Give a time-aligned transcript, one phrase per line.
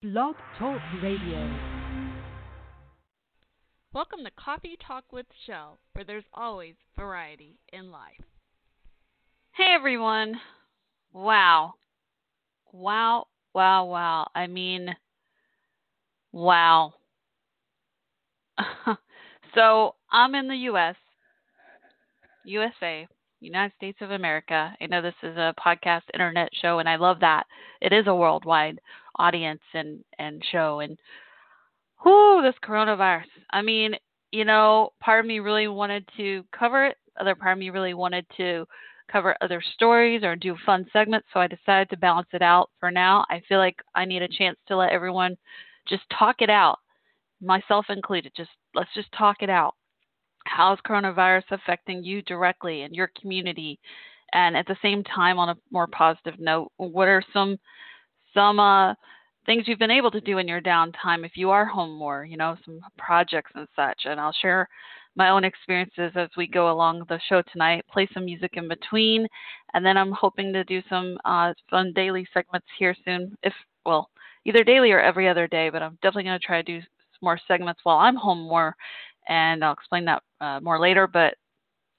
[0.00, 1.58] Blog Talk Radio.
[3.92, 8.22] Welcome to Coffee Talk with Shell, where there's always variety in life.
[9.56, 10.36] Hey everyone.
[11.12, 11.74] Wow.
[12.72, 14.28] Wow, wow, wow.
[14.36, 14.94] I mean,
[16.30, 16.92] wow.
[19.56, 20.94] so I'm in the US,
[22.44, 23.08] USA,
[23.40, 24.76] United States of America.
[24.80, 27.48] I know this is a podcast internet show, and I love that.
[27.80, 28.78] It is a worldwide
[29.18, 30.80] audience and, and show.
[30.80, 30.98] And
[32.04, 33.24] whoo, this coronavirus.
[33.50, 33.94] I mean,
[34.30, 36.96] you know, part of me really wanted to cover it.
[37.20, 38.66] Other part of me really wanted to
[39.10, 41.26] cover other stories or do fun segments.
[41.32, 43.24] So I decided to balance it out for now.
[43.30, 45.36] I feel like I need a chance to let everyone
[45.88, 46.78] just talk it out,
[47.40, 48.32] myself included.
[48.36, 49.74] Just let's just talk it out.
[50.44, 53.80] How is coronavirus affecting you directly and your community?
[54.32, 57.58] And at the same time, on a more positive note, what are some
[58.34, 58.94] some uh,
[59.46, 62.24] things you've been able to do in your downtime if you are home more?
[62.24, 64.02] You know, some projects and such.
[64.04, 64.68] And I'll share
[65.16, 69.26] my own experiences as we go along the show tonight, play some music in between,
[69.74, 73.36] and then I'm hoping to do some uh, fun daily segments here soon.
[73.42, 73.52] If,
[73.84, 74.10] well,
[74.44, 76.86] either daily or every other day, but I'm definitely going to try to do
[77.20, 78.76] more segments while I'm home more,
[79.28, 81.08] and I'll explain that uh, more later.
[81.08, 81.34] But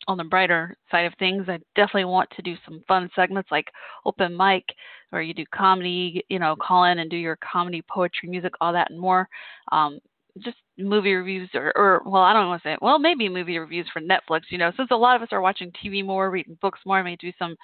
[0.07, 3.67] on the brighter side of things, I definitely want to do some fun segments like
[4.05, 4.63] open mic,
[5.09, 8.73] where you do comedy, you know, call in and do your comedy, poetry, music, all
[8.73, 9.27] that and more.
[9.71, 9.99] Um,
[10.39, 12.81] just movie reviews or, or well, I don't want to say it.
[12.81, 14.41] Well, maybe movie reviews for Netflix.
[14.49, 17.03] You know, since a lot of us are watching TV more, reading books more, I
[17.03, 17.55] may do some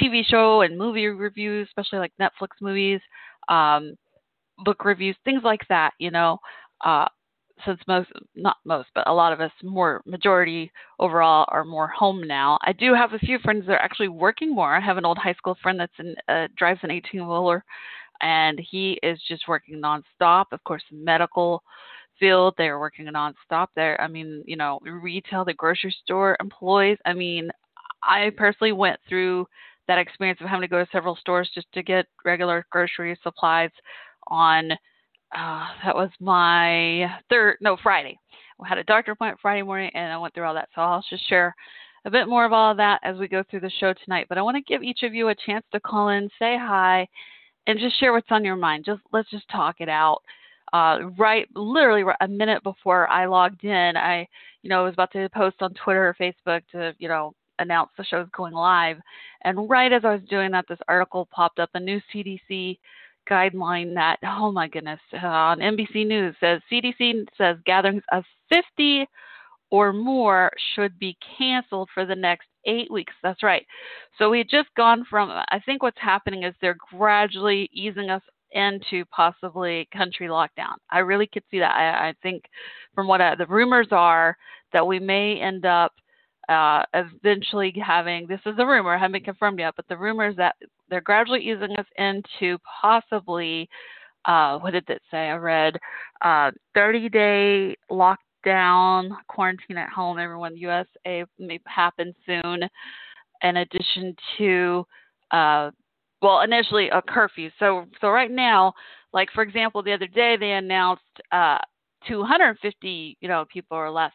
[0.00, 3.00] TV show and movie reviews, especially like Netflix movies,
[3.48, 3.94] um,
[4.64, 5.92] book reviews, things like that.
[5.98, 6.38] You know,
[6.84, 7.06] uh,
[7.64, 12.22] since most, not most, but a lot of us, more majority overall, are more home
[12.22, 12.58] now.
[12.62, 14.74] I do have a few friends that are actually working more.
[14.74, 17.64] I have an old high school friend that's in uh, drives an 18 wheeler
[18.20, 20.46] and he is just working nonstop.
[20.52, 21.62] Of course, the medical
[22.18, 24.00] field, they're working nonstop there.
[24.00, 26.98] I mean, you know, retail, the grocery store employees.
[27.04, 27.50] I mean,
[28.02, 29.46] I personally went through
[29.88, 33.70] that experience of having to go to several stores just to get regular grocery supplies
[34.28, 34.70] on
[35.34, 38.18] uh, that was my third no Friday.
[38.62, 40.68] I had a doctor appointment Friday morning and I went through all that.
[40.74, 41.54] So I'll just share
[42.04, 44.26] a bit more of all of that as we go through the show tonight.
[44.28, 47.08] But I want to give each of you a chance to call in, say hi,
[47.66, 48.84] and just share what's on your mind.
[48.84, 50.22] Just let's just talk it out.
[50.72, 54.26] Uh, right, literally a minute before I logged in, I,
[54.62, 58.04] you know, was about to post on Twitter or Facebook to, you know, announce the
[58.04, 58.96] show's going live.
[59.42, 62.78] And right as I was doing that, this article popped up, a new CDC
[63.30, 69.06] guideline that, oh my goodness, uh, on NBC News says CDC says gatherings of 50
[69.70, 73.12] or more should be canceled for the next eight weeks.
[73.22, 73.66] That's right.
[74.18, 78.22] So we had just gone from, I think what's happening is they're gradually easing us
[78.52, 80.76] into possibly country lockdown.
[80.90, 81.74] I really could see that.
[81.74, 82.44] I, I think
[82.94, 84.36] from what I, the rumors are
[84.72, 85.92] that we may end up
[86.48, 90.36] uh, eventually having, this is a rumor, haven't been confirmed yet, but the rumor is
[90.36, 90.56] that
[90.88, 93.68] they're gradually easing us into possibly,
[94.26, 95.28] uh, what did it say?
[95.28, 95.78] I read
[96.22, 102.62] uh, 30 day lockdown, quarantine at home, everyone USA may happen soon,
[103.42, 104.86] in addition to,
[105.30, 105.70] uh,
[106.22, 107.50] well, initially a curfew.
[107.58, 108.72] So, so right now,
[109.12, 111.58] like for example, the other day they announced uh,
[112.08, 114.12] 250, you know, people or less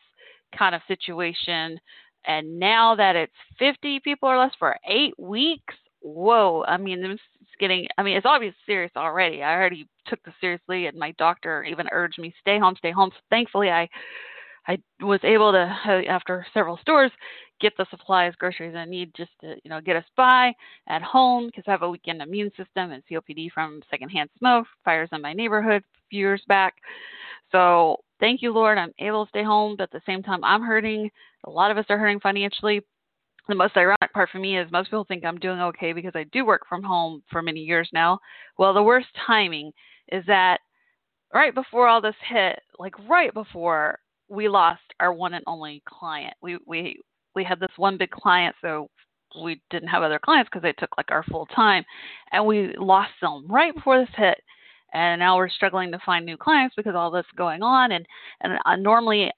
[0.57, 1.79] kind of situation,
[2.25, 6.63] and now that it's 50 people or less for eight weeks, whoa!
[6.67, 7.21] I mean, it's
[7.59, 7.87] getting.
[7.97, 9.43] I mean, it's obviously serious already.
[9.43, 13.11] I already took this seriously, and my doctor even urged me stay home, stay home.
[13.13, 13.89] So thankfully, I
[14.67, 17.11] I was able to, uh, after several stores,
[17.59, 20.53] get the supplies, groceries I need just to, you know, get us by
[20.87, 25.09] at home because I have a weakened immune system and COPD from secondhand smoke, fires
[25.11, 26.75] in my neighborhood a few years back.
[27.51, 28.77] So thank you, Lord.
[28.77, 31.09] I'm able to stay home, but at the same time, I'm hurting.
[31.45, 32.81] A lot of us are hurting financially.
[33.47, 36.25] The most ironic part for me is most people think I'm doing okay because I
[36.31, 38.19] do work from home for many years now.
[38.57, 39.71] Well, the worst timing
[40.11, 40.59] is that
[41.33, 46.33] right before all this hit, like right before we lost our one and only client.
[46.41, 46.99] We we
[47.35, 48.89] we had this one big client, so
[49.41, 51.83] we didn't have other clients because they took like our full time,
[52.31, 54.37] and we lost them right before this hit.
[54.93, 57.91] And now we're struggling to find new clients because all this going on.
[57.91, 58.05] And
[58.41, 59.31] and uh, normally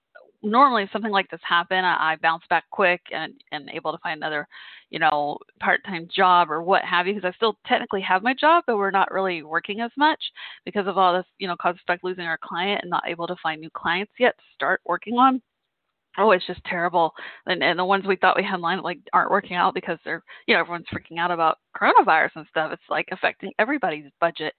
[0.44, 4.18] normally something like this happen, I, I bounce back quick and and able to find
[4.18, 4.48] another,
[4.90, 7.16] you know, part-time job or what have you.
[7.16, 10.20] Because I still technically have my job, but we're not really working as much
[10.66, 13.36] because of all this, you know, cause effect losing our client and not able to
[13.44, 15.42] find new clients yet to start working on.
[16.18, 17.14] Oh, it's just terrible.
[17.46, 20.24] And and the ones we thought we had lined like aren't working out because they're,
[20.46, 22.72] you know, everyone's freaking out about coronavirus and stuff.
[22.74, 24.54] It's like affecting everybody's budget.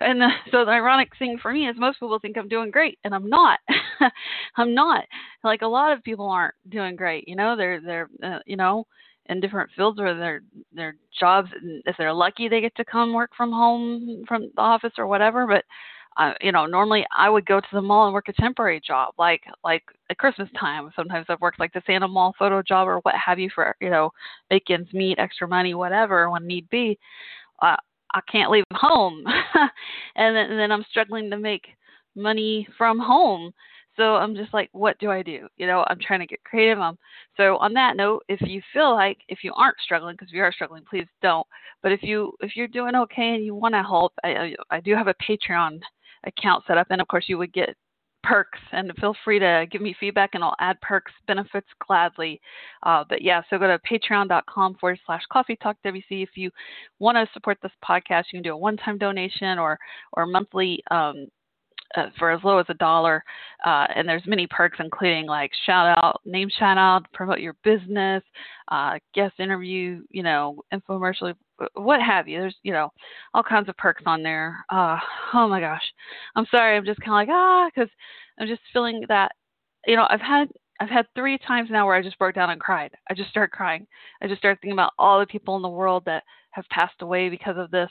[0.00, 2.98] And the, so the ironic thing for me is most people think I'm doing great,
[3.04, 3.58] and I'm not.
[4.56, 5.04] I'm not.
[5.42, 7.26] Like a lot of people aren't doing great.
[7.26, 8.86] You know, they're they're uh, you know
[9.28, 11.50] in different fields where their their jobs
[11.84, 15.46] if they're lucky they get to come work from home from the office or whatever
[15.46, 15.64] but
[16.16, 19.12] uh, you know normally i would go to the mall and work a temporary job
[19.18, 22.98] like like at christmas time sometimes i've worked like the santa mall photo job or
[23.00, 24.10] what have you for you know
[24.50, 26.98] make ends meet extra money whatever when need be
[27.62, 27.76] uh,
[28.16, 29.22] i can't leave home
[30.16, 31.68] and, then, and then i'm struggling to make
[32.16, 33.52] money from home
[33.96, 35.48] so I'm just like, what do I do?
[35.56, 36.78] You know, I'm trying to get creative.
[36.78, 36.98] Um,
[37.36, 40.42] so on that note, if you feel like if you aren't struggling, because if you
[40.42, 41.46] are struggling, please don't.
[41.82, 44.94] But if you if you're doing okay and you want to help, I, I do
[44.94, 45.80] have a Patreon
[46.26, 47.74] account set up, and of course you would get
[48.22, 52.40] perks and feel free to give me feedback and I'll add perks benefits gladly.
[52.82, 56.02] Uh, but yeah, so go to patreon.com forward slash coffee talk WC.
[56.10, 56.50] If you
[56.98, 59.78] want to support this podcast, you can do a one time donation or
[60.12, 61.28] or monthly um,
[61.94, 63.22] uh, for as low as a dollar.
[63.64, 68.22] Uh, and there's many perks, including like shout out, name shout out, promote your business,
[68.70, 71.34] uh, guest interview, you know, infomercial,
[71.74, 72.40] what have you.
[72.40, 72.92] There's, you know,
[73.34, 74.64] all kinds of perks on there.
[74.70, 74.98] Uh,
[75.34, 75.82] oh my gosh.
[76.34, 76.76] I'm sorry.
[76.76, 77.90] I'm just kind of like, ah, because
[78.38, 79.32] I'm just feeling that,
[79.86, 80.48] you know, I've had
[80.80, 82.90] I've had three times now where I just broke down and cried.
[83.08, 83.86] I just started crying.
[84.20, 87.28] I just started thinking about all the people in the world that have passed away
[87.28, 87.90] because of this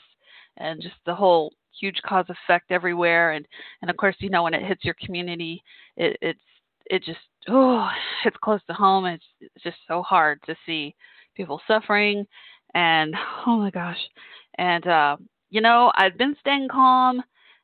[0.56, 3.46] and just the whole huge cause effect everywhere and
[3.82, 5.62] and of course you know when it hits your community
[5.96, 6.40] it it's
[6.86, 7.18] it just
[7.48, 7.88] oh
[8.24, 10.94] it's close to home it's, it's just so hard to see
[11.34, 12.24] people suffering
[12.76, 13.14] and
[13.46, 13.98] oh my gosh
[14.58, 15.16] and uh
[15.50, 17.22] you know i'd been staying calm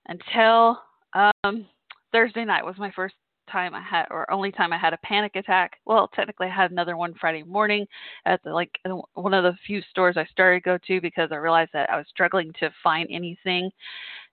[0.08, 0.78] until
[1.12, 1.66] um
[2.10, 3.14] thursday night was my first
[3.50, 5.72] time I had, or only time I had a panic attack.
[5.84, 7.86] Well, technically, I had another one Friday morning
[8.24, 8.70] at the like
[9.14, 11.96] one of the few stores I started to go to because I realized that I
[11.96, 13.70] was struggling to find anything,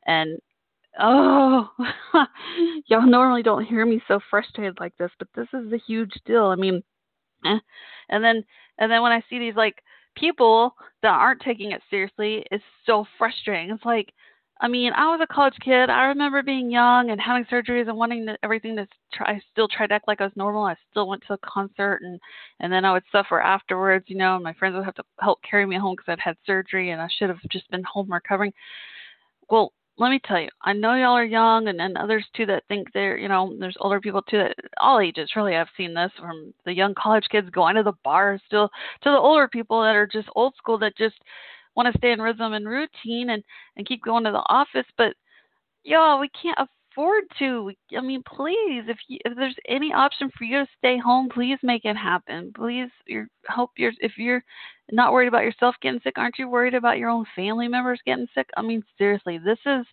[0.06, 0.40] and
[1.00, 1.70] oh,
[2.88, 6.46] y'all normally don't hear me so frustrated like this, but this is a huge deal.
[6.46, 6.81] I mean,
[7.46, 7.60] eh.
[8.10, 8.44] and then
[8.78, 9.84] and then when I see these like
[10.15, 13.71] people that aren't taking it seriously, it's so frustrating.
[13.71, 14.13] It's like
[14.61, 15.89] I mean, I was a college kid.
[15.89, 19.31] I remember being young and having surgeries and wanting to, everything to try.
[19.35, 20.63] I still tried to act like I was normal.
[20.65, 22.19] I still went to a concert and
[22.59, 24.06] and then I would suffer afterwards.
[24.09, 26.35] You know, and my friends would have to help carry me home because I'd had
[26.45, 28.51] surgery and I should have just been home recovering.
[29.50, 32.63] Well, let me tell you, I know y'all are young, and then others too that
[32.69, 35.56] think they're, you know, there's older people too that all ages really.
[35.56, 38.69] I've seen this from the young college kids going to the bar still
[39.04, 41.16] to the older people that are just old school that just
[41.75, 43.44] want to stay in rhythm and routine and
[43.75, 45.13] and keep going to the office but
[45.84, 46.57] y'all we can't
[46.91, 47.71] afford to.
[47.97, 51.57] I mean please if you, if there's any option for you to stay home please
[51.63, 52.51] make it happen.
[52.56, 54.44] Please you hope you're if you're
[54.91, 58.27] not worried about yourself getting sick aren't you worried about your own family members getting
[58.33, 58.47] sick?
[58.57, 59.86] I mean seriously this is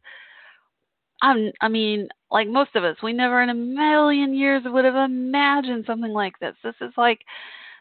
[1.22, 4.96] I'm, I mean, like most of us, we never in a million years would have
[5.10, 6.54] imagined something like this.
[6.62, 7.20] This is like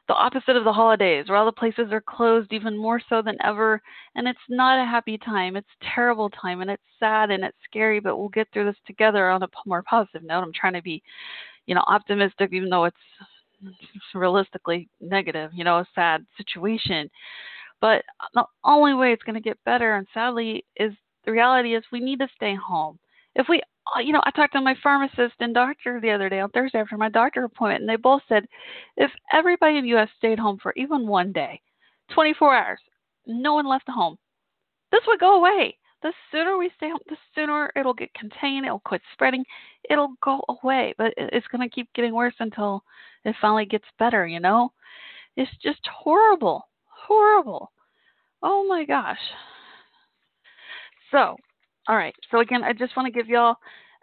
[0.07, 3.37] the opposite of the holidays, where all the places are closed even more so than
[3.43, 3.81] ever.
[4.15, 5.55] And it's not a happy time.
[5.55, 9.29] It's terrible time and it's sad and it's scary, but we'll get through this together
[9.29, 10.43] on a more positive note.
[10.43, 11.01] I'm trying to be,
[11.65, 12.97] you know, optimistic, even though it's
[14.13, 17.09] realistically negative, you know, a sad situation.
[17.81, 18.03] But
[18.33, 20.93] the only way it's going to get better, and sadly, is
[21.25, 22.99] the reality is we need to stay home.
[23.35, 23.61] If we
[23.95, 26.79] uh, you know, I talked to my pharmacist and doctor the other day on Thursday
[26.79, 28.45] after my doctor appointment, and they both said
[28.97, 30.09] if everybody in the U.S.
[30.17, 31.61] stayed home for even one day,
[32.13, 32.79] 24 hours,
[33.27, 34.17] no one left the home,
[34.91, 35.77] this would go away.
[36.01, 39.43] The sooner we stay home, the sooner it'll get contained, it'll quit spreading,
[39.89, 40.93] it'll go away.
[40.97, 42.83] But it's going to keep getting worse until
[43.23, 44.71] it finally gets better, you know?
[45.35, 46.67] It's just horrible.
[46.85, 47.71] Horrible.
[48.43, 49.19] Oh my gosh.
[51.11, 51.37] So,
[51.87, 52.15] all right.
[52.31, 53.55] So again, I just want to give y'all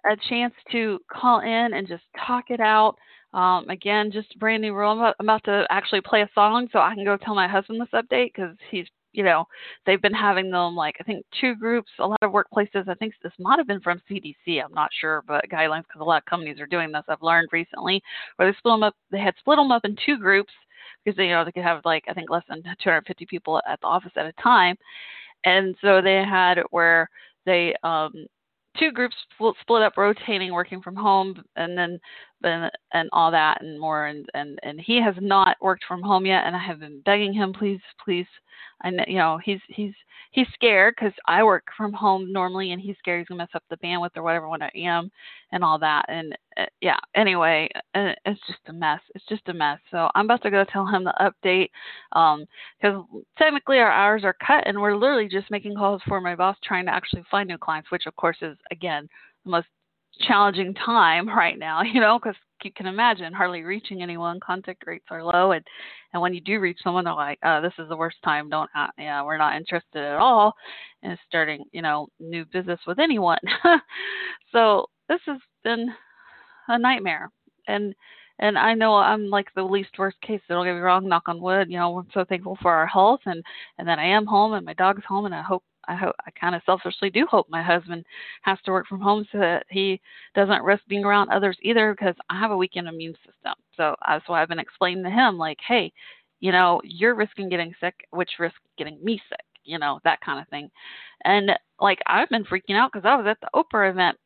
[0.04, 2.96] a chance to call in and just talk it out.
[3.34, 5.00] Um, again, just a brand new rule.
[5.00, 7.88] I'm about to actually play a song so I can go tell my husband this
[7.94, 9.46] update because he's, you know,
[9.86, 12.88] they've been having them like I think two groups, a lot of workplaces.
[12.88, 14.62] I think this might have been from CDC.
[14.62, 17.04] I'm not sure, but guidelines because a lot of companies are doing this.
[17.08, 18.02] I've learned recently
[18.36, 18.94] where they split them up.
[19.10, 20.52] They had split them up in two groups
[21.04, 23.80] because they, you know, they could have like I think less than 250 people at
[23.80, 24.76] the office at a time,
[25.44, 27.08] and so they had where
[27.46, 28.12] they um,
[28.78, 29.16] two groups
[29.61, 31.99] split up rotating working from home and then
[32.44, 36.26] and and all that and more and and and he has not worked from home
[36.26, 38.26] yet and I have been begging him please please
[38.82, 39.92] I you know he's he's
[40.30, 43.62] he's scared because I work from home normally and he's scared he's gonna mess up
[43.70, 45.11] the bandwidth or whatever when I am
[45.52, 49.54] and all that and uh, yeah anyway uh, it's just a mess it's just a
[49.54, 49.78] mess.
[49.90, 51.70] So I'm about to go tell him the update
[52.12, 52.46] um
[52.80, 53.04] because
[53.38, 56.87] technically our hours are cut and we're literally just making calls for my boss trying
[56.87, 59.08] to actually find new clients which of course is again
[59.44, 59.66] the most
[60.21, 64.38] challenging time right now, you know, because you can imagine hardly reaching anyone.
[64.40, 65.64] Contact rates are low, and
[66.12, 68.49] and when you do reach someone, they're like, oh, "This is the worst time.
[68.49, 70.54] Don't, uh, yeah, we're not interested at all
[71.02, 73.38] in starting, you know, new business with anyone."
[74.52, 75.88] so this has been
[76.69, 77.31] a nightmare,
[77.66, 77.95] and
[78.38, 80.40] and I know I'm like the least worst case.
[80.49, 81.71] Don't get me wrong, knock on wood.
[81.71, 83.42] You know, I'm so thankful for our health, and
[83.78, 86.30] and that I am home, and my dog's home, and I hope I hope I
[86.30, 88.04] kind of selfishly do hope my husband
[88.42, 90.00] has to work from home so that he
[90.34, 93.54] doesn't risk being around others either because I have a weakened immune system.
[93.76, 95.92] So uh, that's why I've been explaining to him like, hey,
[96.40, 100.40] you know, you're risking getting sick, which risks getting me sick, you know, that kind
[100.40, 100.70] of thing.
[101.24, 104.18] And like I've been freaking out because I was at the Oprah event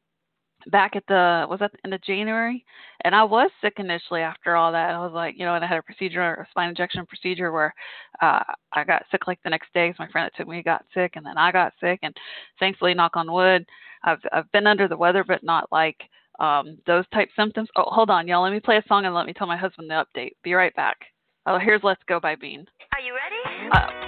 [0.71, 2.65] back at the was that the end of January,
[3.05, 4.95] and I was sick initially after all that.
[4.95, 7.75] I was like, you know, and I had a procedure, a spine injection procedure where
[8.21, 8.43] uh,
[8.73, 9.89] I got sick like the next day.
[9.89, 12.17] Cause my friend that took me got sick, and then I got sick, and
[12.59, 13.67] thankfully, knock on wood,
[14.05, 16.01] I've I've been under the weather, but not like
[16.39, 17.69] um those type symptoms.
[17.77, 18.43] Oh, hold on, y'all.
[18.43, 20.33] Let me play a song and let me tell my husband the update.
[20.43, 20.99] Be right back.
[21.47, 22.67] Oh, here's "Let's Go" by Bean.
[22.93, 23.71] Are you ready?
[23.73, 24.06] Uh,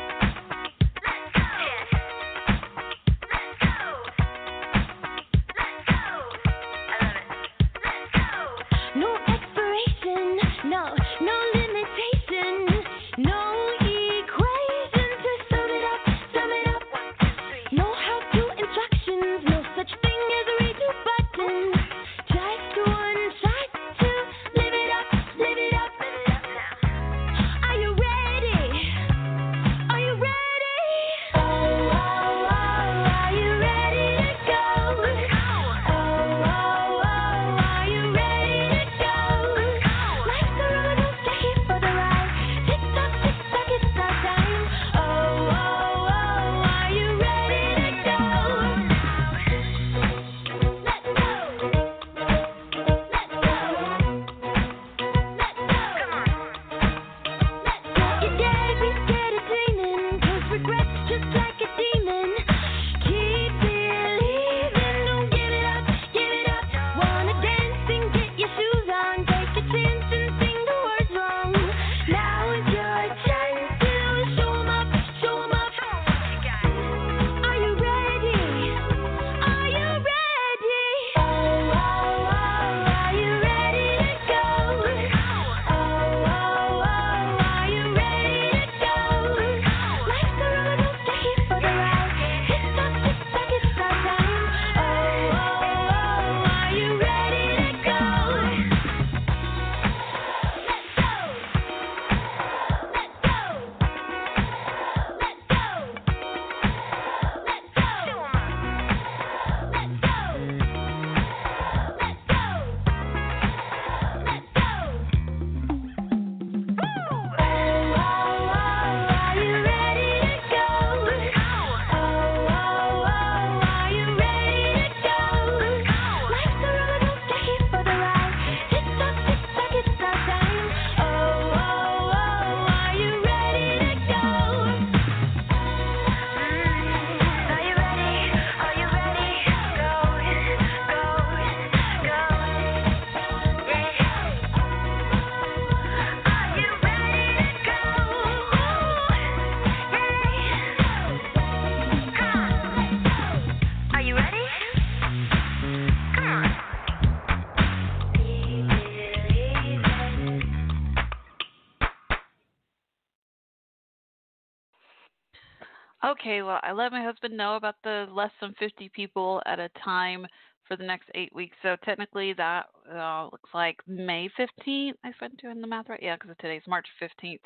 [166.29, 169.71] Okay, well, I let my husband know about the less than 50 people at a
[169.83, 170.27] time
[170.67, 171.57] for the next eight weeks.
[171.63, 174.93] So technically, that uh, looks like May 15th.
[175.05, 177.41] If I'm doing the math right, yeah, because today's March 15th.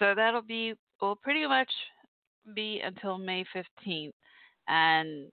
[0.00, 1.70] So that'll be will pretty much
[2.52, 4.10] be until May 15th.
[4.66, 5.30] And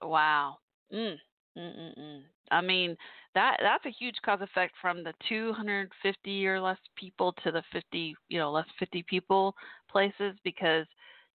[0.00, 0.58] wow,
[0.94, 1.16] mm,
[1.58, 2.20] mm, mm, mm.
[2.52, 2.96] I mean
[3.34, 8.14] that that's a huge cause effect from the 250 or less people to the 50,
[8.28, 9.56] you know, less 50 people
[9.90, 10.86] places because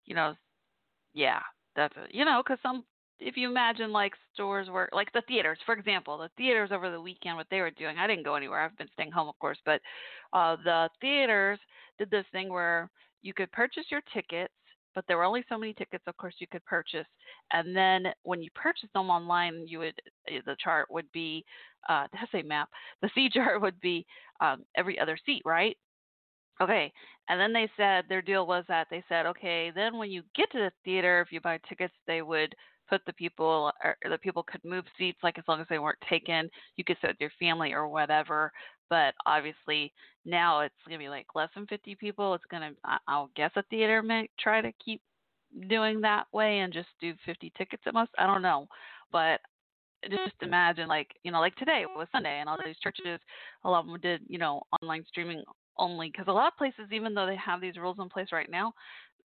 [0.05, 0.33] you know
[1.13, 1.39] yeah,
[1.75, 2.83] that's a, you know, because some
[3.19, 6.99] if you imagine like stores were like the theaters, for example, the theaters over the
[6.99, 7.97] weekend, what they were doing.
[7.97, 8.61] I didn't go anywhere.
[8.61, 9.79] I've been staying home, of course, but
[10.33, 11.59] uh, the theaters
[11.97, 12.89] did this thing where
[13.21, 14.53] you could purchase your tickets,
[14.95, 17.05] but there were only so many tickets, of course, you could purchase.
[17.51, 19.95] And then when you purchased them online, you would
[20.27, 21.45] eh, the chart would be
[21.87, 22.69] uh, the say map.
[23.01, 24.05] The C chart would be
[24.41, 25.77] um, every other seat, right?
[26.61, 26.91] Okay,
[27.29, 30.51] and then they said their deal was that they said, okay, then when you get
[30.51, 32.53] to the theater, if you buy tickets, they would
[32.89, 35.97] put the people or the people could move seats like as long as they weren't
[36.09, 36.49] taken.
[36.75, 38.51] You could sit with your family or whatever.
[38.89, 39.93] But obviously
[40.25, 42.33] now it's going to be like less than 50 people.
[42.33, 45.01] It's going to i'll guess a theater may try to keep
[45.69, 48.11] doing that way and just do 50 tickets at most.
[48.17, 48.67] I don't know.
[49.11, 49.39] But
[50.03, 50.47] just mm-hmm.
[50.47, 53.21] imagine like you know like today was sunday and all these churches
[53.63, 55.41] a lot of them did you know online streaming
[55.77, 58.49] only because a lot of places even though they have these rules in place right
[58.49, 58.71] now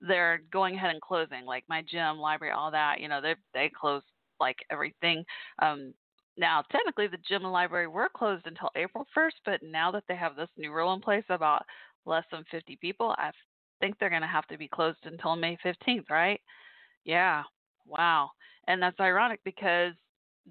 [0.00, 3.70] they're going ahead and closing like my gym library all that you know they they
[3.80, 4.02] close
[4.40, 5.24] like everything.
[5.60, 5.92] Um
[6.36, 10.14] now technically the gym and library were closed until april 1st but now that they
[10.16, 11.64] have this new rule in place about
[12.06, 13.30] less than 50 people i
[13.80, 16.40] think they're going to have to be closed until may 15th right?
[17.04, 17.42] Yeah.
[17.86, 18.30] Wow.
[18.68, 19.94] And that's ironic because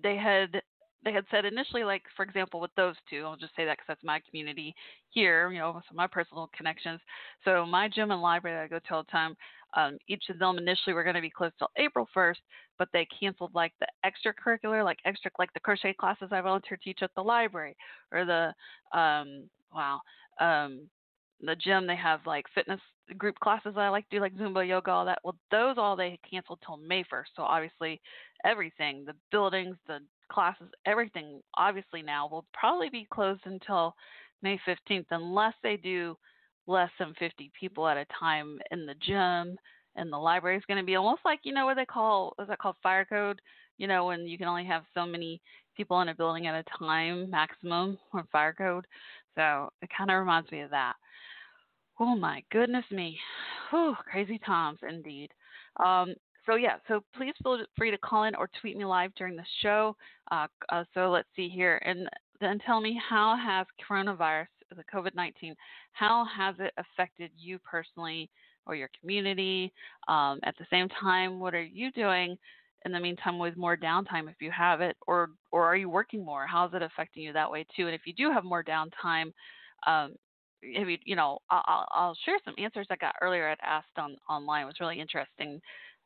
[0.02, 0.62] they had
[1.04, 3.86] they had said initially, like for example, with those two, I'll just say that because
[3.88, 4.76] that's my community
[5.10, 7.00] here, you know, some my personal connections.
[7.46, 9.36] So my gym and library that I go to all the time,
[9.76, 12.40] um, each of them initially were going to be closed till April 1st,
[12.78, 16.84] but they canceled like the extracurricular, like extra, like the crochet classes I volunteer to
[16.84, 17.76] teach at the library,
[18.12, 18.54] or the
[18.98, 20.00] um, wow,
[20.40, 20.82] um,
[21.42, 22.80] the gym they have like fitness
[23.18, 25.20] group classes I like to do, like Zumba, yoga, all that.
[25.24, 27.28] Well, those all they canceled till May 1st.
[27.36, 28.02] So obviously,
[28.44, 30.00] everything, the buildings, the
[30.32, 33.96] classes, everything, obviously now will probably be closed until
[34.42, 36.18] May 15th, unless they do
[36.68, 39.58] less than 50 people at a time in the gym.
[39.96, 42.50] And the library is going to be almost like you know what they call what's
[42.50, 43.40] that called fire code.
[43.78, 45.42] You know when you can only have so many
[45.76, 48.86] people in a building at a time maximum or fire code.
[49.36, 50.94] So it kind of reminds me of that.
[52.00, 53.18] Oh my goodness me.
[53.70, 55.30] Whew, crazy times indeed.
[55.84, 56.14] Um,
[56.46, 59.46] so yeah, so please feel free to call in or tweet me live during the
[59.62, 59.96] show.
[60.32, 62.08] Uh, uh, so let's see here, and
[62.40, 65.56] then tell me how has coronavirus, the COVID-19,
[65.92, 68.30] how has it affected you personally
[68.66, 69.74] or your community?
[70.08, 72.38] Um, at the same time, what are you doing
[72.86, 76.24] in the meantime with more downtime if you have it, or or are you working
[76.24, 76.46] more?
[76.48, 77.88] How is it affecting you that way too?
[77.88, 79.34] And if you do have more downtime,
[79.86, 80.16] um,
[80.78, 83.50] have you, you know, I'll, I'll share some answers I got earlier.
[83.50, 84.64] I'd asked on online.
[84.64, 85.62] It was really interesting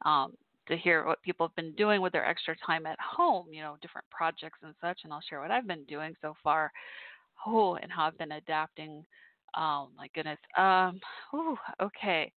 [0.05, 0.33] um,
[0.67, 3.47] to hear what people have been doing with their extra time at home.
[3.51, 4.99] You know, different projects and such.
[5.03, 6.71] And I'll share what I've been doing so far.
[7.45, 9.03] Oh, and how I've been adapting.
[9.55, 10.39] Oh my goodness.
[10.57, 10.99] Um.
[11.33, 12.31] Ooh, okay.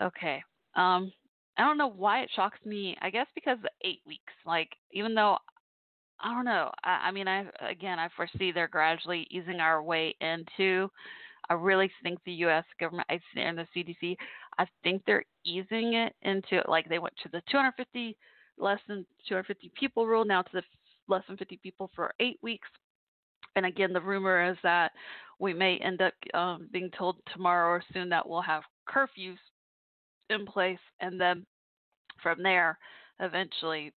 [0.00, 0.42] Okay.
[0.76, 1.12] Um.
[1.58, 2.96] I don't know why it shocks me.
[3.02, 4.32] I guess because eight weeks.
[4.46, 5.36] Like even though
[6.22, 6.70] I don't know.
[6.84, 10.88] I, I mean, I again, I foresee they're gradually easing our way into
[11.50, 12.64] I really think the U.S.
[12.78, 14.16] government and the CDC,
[14.58, 18.16] I think they're easing it into like they went to the 250
[18.58, 20.62] less than 250 people rule now to the
[21.08, 22.68] less than 50 people for eight weeks.
[23.56, 24.92] And again, the rumor is that
[25.38, 29.36] we may end up um, being told tomorrow or soon that we'll have curfews
[30.30, 31.44] in place, and then
[32.22, 32.78] from there,
[33.20, 33.92] eventually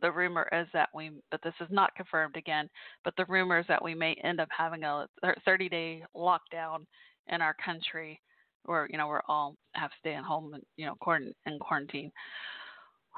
[0.00, 2.68] the rumor is that we, but this is not confirmed again,
[3.04, 5.06] but the rumor is that we may end up having a
[5.44, 6.84] 30 day lockdown
[7.28, 8.20] in our country
[8.64, 10.94] where, you know, we're all have to stay at home and, you know,
[11.46, 12.12] in quarantine.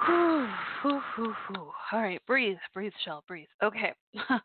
[0.07, 0.47] Whew,
[0.83, 1.73] whew, whew, whew.
[1.93, 3.49] All right, breathe, breathe, Shell, breathe.
[3.63, 3.93] Okay.
[4.31, 4.41] um,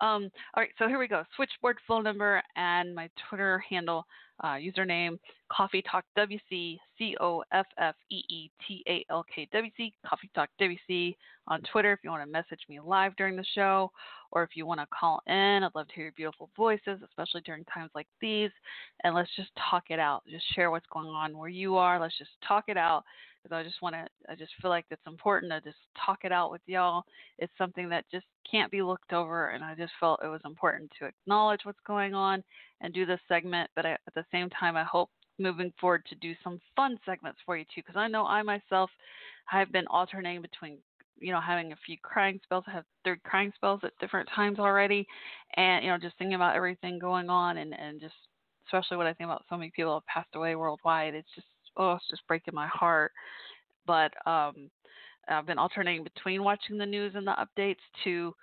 [0.00, 1.22] all right, so here we go.
[1.36, 4.04] Switchboard phone number and my Twitter handle
[4.40, 5.18] uh, username
[5.50, 9.92] Coffee Talk WC, C O F F E E T A L K W C,
[10.06, 13.90] Coffee Talk WC on Twitter if you want to message me live during the show
[14.30, 15.62] or if you want to call in.
[15.62, 18.50] I'd love to hear your beautiful voices, especially during times like these.
[19.04, 20.22] And let's just talk it out.
[20.30, 21.98] Just share what's going on where you are.
[21.98, 23.04] Let's just talk it out
[23.42, 26.32] because I just want to, I just feel like it's important to just talk it
[26.32, 27.04] out with y'all.
[27.38, 29.50] It's something that just can't be looked over.
[29.50, 32.42] And I just felt it was important to acknowledge what's going on
[32.80, 33.70] and do this segment.
[33.76, 37.38] But I, at the same time, I hope moving forward to do some fun segments
[37.46, 38.90] for you too, because I know I myself
[39.46, 40.78] have been alternating between
[41.20, 42.64] you know having a few crying spells.
[42.66, 45.06] I have three crying spells at different times already,
[45.56, 48.14] and you know just thinking about everything going on and and just
[48.66, 51.14] especially what I think about so many people have passed away worldwide.
[51.14, 51.46] It's just
[51.78, 53.12] oh, it's just breaking my heart.
[53.86, 54.70] But um,
[55.28, 58.34] I've been alternating between watching the news and the updates to,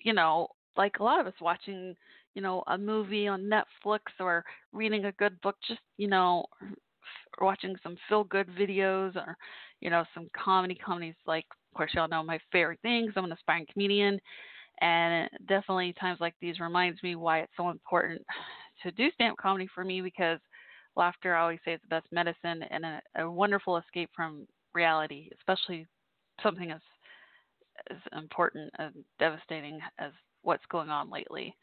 [0.00, 1.94] you know, like a lot of us watching
[2.36, 6.44] you know, a movie on Netflix or reading a good book, just, you know,
[7.40, 9.34] watching some feel good videos or,
[9.80, 13.12] you know, some comedy comedies like of course y'all know my favorite things.
[13.16, 14.20] I'm an aspiring comedian
[14.82, 18.20] and definitely times like these reminds me why it's so important
[18.82, 20.38] to do stand-up comedy for me because
[20.96, 25.30] laughter I always say is the best medicine and a, a wonderful escape from reality,
[25.38, 25.86] especially
[26.42, 26.80] something as
[27.90, 31.54] as important and devastating as what's going on lately.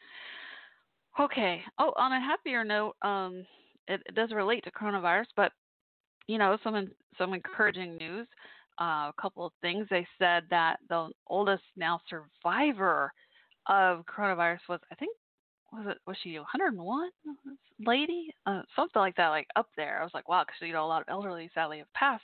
[1.19, 1.61] Okay.
[1.79, 3.45] Oh, on a happier note, um,
[3.87, 5.51] it, it does relate to coronavirus, but
[6.27, 8.27] you know, some some encouraging news.
[8.81, 9.85] Uh, a couple of things.
[9.89, 13.13] They said that the oldest now survivor
[13.67, 15.15] of coronavirus was, I think,
[15.73, 17.09] was it was she 101
[17.85, 19.99] lady, uh, something like that, like up there.
[19.99, 22.23] I was like, wow, because you know a lot of elderly sadly have passed,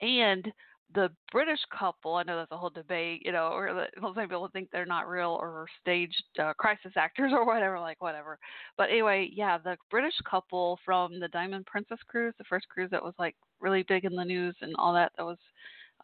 [0.00, 0.52] and
[0.94, 4.48] the British couple, I know that's a whole debate, you know, or that some people
[4.52, 8.38] think they're not real or staged uh, crisis actors or whatever, like whatever.
[8.76, 13.02] But anyway, yeah, the British couple from the Diamond Princess cruise, the first cruise that
[13.02, 15.38] was like really big in the news and all that, that was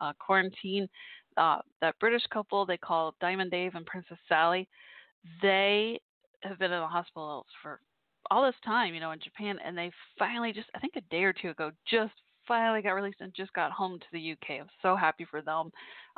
[0.00, 0.88] uh, quarantine.
[1.36, 4.68] Uh, that British couple, they call Diamond Dave and Princess Sally.
[5.40, 6.00] They
[6.44, 7.80] have been in the hospital for
[8.30, 11.24] all this time, you know, in Japan, and they finally just, I think a day
[11.24, 12.12] or two ago, just
[12.46, 14.60] finally got released and just got home to the UK.
[14.60, 15.70] I'm so happy for them.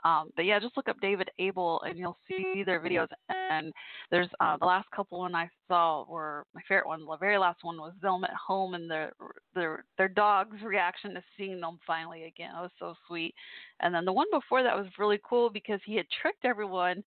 [0.04, 3.08] Um, but yeah, just look up David Abel and you'll see their videos.
[3.28, 3.72] And
[4.10, 7.04] there's uh, the last couple one I saw were my favorite one.
[7.06, 9.12] The very last one was them at home and their
[9.54, 12.50] their their dog's reaction to seeing them finally again.
[12.56, 13.34] It was so sweet.
[13.80, 17.04] And then the one before that was really cool because he had tricked everyone.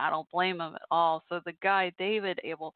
[0.00, 1.22] I don't blame him at all.
[1.28, 2.74] So the guy David Abel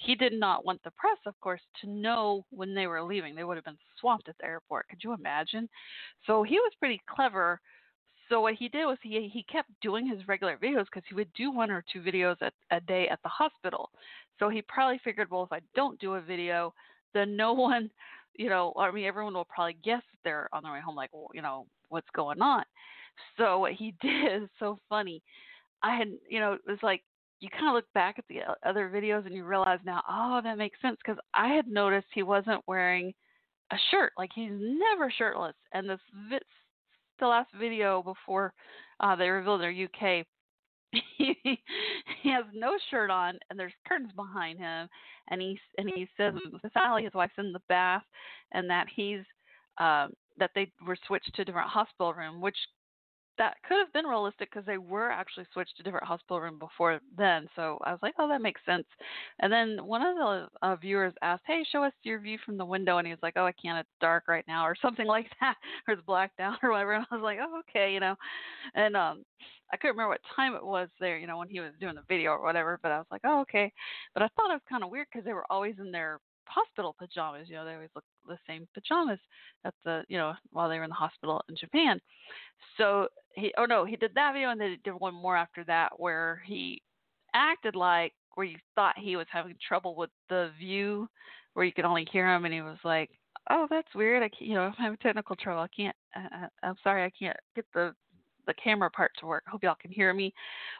[0.00, 3.34] he did not want the press, of course, to know when they were leaving.
[3.34, 4.88] They would have been swamped at the airport.
[4.88, 5.68] Could you imagine?
[6.26, 7.60] So he was pretty clever.
[8.28, 11.32] So what he did was he he kept doing his regular videos because he would
[11.34, 13.90] do one or two videos at, a day at the hospital.
[14.38, 16.72] So he probably figured, well, if I don't do a video,
[17.12, 17.90] then no one,
[18.36, 21.28] you know, I mean, everyone will probably guess they're on their way home, like, well,
[21.34, 22.64] you know, what's going on.
[23.36, 25.22] So what he did is so funny.
[25.82, 27.02] I had, you know, it was like
[27.40, 30.58] you kind of look back at the other videos and you realize now, oh, that
[30.58, 33.14] makes sense because I had noticed he wasn't wearing
[33.72, 34.12] a shirt.
[34.18, 35.54] Like he's never shirtless.
[35.72, 36.40] And this this
[37.18, 38.52] the last video before
[39.00, 40.26] uh, they revealed their UK,
[40.90, 41.36] he,
[42.22, 44.88] he has no shirt on and there's curtains behind him,
[45.30, 46.34] and he and he says
[46.74, 48.02] Sally, his wife's in the bath,
[48.52, 49.20] and that he's
[49.78, 52.56] um, that they were switched to a different hospital room, which
[53.40, 57.00] that could have been realistic because they were actually switched to different hospital room before
[57.16, 57.48] then.
[57.56, 58.84] So I was like, oh, that makes sense.
[59.38, 62.66] And then one of the uh, viewers asked, hey, show us your view from the
[62.66, 62.98] window.
[62.98, 63.78] And he was like, oh, I can't.
[63.78, 65.54] It's dark right now, or something like that,
[65.88, 66.92] or it's blacked out, or whatever.
[66.92, 68.14] And I was like, oh, okay, you know.
[68.74, 69.24] And um,
[69.72, 72.02] I couldn't remember what time it was there, you know, when he was doing the
[72.08, 72.78] video or whatever.
[72.82, 73.72] But I was like, oh, okay.
[74.12, 76.94] But I thought it was kind of weird because they were always in their hospital
[76.98, 77.48] pajamas.
[77.48, 79.18] You know, they always look the same pajamas
[79.64, 82.00] at the, you know, while they were in the hospital in Japan.
[82.76, 85.64] So he, oh no, he did that video and then he did one more after
[85.64, 86.82] that where he
[87.34, 91.08] acted like where you thought he was having trouble with the view,
[91.54, 93.10] where you could only hear him, and he was like,
[93.50, 94.22] "Oh, that's weird.
[94.22, 95.62] I can't, you know, I'm having technical trouble.
[95.62, 95.96] I can't.
[96.16, 97.94] Uh, I'm sorry, I can't get the
[98.46, 99.44] the camera part to work.
[99.46, 100.32] Hope y'all can hear me."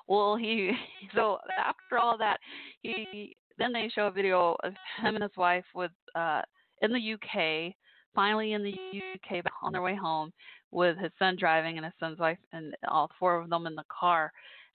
[0.06, 0.72] Well, he
[1.14, 2.38] so after all that,
[2.82, 6.42] he then they show a video of him and his wife with uh
[6.82, 7.74] in the UK,
[8.14, 10.32] finally in the UK on their way home
[10.70, 13.84] with his son driving and his son's wife and all four of them in the
[13.88, 14.32] car.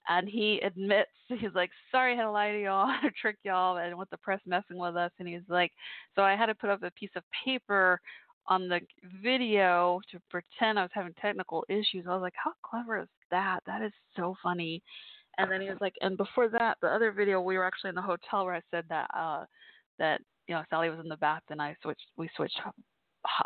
[0.08, 3.78] And he admits he's like, sorry, I had to lie to y'all, I trick y'all,
[3.78, 5.10] and with the press messing with us.
[5.18, 5.72] And he's like,
[6.14, 8.00] so I had to put up a piece of paper
[8.48, 8.80] on the
[9.22, 12.04] video to pretend I was having technical issues.
[12.08, 13.60] I was like, how clever is that?
[13.66, 14.82] That is so funny.
[15.38, 17.96] And then he was like, and before that, the other video, we were actually in
[17.96, 19.44] the hotel where I said that uh
[19.98, 22.58] that you know Sally was in the bath, and I switched, we switched,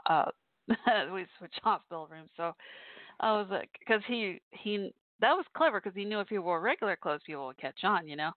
[0.09, 0.25] uh,
[1.13, 2.31] we switched hospital rooms.
[2.37, 2.53] So
[3.21, 6.61] I was like, because he he that was clever because he knew if he wore
[6.61, 8.31] regular clothes, people would catch on, you know.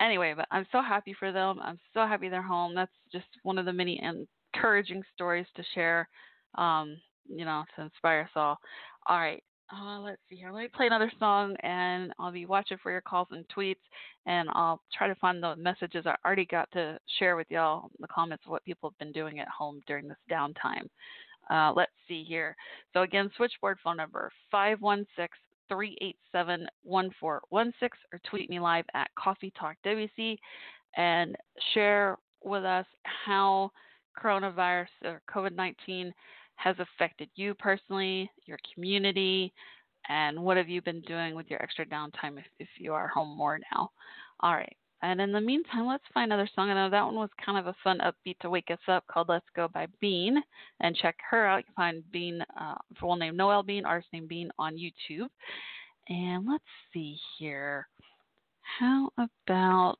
[0.00, 1.58] Anyway, but I'm so happy for them.
[1.62, 2.74] I'm so happy they're home.
[2.74, 4.00] That's just one of the many
[4.54, 6.08] encouraging stories to share,
[6.56, 6.96] um,
[7.28, 8.58] you know, to inspire us all.
[9.06, 10.50] All right, uh, let's see here.
[10.52, 13.76] Let me play another song, and I'll be watching for your calls and tweets,
[14.26, 18.00] and I'll try to find the messages I already got to share with y'all in
[18.00, 20.88] the comments of what people have been doing at home during this downtime.
[21.50, 22.54] Uh, let's see here.
[22.92, 25.28] So again, switchboard phone number 516
[25.68, 30.36] 387 1416 or tweet me live at Coffee Talk WC
[30.96, 31.34] and
[31.72, 33.70] share with us how
[34.22, 36.12] coronavirus or COVID 19
[36.62, 39.52] has affected you personally, your community,
[40.08, 43.36] and what have you been doing with your extra downtime if, if you are home
[43.36, 43.90] more now?
[44.40, 44.76] All right.
[45.02, 46.70] And in the meantime, let's find another song.
[46.70, 49.28] I know that one was kind of a fun upbeat to wake us up called
[49.28, 50.40] Let's Go by Bean.
[50.80, 51.58] And check her out.
[51.58, 55.28] You can find Bean, uh, full name Noel Bean, artist name Bean on YouTube.
[56.08, 57.88] And let's see here.
[58.78, 59.98] How about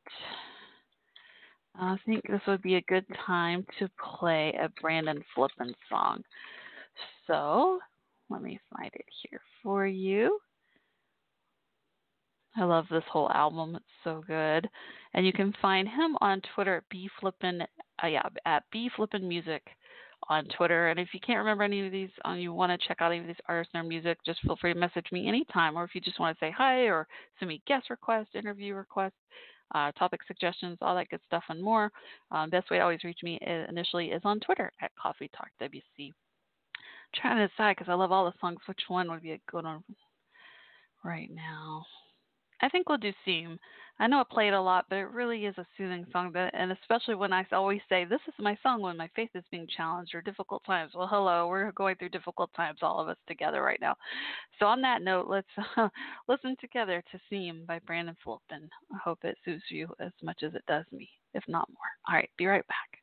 [1.75, 6.23] I think this would be a good time to play a Brandon Flippin song.
[7.27, 7.81] So
[8.29, 10.39] let me find it here for you.
[12.57, 13.77] I love this whole album.
[13.77, 14.69] It's so good.
[15.15, 17.63] And you can find him on Twitter at bflippin
[18.03, 19.63] uh, yeah, at bflippin music
[20.29, 20.89] on Twitter.
[20.89, 23.21] And if you can't remember any of these, um, you want to check out any
[23.21, 25.77] of these artists and their music, just feel free to message me anytime.
[25.77, 27.07] Or if you just want to say hi or
[27.39, 29.13] send me guest requests, interview requests,
[29.75, 31.91] uh, topic suggestions, all that good stuff, and more.
[32.31, 36.13] Um, best way to always reach me initially is on Twitter at Coffee Talk WC.
[37.15, 39.65] trying to decide because I love all the songs, which one would be a good
[39.65, 39.83] one
[41.05, 41.85] right now.
[42.61, 43.59] I think we'll do Seam.
[43.99, 46.33] I know I play it a lot, but it really is a soothing song.
[46.35, 49.69] And especially when I always say, This is my song when my faith is being
[49.77, 50.93] challenged or difficult times.
[50.95, 53.95] Well, hello, we're going through difficult times, all of us together right now.
[54.59, 55.89] So, on that note, let's uh,
[56.29, 58.69] listen together to Seam by Brandon Flippin.
[58.93, 61.79] I hope it suits you as much as it does me, if not more.
[62.09, 63.02] All right, be right back.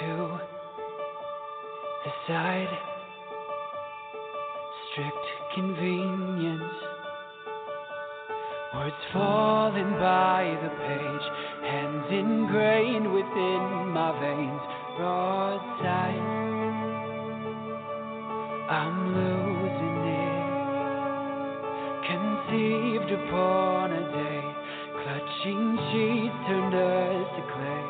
[0.00, 0.40] To
[2.04, 2.78] the side,
[4.90, 6.74] strict convenience.
[8.74, 11.26] Words falling by the page,
[11.62, 14.62] hands ingrained within my veins.
[14.96, 16.26] Broadside,
[18.70, 20.44] I'm losing it.
[22.10, 24.42] Conceived upon a day,
[25.04, 27.83] clutching sheets turned us to clay.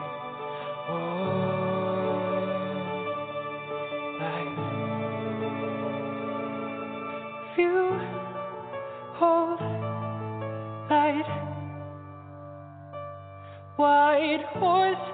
[14.61, 15.14] White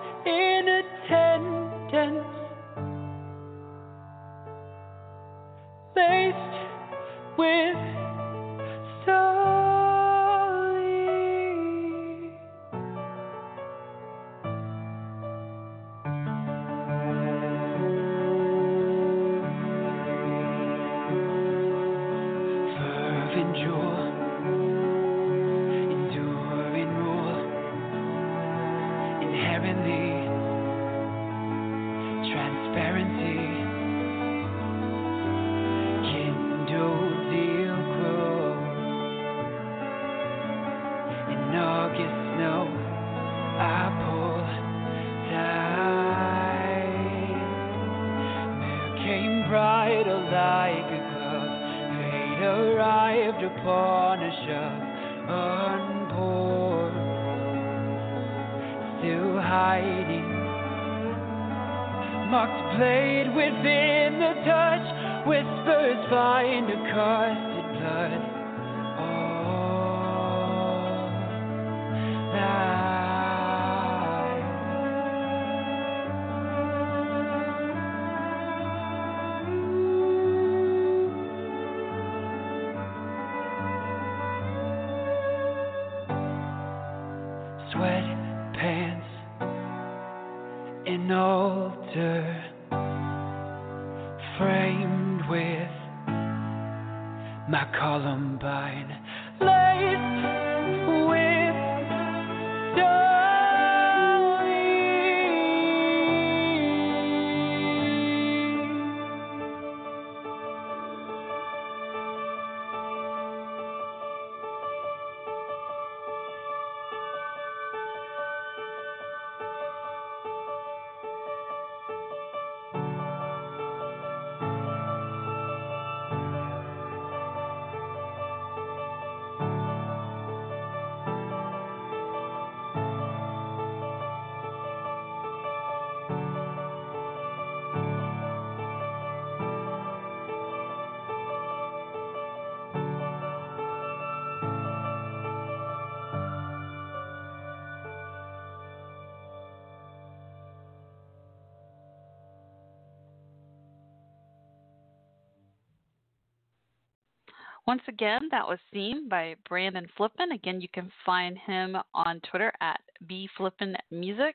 [158.00, 160.32] again, that was seen by Brandon Flippin.
[160.32, 164.32] Again, you can find him on Twitter at bflippinmusic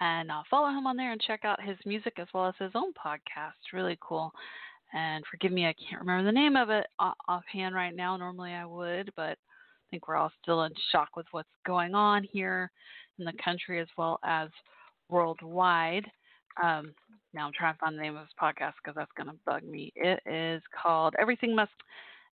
[0.00, 2.70] and uh, follow him on there and check out his music as well as his
[2.76, 3.72] own podcast.
[3.72, 4.30] Really cool.
[4.92, 6.86] And forgive me, I can't remember the name of it
[7.28, 8.16] offhand right now.
[8.16, 12.22] Normally I would, but I think we're all still in shock with what's going on
[12.22, 12.70] here
[13.18, 14.50] in the country as well as
[15.08, 16.04] worldwide.
[16.62, 16.94] Um,
[17.34, 19.64] now I'm trying to find the name of his podcast because that's going to bug
[19.64, 19.92] me.
[19.96, 21.72] It is called Everything Must,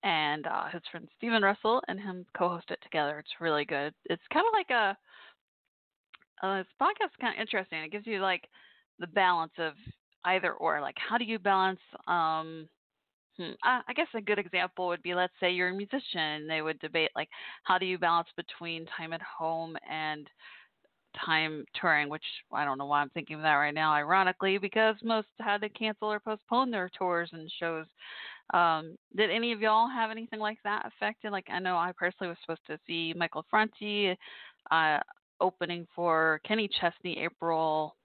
[0.04, 3.18] and uh, his friend Stephen Russell and him co-host it together.
[3.18, 3.92] It's really good.
[4.04, 4.96] It's kind of like a
[6.42, 7.82] uh, this podcast is kind of interesting.
[7.82, 8.48] It gives you like
[8.98, 9.72] the balance of
[10.24, 10.80] either or.
[10.80, 11.80] Like, how do you balance?
[12.06, 12.68] Um,
[13.38, 16.46] hmm, I, I guess a good example would be, let's say you're a musician.
[16.46, 17.28] They would debate like,
[17.62, 20.28] how do you balance between time at home and
[21.24, 24.96] time touring, which I don't know why I'm thinking of that right now, ironically, because
[25.02, 27.86] most had to cancel or postpone their tours and shows.
[28.52, 31.32] Um, did any of y'all have anything like that affected?
[31.32, 34.16] Like, I know I personally was supposed to see Michael Franti
[34.70, 34.98] uh,
[35.40, 37.96] opening for Kenny Chesney April,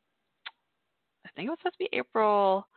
[1.25, 2.67] I think it was supposed to be April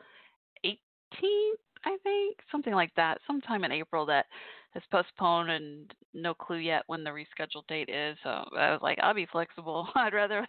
[0.64, 4.26] 18th, I think, something like that, sometime in April that
[4.74, 8.16] is postponed and no clue yet when the rescheduled date is.
[8.22, 9.88] So I was like, I'll be flexible.
[9.94, 10.46] I'd rather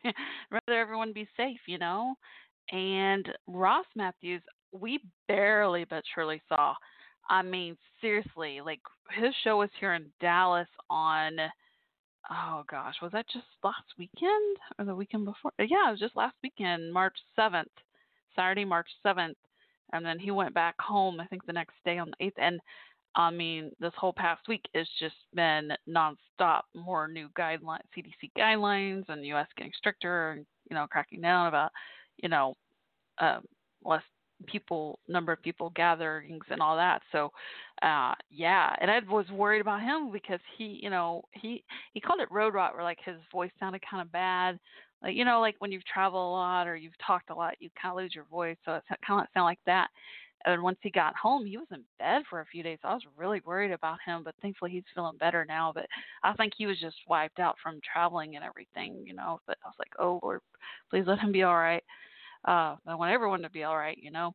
[0.52, 2.15] rather everyone be safe, you know.
[2.71, 6.73] And Ross Mathews, we barely but surely saw.
[7.29, 8.81] I mean, seriously, like
[9.12, 11.38] his show was here in Dallas on
[12.31, 15.51] oh gosh, was that just last weekend or the weekend before?
[15.59, 17.65] Yeah, it was just last weekend, March 7th,
[18.36, 19.36] Saturday, March 7th.
[19.91, 22.39] And then he went back home, I think the next day on the 8th.
[22.39, 22.59] And
[23.15, 26.62] I mean, this whole past week has just been nonstop.
[26.73, 29.47] More new guidelines, CDC guidelines, and the U.S.
[29.55, 31.71] getting stricter, and you know, cracking down about,
[32.17, 32.55] you know,
[33.19, 33.43] um,
[33.86, 34.01] less
[34.48, 37.02] people, number of people gatherings, and all that.
[37.12, 37.32] So,
[37.82, 42.22] uh, yeah, and I was worried about him because he, you know, he he called
[42.22, 44.60] it road rot, where like his voice sounded kind of bad.
[45.02, 47.69] Like you know, like when you've traveled a lot or you've talked a lot, you
[47.82, 48.58] kind of lose your voice.
[48.65, 49.89] So it kind of sound like that.
[50.46, 52.80] And once he got home, he was in bed for a few days.
[52.84, 55.72] I was really worried about him, but thankfully he's feeling better now.
[55.74, 55.86] But
[56.24, 59.39] I think he was just wiped out from traveling and everything, you know.
[59.48, 60.41] But I was like, oh Lord,
[60.89, 61.84] please let him be all right.
[62.47, 64.34] Uh, I want everyone to be all right, you know.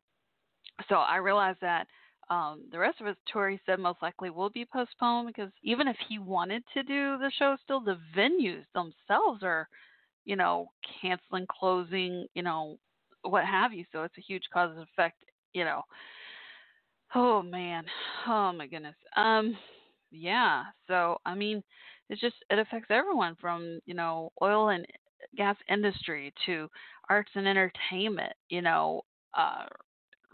[0.89, 1.87] So I realized that
[2.29, 5.87] um, the rest of his tour, he said, most likely will be postponed because even
[5.87, 9.67] if he wanted to do the show, still the venues themselves are,
[10.25, 10.69] you know,
[11.01, 12.77] canceling, closing, you know,
[13.23, 13.85] what have you.
[13.91, 15.17] So it's a huge cause and effect
[15.53, 15.83] you know.
[17.15, 17.85] Oh man.
[18.27, 18.95] Oh my goodness.
[19.15, 19.57] Um
[20.11, 20.63] yeah.
[20.87, 21.63] So I mean,
[22.09, 24.85] it's just it affects everyone from, you know, oil and
[25.35, 26.67] gas industry to
[27.09, 29.03] arts and entertainment, you know,
[29.37, 29.65] uh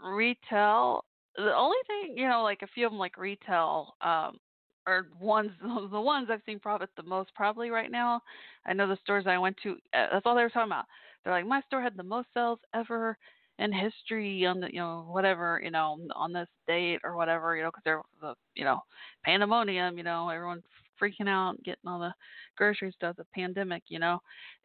[0.02, 1.04] retail.
[1.36, 4.38] The only thing, you know, like a few of them like retail um
[4.86, 8.20] are ones the ones I've seen profit the most probably right now.
[8.66, 10.86] I know the stores I went to uh, that's all they were talking about.
[11.24, 13.16] They're like my store had the most sales ever
[13.58, 17.62] in history on the you know whatever you know on this date or whatever you
[17.62, 18.80] know because they're the you know
[19.24, 20.62] pandemonium you know everyone
[21.00, 22.12] freaking out getting all the
[22.56, 24.18] grocery stuff the pandemic you know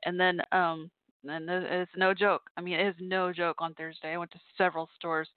[0.06, 0.90] and then um
[1.28, 4.40] and it's no joke i mean it is no joke on thursday i went to
[4.58, 5.28] several stores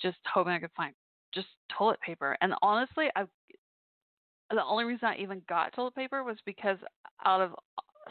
[0.00, 0.94] just hoping i could find
[1.34, 3.24] just toilet paper and honestly i
[4.50, 6.78] the only reason i even got toilet paper was because
[7.24, 7.52] out of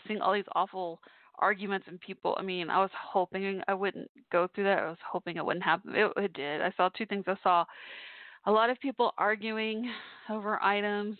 [0.08, 1.00] seeing all these awful
[1.40, 2.36] arguments and people.
[2.38, 4.80] I mean, I was hoping I wouldn't go through that.
[4.80, 5.96] I was hoping it wouldn't happen.
[5.96, 6.62] It, it did.
[6.62, 7.26] I saw two things.
[7.28, 7.66] I saw
[8.46, 9.90] a lot of people arguing
[10.30, 11.18] over items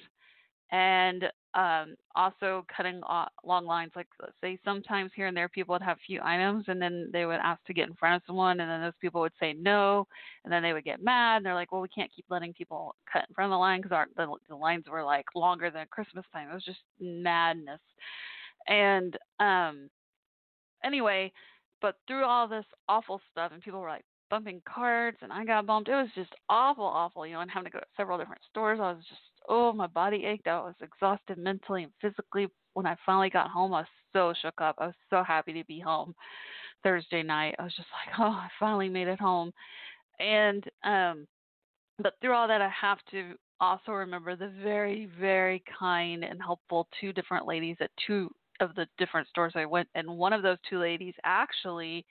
[0.72, 1.26] and
[1.58, 3.02] um, also cutting
[3.44, 3.92] long lines.
[3.96, 4.08] Like,
[4.40, 7.40] say sometimes here and there, people would have a few items and then they would
[7.42, 10.08] ask to get in front of someone, and then those people would say no,
[10.44, 11.38] and then they would get mad.
[11.38, 13.82] And they're like, well, we can't keep letting people cut in front of the line
[13.82, 16.50] because the, the lines were like longer than Christmas time.
[16.50, 17.82] It was just madness.
[18.68, 19.90] And um,
[20.84, 21.32] anyway,
[21.82, 25.66] but through all this awful stuff, and people were like bumping carts, and I got
[25.66, 25.90] bumped.
[25.90, 28.80] It was just awful, awful, you know, and having to go to several different stores.
[28.80, 30.48] I was just, oh, my body ached.
[30.48, 32.48] I was exhausted mentally and physically.
[32.74, 34.76] When I finally got home, I was so shook up.
[34.80, 36.14] I was so happy to be home
[36.84, 37.56] Thursday night.
[37.60, 39.52] I was just like, oh, I finally made it home.
[40.20, 41.28] And, um,
[42.00, 46.88] but through all that, I have to also remember the very, very kind and helpful
[47.00, 48.30] two different ladies at two
[48.60, 52.06] of the different stores I went, and one of those two ladies actually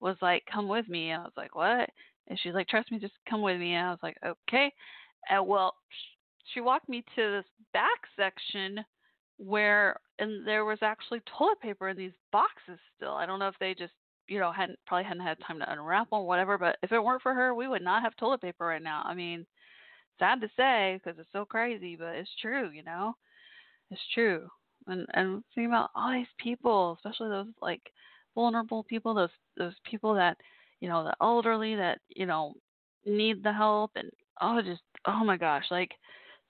[0.00, 1.90] was like, "Come with me." And I was like, "What?"
[2.28, 4.72] And she's like, "Trust me, just come with me." And I was like, "Okay."
[5.28, 5.74] And well,
[6.52, 8.84] she walked me to this back section
[9.38, 13.12] where and there was actually toilet paper in these boxes still.
[13.12, 13.92] I don't know if they just
[14.28, 16.58] you know hadn't probably hadn't had time to unwrap them or whatever.
[16.58, 19.02] But if it weren't for her, we would not have toilet paper right now.
[19.04, 19.46] I mean,
[20.18, 22.70] sad to say because it's so crazy, but it's true.
[22.70, 23.14] You know,
[23.90, 24.48] it's true.
[24.86, 27.82] And and think about all these people, especially those like
[28.34, 30.36] vulnerable people, those those people that
[30.80, 32.54] you know, the elderly that you know
[33.06, 34.10] need the help, and
[34.40, 35.92] oh, just oh my gosh, like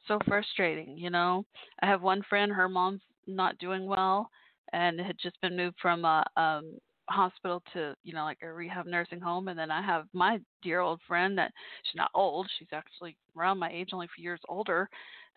[0.07, 0.96] so frustrating.
[0.96, 1.44] You know,
[1.82, 4.30] I have one friend, her mom's not doing well,
[4.72, 6.78] and had just been moved from a um
[7.11, 10.80] hospital to you know like a rehab nursing home and then i have my dear
[10.80, 11.51] old friend that
[11.82, 14.88] she's not old she's actually around my age only a few years older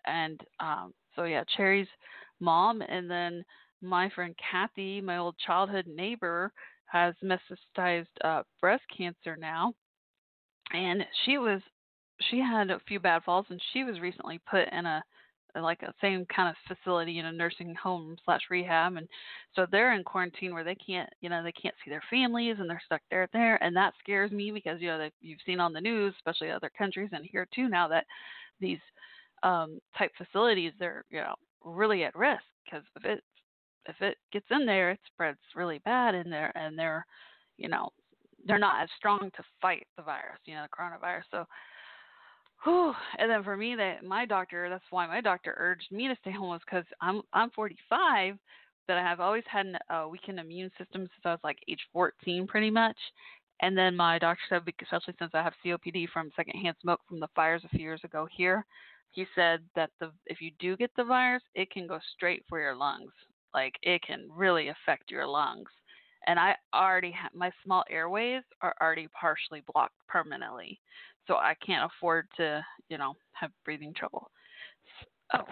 [0.06, 1.88] and um so yeah cherry's
[2.40, 3.44] mom and then
[3.82, 6.52] my friend kathy my old childhood neighbor
[6.86, 9.72] has metastasized uh breast cancer now
[10.72, 11.60] and she was
[12.30, 15.02] she had a few bad falls and she was recently put in a
[15.60, 19.06] like a same kind of facility in a nursing home slash rehab and
[19.54, 22.68] so they're in quarantine where they can't you know they can't see their families and
[22.68, 25.72] they're stuck there there and that scares me because you know that you've seen on
[25.72, 28.04] the news especially other countries and here too now that
[28.60, 28.80] these
[29.44, 31.34] um type facilities they're you know
[31.64, 33.22] really at risk because if it
[33.86, 37.06] if it gets in there it spreads really bad and they're and they're
[37.58, 37.88] you know
[38.46, 41.44] they're not as strong to fight the virus you know the coronavirus so
[42.64, 42.94] Whew.
[43.18, 46.32] And then for me, that my doctor, that's why my doctor urged me to stay
[46.32, 48.36] home was because I'm I'm 45,
[48.88, 52.46] but I have always had a weakened immune system since I was like age 14,
[52.46, 52.96] pretty much.
[53.60, 57.28] And then my doctor said, especially since I have COPD from secondhand smoke from the
[57.36, 58.66] fires a few years ago here,
[59.12, 62.58] he said that the if you do get the virus, it can go straight for
[62.60, 63.12] your lungs.
[63.52, 65.68] Like it can really affect your lungs.
[66.26, 70.80] And I already have my small airways are already partially blocked permanently
[71.26, 74.30] so I can't afford to, you know, have breathing trouble.
[75.32, 75.44] Oh,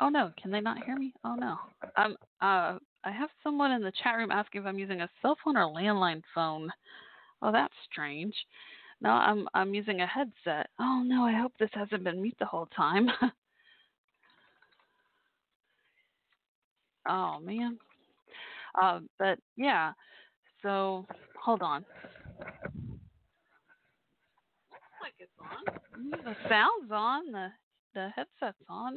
[0.00, 1.12] oh no, can they not hear me?
[1.24, 1.56] Oh no.
[1.96, 5.36] Um, uh, I have someone in the chat room asking if I'm using a cell
[5.44, 6.70] phone or landline phone.
[7.42, 8.34] Oh, that's strange.
[9.00, 10.68] No, I'm I'm using a headset.
[10.80, 13.08] Oh no, I hope this hasn't been mute the whole time.
[17.08, 17.78] oh man.
[18.80, 19.92] Uh, but yeah.
[20.62, 21.06] So
[21.40, 21.84] hold on
[25.40, 26.10] on.
[26.24, 27.32] The sound's on.
[27.32, 27.48] The
[27.94, 28.96] the headset's on.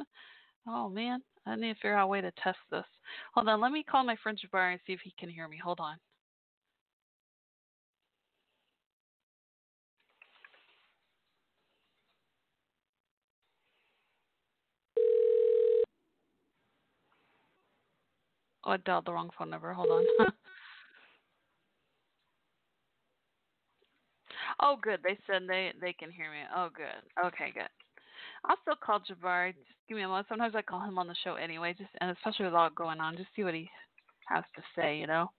[0.66, 2.84] Oh man, I need to figure out a way to test this.
[3.34, 5.58] Hold on, let me call my friend Jabari and see if he can hear me.
[5.62, 5.96] Hold on.
[18.64, 19.72] Oh, I dialed the wrong phone number.
[19.72, 20.26] Hold on.
[24.60, 25.00] Oh, good.
[25.02, 26.38] They said they they can hear me.
[26.54, 27.26] Oh, good.
[27.26, 27.68] Okay, good.
[28.44, 29.52] I'll still call Jabari.
[29.54, 30.26] Just give me a moment.
[30.28, 33.16] Sometimes I call him on the show anyway, just and especially with all going on,
[33.16, 33.68] just see what he
[34.28, 34.98] has to say.
[34.98, 35.30] You know,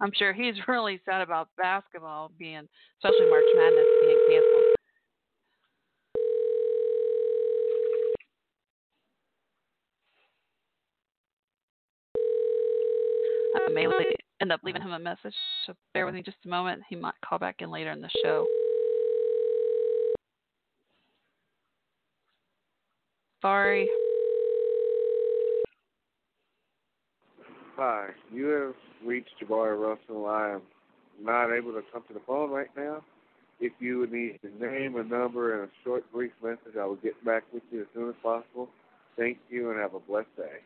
[0.00, 2.68] I'm sure he's really sad about basketball being,
[2.98, 4.64] especially March Madness being canceled.
[13.56, 13.86] I may
[14.40, 15.34] end up leaving him a message,
[15.66, 16.82] so bear with me just a moment.
[16.88, 18.46] He might call back in later in the show.
[23.42, 23.88] Sorry.
[27.76, 28.74] Hi, you have
[29.06, 30.26] reached Jabari Russell.
[30.26, 30.62] I am
[31.22, 33.02] not able to come to the phone right now.
[33.58, 36.96] If you would need a name, a number, and a short, brief message, I will
[36.96, 38.68] get back with you as soon as possible.
[39.16, 40.60] Thank you and have a blessed day.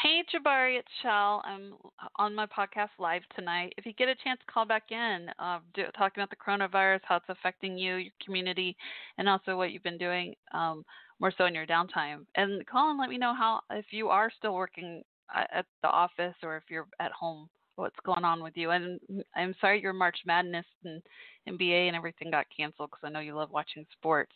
[0.00, 1.42] Hey, Jabari, it's Shell.
[1.44, 1.74] I'm
[2.16, 3.74] on my podcast live tonight.
[3.76, 7.16] If you get a chance, call back in, uh, do, talking about the coronavirus, how
[7.16, 8.76] it's affecting you, your community,
[9.18, 10.84] and also what you've been doing um,
[11.18, 12.26] more so in your downtime.
[12.36, 15.02] And call and let me know how if you are still working
[15.34, 18.70] at the office or if you're at home what's going on with you.
[18.70, 19.00] And
[19.36, 21.00] I'm sorry your March Madness and
[21.48, 24.32] NBA and everything got canceled because I know you love watching sports.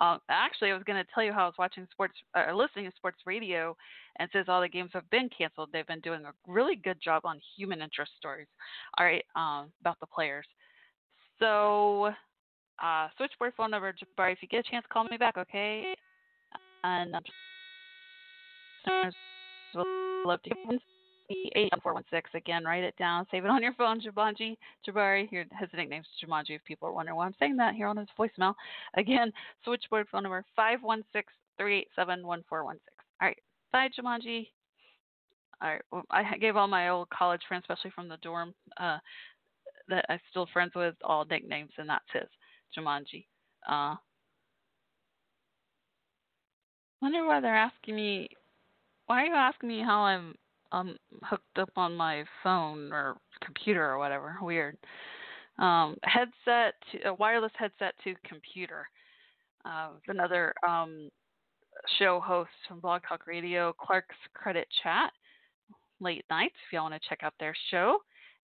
[0.00, 2.54] Um, actually, I was going to tell you how I was watching sports or uh,
[2.54, 3.76] listening to sports radio,
[4.18, 5.68] and says all the games have been canceled.
[5.72, 8.48] They've been doing a really good job on human interest stories.
[8.98, 10.46] All right, um, about the players.
[11.38, 12.12] So,
[12.82, 14.32] uh, switchboard phone number, Jabari.
[14.32, 15.94] If you get a chance, call me back, okay?
[16.82, 17.14] And
[18.86, 19.12] I'd
[20.24, 20.95] love to
[21.28, 22.64] hear 8416 again.
[22.64, 23.26] Write it down.
[23.30, 24.00] Save it on your phone.
[24.00, 24.56] Jabanji
[24.86, 25.28] Jabari.
[25.28, 26.56] Here, his nickname's Jumanji.
[26.56, 28.54] If people are wondering why I'm saying that here on his voicemail.
[28.96, 29.32] Again,
[29.64, 31.24] switchboard phone number 516
[31.58, 32.80] 387 1416.
[33.20, 33.38] All right.
[33.72, 34.48] Bye, Jumanji.
[35.62, 35.82] All right.
[35.90, 38.98] Well, I gave all my old college friends, especially from the dorm, uh,
[39.88, 42.28] that I'm still friends with, all nicknames, and that's his,
[42.76, 43.26] Jumanji.
[43.68, 43.96] Uh,
[47.00, 48.28] wonder why they're asking me.
[49.06, 50.34] Why are you asking me how I'm
[50.72, 54.36] um hooked up on my phone or computer or whatever.
[54.40, 54.76] Weird.
[55.58, 58.86] Um, headset, to, a wireless headset to computer.
[59.64, 61.08] Uh, another um,
[61.98, 65.12] show host from Blog Talk Radio, Clark's Credit Chat,
[66.00, 66.54] late nights.
[66.66, 67.98] If y'all want to check out their show,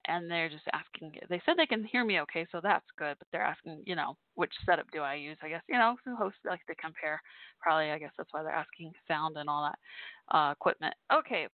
[0.08, 1.12] and they're just asking.
[1.28, 3.16] They said they can hear me okay, so that's good.
[3.18, 5.36] But they're asking, you know, which setup do I use?
[5.42, 7.20] I guess you know, the hosts like to compare.
[7.60, 10.94] Probably, I guess that's why they're asking sound and all that uh, equipment.
[11.12, 11.46] Okay,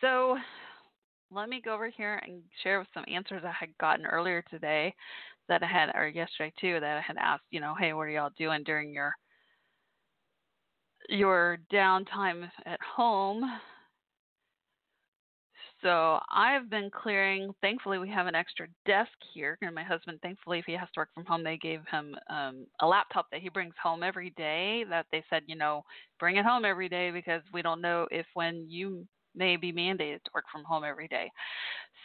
[0.00, 0.36] so
[1.30, 4.94] let me go over here and share some answers I had gotten earlier today
[5.48, 7.44] that I had, or yesterday too, that I had asked.
[7.50, 9.12] You know, hey, what are y'all doing during your
[11.08, 13.44] your downtime at home?
[15.82, 17.52] So I've been clearing.
[17.62, 21.00] Thankfully, we have an extra desk here, and my husband, thankfully, if he has to
[21.00, 24.84] work from home, they gave him um, a laptop that he brings home every day.
[24.90, 25.82] That they said, you know,
[26.18, 30.22] bring it home every day because we don't know if when you may be mandated
[30.24, 31.30] to work from home every day.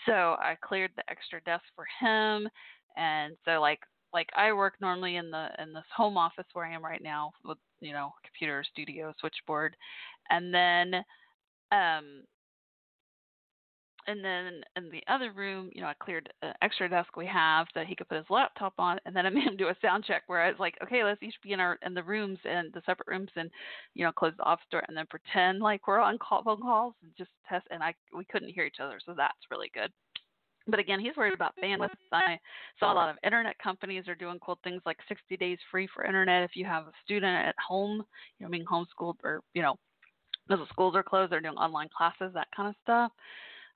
[0.05, 2.47] So I cleared the extra desk for him,
[2.97, 3.79] and so like
[4.13, 7.31] like I work normally in the in this home office where I am right now
[7.43, 9.75] with you know computer studio switchboard,
[10.29, 10.95] and then
[11.71, 12.23] um
[14.07, 17.67] and then in the other room, you know, I cleared an extra desk we have
[17.73, 20.05] so he could put his laptop on, and then I made him do a sound
[20.05, 22.71] check where I was like, okay, let's each be in our in the rooms and
[22.73, 23.49] the separate rooms, and
[23.93, 26.93] you know, close the office door, and then pretend like we're on call, phone calls
[27.03, 27.65] and just test.
[27.71, 29.91] And I we couldn't hear each other, so that's really good.
[30.67, 31.89] But again, he's worried about bandwidth.
[32.11, 32.39] I
[32.79, 36.03] saw a lot of internet companies are doing cool things like 60 days free for
[36.03, 38.03] internet if you have a student at home,
[38.39, 39.75] you know, being homeschooled or you know,
[40.47, 43.11] because the schools are closed, they're doing online classes, that kind of stuff.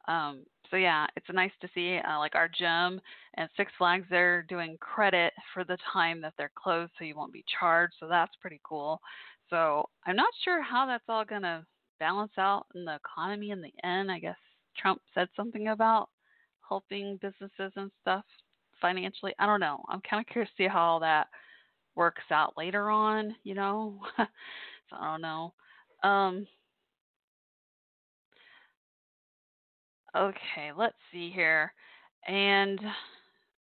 [0.08, 3.02] Um, so yeah, it's nice to see uh, like our gym
[3.36, 7.34] and Six Flags they're doing credit for the time that they're closed, so you won't
[7.34, 7.96] be charged.
[8.00, 9.02] So that's pretty cool.
[9.50, 11.66] So I'm not sure how that's all gonna
[12.00, 14.12] balance out in the economy in the end.
[14.12, 14.38] I guess
[14.78, 16.10] Trump said something about
[16.68, 18.24] helping businesses and stuff
[18.80, 19.34] financially.
[19.40, 19.84] I don't know.
[19.90, 21.28] I'm kind of curious to see how all that
[21.96, 23.36] works out later on.
[23.44, 25.54] You know, so I don't know.
[26.04, 26.48] Um,
[30.16, 31.74] Okay, let's see here.
[32.28, 32.80] And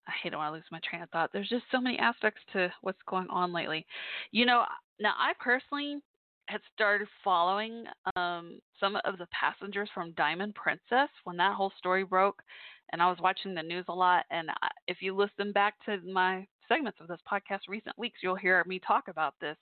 [0.08, 1.30] I hate it when I lose my train of thought.
[1.32, 3.86] There's just so many aspects to what's going on lately.
[4.32, 4.66] You know,
[5.00, 6.00] now I personally
[6.48, 7.86] had started following
[8.16, 12.42] um, some of the passengers from Diamond Princess when that whole story broke,
[12.92, 14.26] and I was watching the news a lot.
[14.30, 18.36] And I, if you listen back to my segments of this podcast recent weeks, you'll
[18.36, 19.58] hear me talk about this.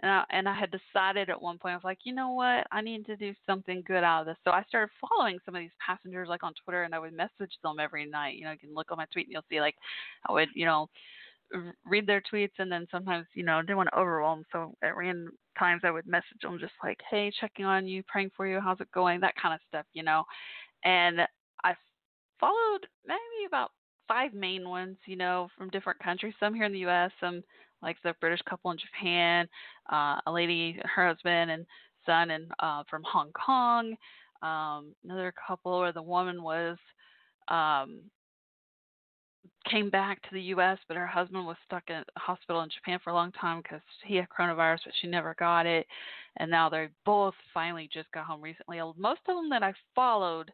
[0.00, 2.66] And I, and I had decided at one point, I was like, you know what,
[2.70, 4.36] I need to do something good out of this.
[4.44, 7.52] So I started following some of these passengers like on Twitter, and I would message
[7.62, 8.36] them every night.
[8.36, 9.74] You know, you can look on my tweet and you'll see like
[10.28, 10.88] I would, you know,
[11.84, 14.44] read their tweets, and then sometimes, you know, didn't want to overwhelm.
[14.52, 18.30] So at random times, I would message them just like, hey, checking on you, praying
[18.36, 20.24] for you, how's it going, that kind of stuff, you know.
[20.84, 21.20] And
[21.64, 21.74] I
[22.38, 23.70] followed maybe about
[24.08, 26.34] five main ones, you know, from different countries.
[26.40, 27.44] Some here in the U.S., some
[27.82, 29.46] like the British couple in Japan,
[29.92, 31.66] uh, a lady, her husband and
[32.04, 33.94] son, and uh, from Hong Kong.
[34.42, 36.76] Um, another couple where the woman was
[37.48, 38.00] um,
[39.70, 42.98] came back to the U.S., but her husband was stuck in a hospital in Japan
[43.02, 45.86] for a long time because he had coronavirus, but she never got it.
[46.38, 48.80] And now they both finally just got home recently.
[48.96, 50.50] Most of them that I followed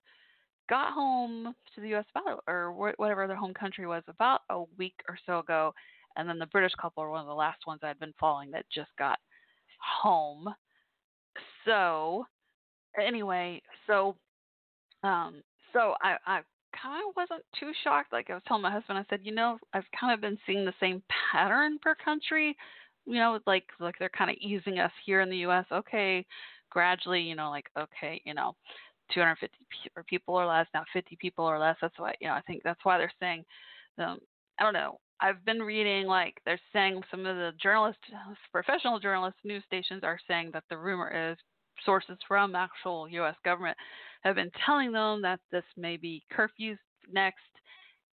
[0.69, 2.05] got home to the U.S.
[2.15, 5.75] about or whatever their home country was about a week or so ago,
[6.17, 8.65] and then the British couple are one of the last ones I'd been following that
[8.75, 9.19] just got
[10.03, 10.55] home.
[11.65, 12.27] So
[13.01, 14.17] anyway, so
[15.03, 15.43] um,
[15.73, 16.41] so I I
[16.81, 18.13] kind of wasn't too shocked.
[18.13, 20.65] Like I was telling my husband, I said, you know, I've kind of been seeing
[20.65, 21.03] the same
[21.33, 22.57] pattern per country.
[23.07, 25.67] You know, like like they're kind of easing us here in the U.S.
[25.71, 26.25] Okay,
[26.71, 28.55] gradually, you know, like okay, you know,
[29.13, 29.57] 250
[29.97, 31.77] or people or less, now 50 people or less.
[31.81, 33.45] That's why, you know, I think that's why they're saying,
[33.99, 34.19] um,
[34.59, 34.99] I don't know.
[35.21, 38.03] I've been reading like they're saying some of the journalists,
[38.53, 41.39] professional journalists, news stations are saying that the rumor is
[41.85, 43.35] sources from actual U.S.
[43.45, 43.77] government
[44.23, 46.79] have been telling them that this may be curfews
[47.13, 47.39] next,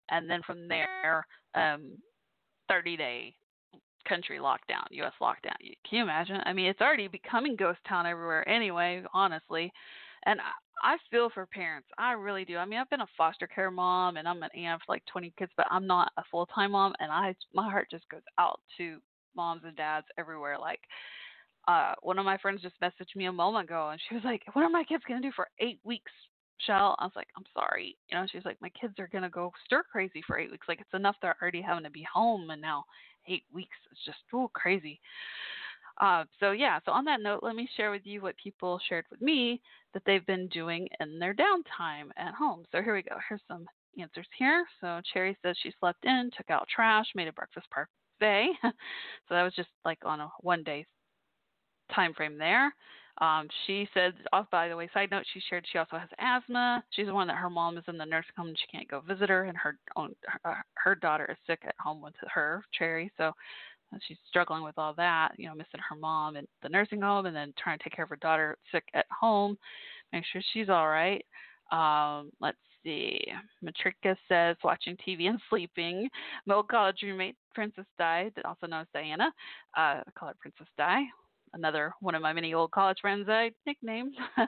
[0.09, 1.25] and then from there,
[1.55, 1.91] um,
[2.67, 3.35] 30 day
[4.07, 5.13] country lockdown, U.S.
[5.21, 5.55] lockdown.
[5.59, 6.39] Can you imagine?
[6.45, 9.71] I mean, it's already becoming ghost town everywhere anyway, honestly.
[10.25, 10.39] And
[10.81, 11.87] I feel for parents.
[11.97, 12.57] I really do.
[12.57, 15.33] I mean, I've been a foster care mom and I'm an aunt for like 20
[15.37, 16.93] kids, but I'm not a full time mom.
[16.99, 18.97] And I, my heart just goes out to
[19.35, 20.57] moms and dads everywhere.
[20.59, 20.79] Like,
[21.67, 24.41] uh, one of my friends just messaged me a moment ago and she was like,
[24.53, 26.11] What are my kids going to do for eight weeks,
[26.65, 26.95] Shell?
[26.99, 27.97] I was like, I'm sorry.
[28.09, 30.67] You know, she's like, My kids are going to go stir crazy for eight weeks.
[30.67, 32.49] Like, it's enough they're already having to be home.
[32.49, 32.85] And now
[33.27, 34.99] eight weeks is just oh, crazy.
[35.99, 39.05] Uh, so yeah, so on that note, let me share with you what people shared
[39.11, 39.61] with me
[39.93, 42.63] that they've been doing in their downtime at home.
[42.71, 43.17] So here we go.
[43.27, 43.65] Here's some
[43.99, 44.65] answers here.
[44.79, 48.51] So Cherry says she slept in, took out trash, made a breakfast parfait.
[48.61, 48.71] so
[49.29, 50.85] that was just like on a one day
[51.93, 52.73] time frame there.
[53.21, 56.81] Um, she said, oh, by the way, side note, she shared she also has asthma.
[56.91, 59.01] She's the one that her mom is in the nursing home and she can't go
[59.01, 63.11] visit her, and her own her, her daughter is sick at home with her Cherry.
[63.17, 63.31] So uh,
[64.07, 67.35] she's struggling with all that, you know, missing her mom in the nursing home, and
[67.35, 69.57] then trying to take care of her daughter sick at home,
[70.13, 71.25] make sure she's all right.
[71.71, 73.21] Um, let's see.
[73.63, 76.09] Matrika says watching TV and sleeping.
[76.45, 79.31] My old college roommate, Princess Di, also known as Diana.
[79.77, 81.05] Uh, I call her Princess Di
[81.53, 84.15] another one of my many old college friends I nicknamed.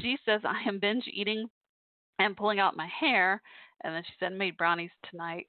[0.00, 1.46] she says I am binge eating
[2.18, 3.40] and pulling out my hair,
[3.82, 5.46] and then she said made brownies tonight.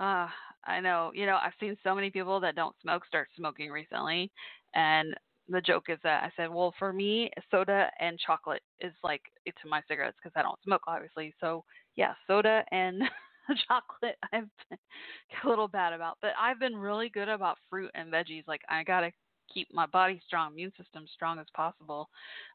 [0.00, 0.28] uh,
[0.66, 4.30] I know, you know, I've seen so many people that don't smoke start smoking recently,
[4.74, 5.14] and
[5.48, 9.68] the joke is that I said, well, for me, soda and chocolate is like to
[9.68, 11.34] my cigarettes because I don't smoke, obviously.
[11.40, 11.64] So
[11.94, 13.02] yeah, soda and
[13.68, 14.78] chocolate I've been
[15.44, 16.18] a little bad about.
[16.20, 18.44] But I've been really good about fruit and veggies.
[18.48, 19.12] Like I gotta
[19.52, 22.08] keep my body strong, immune system strong as possible.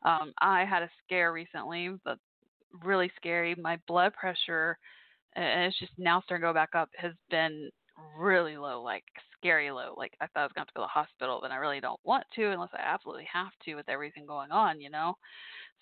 [0.04, 2.18] Um, I had a scare recently, but
[2.84, 3.56] really scary.
[3.56, 4.78] My blood pressure,
[5.36, 7.70] and it's just now starting to go back up, has been
[8.18, 9.04] really low, like
[9.38, 9.94] scary low.
[9.98, 11.58] Like I thought I was going to have to go to the hospital, but I
[11.58, 15.16] really don't want to unless I absolutely have to with everything going on, you know.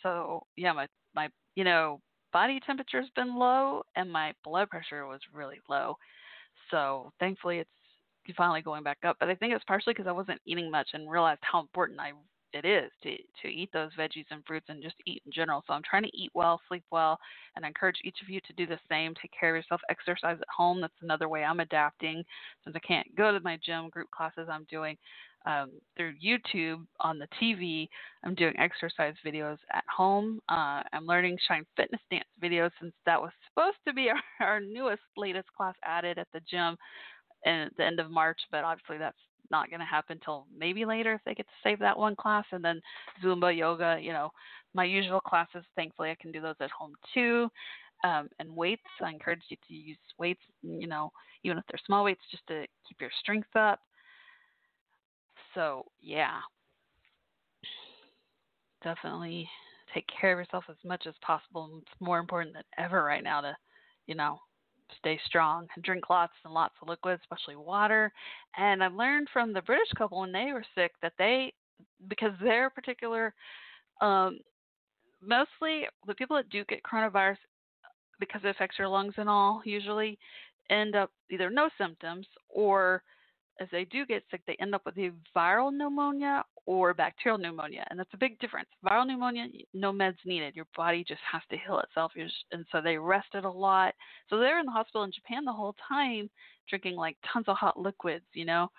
[0.03, 2.01] So yeah, my my you know
[2.32, 5.95] body temperature's been low and my blood pressure was really low.
[6.72, 7.70] So thankfully it's
[8.38, 9.17] finally going back up.
[9.20, 12.11] But I think it's partially because I wasn't eating much and realized how important I
[12.54, 15.64] it is to to eat those veggies and fruits and just eat in general.
[15.68, 17.18] So I'm trying to eat well, sleep well,
[17.56, 19.14] and I encourage each of you to do the same.
[19.16, 20.82] Take care of yourself, exercise at home.
[20.82, 22.24] That's another way I'm adapting
[22.64, 24.47] since I can't go to my gym group classes.
[24.52, 24.97] I'm doing
[25.45, 27.88] um, through YouTube on the TV.
[28.24, 30.39] I'm doing exercise videos at home.
[30.50, 34.60] Uh, I'm learning Shine Fitness Dance videos since that was supposed to be our, our
[34.60, 36.78] newest, latest class added at the gym
[37.45, 39.18] at the end of March, but obviously that's
[39.52, 42.46] not going to happen until maybe later if they get to save that one class.
[42.52, 42.82] And then
[43.24, 44.32] Zumba, yoga, you know,
[44.74, 45.64] my usual classes.
[45.76, 47.50] Thankfully, I can do those at home too.
[48.04, 51.12] Um, and weights, I encourage you to use weights, you know,
[51.44, 53.80] even if they're small weights, just to keep your strength up.
[55.54, 56.40] So, yeah,
[58.84, 59.50] definitely
[59.94, 61.82] take care of yourself as much as possible.
[61.82, 63.58] It's more important than ever right now to,
[64.08, 64.40] you know,
[64.98, 68.12] stay strong and drink lots and lots of liquids, especially water.
[68.58, 71.54] And I learned from the British couple when they were sick that they,
[72.08, 73.34] because their particular,
[74.02, 74.40] um,
[75.22, 77.38] mostly the people that do get coronavirus,
[78.20, 80.18] because it affects your lungs and all, usually
[80.70, 83.02] end up either no symptoms or
[83.60, 87.86] as they do get sick, they end up with a viral pneumonia or bacterial pneumonia,
[87.89, 88.70] and that's a big difference.
[88.86, 90.55] Viral pneumonia, no meds needed.
[90.55, 92.12] Your body just has to heal itself,
[92.51, 93.93] and so they rested a lot.
[94.30, 96.30] So they're in the hospital in Japan the whole time,
[96.70, 98.70] drinking like tons of hot liquids, you know,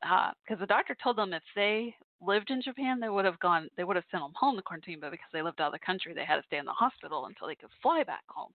[0.00, 3.68] because uh, the doctor told them if they lived in Japan, they would have gone,
[3.76, 5.84] they would have sent them home to quarantine, but because they lived out of the
[5.84, 8.52] country, they had to stay in the hospital until they could fly back home.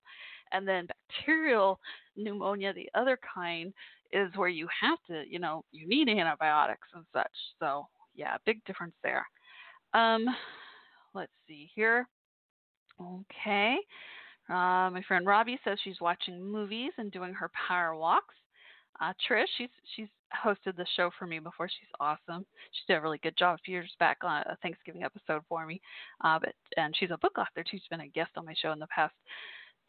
[0.52, 1.80] And then bacterial
[2.16, 3.74] pneumonia, the other kind,
[4.16, 7.32] is where you have to, you know, you need antibiotics and such.
[7.60, 7.86] So
[8.16, 9.26] yeah, big difference there.
[9.94, 10.26] Um,
[11.14, 12.08] let's see here.
[13.02, 13.78] Okay.
[14.50, 18.36] Uh, my friend Robbie says she's watching movies and doing her power walks.
[19.02, 20.08] Uh, Trish, she's she's
[20.46, 21.68] hosted the show for me before.
[21.68, 22.46] She's awesome.
[22.72, 25.66] She did a really good job a few years back on a Thanksgiving episode for
[25.66, 25.82] me.
[26.24, 27.72] Uh, but and she's a book author too.
[27.72, 29.14] She's been a guest on my show in the past.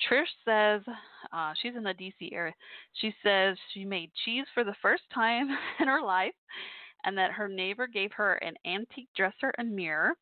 [0.00, 0.82] Trish says
[1.32, 2.54] uh, she's in the DC area.
[2.94, 5.48] She says she made cheese for the first time
[5.80, 6.34] in her life,
[7.04, 10.14] and that her neighbor gave her an antique dresser and mirror.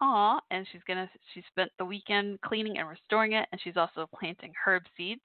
[0.00, 4.08] Aw, and she's gonna she spent the weekend cleaning and restoring it, and she's also
[4.18, 5.20] planting herb seeds.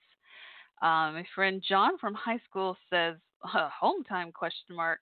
[0.81, 4.99] Um, my friend John from high school says home time question mark,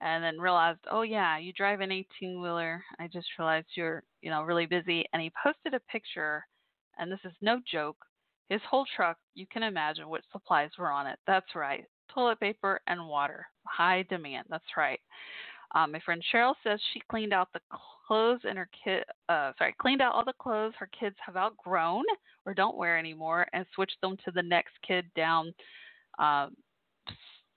[0.00, 2.84] and then realized, oh yeah, you drive an 18 wheeler.
[3.00, 6.46] I just realized you're you know really busy, and he posted a picture,
[6.98, 7.96] and this is no joke
[8.48, 11.18] his whole truck, you can imagine what supplies were on it.
[11.26, 11.84] That's right.
[12.12, 13.46] Toilet paper and water.
[13.64, 14.46] High demand.
[14.48, 15.00] That's right.
[15.74, 17.60] Um, my friend Cheryl says she cleaned out the
[18.06, 19.04] clothes in her kid.
[19.28, 22.04] Uh, sorry, cleaned out all the clothes her kids have outgrown
[22.46, 25.52] or don't wear anymore, and switched them to the next kid down
[26.18, 26.48] uh,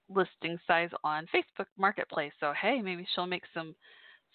[0.09, 2.33] listing size on Facebook Marketplace.
[2.41, 3.73] So hey, maybe she'll make some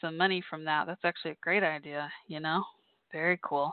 [0.01, 0.87] some money from that.
[0.87, 2.11] That's actually a great idea.
[2.29, 2.65] You know,
[3.13, 3.73] very cool.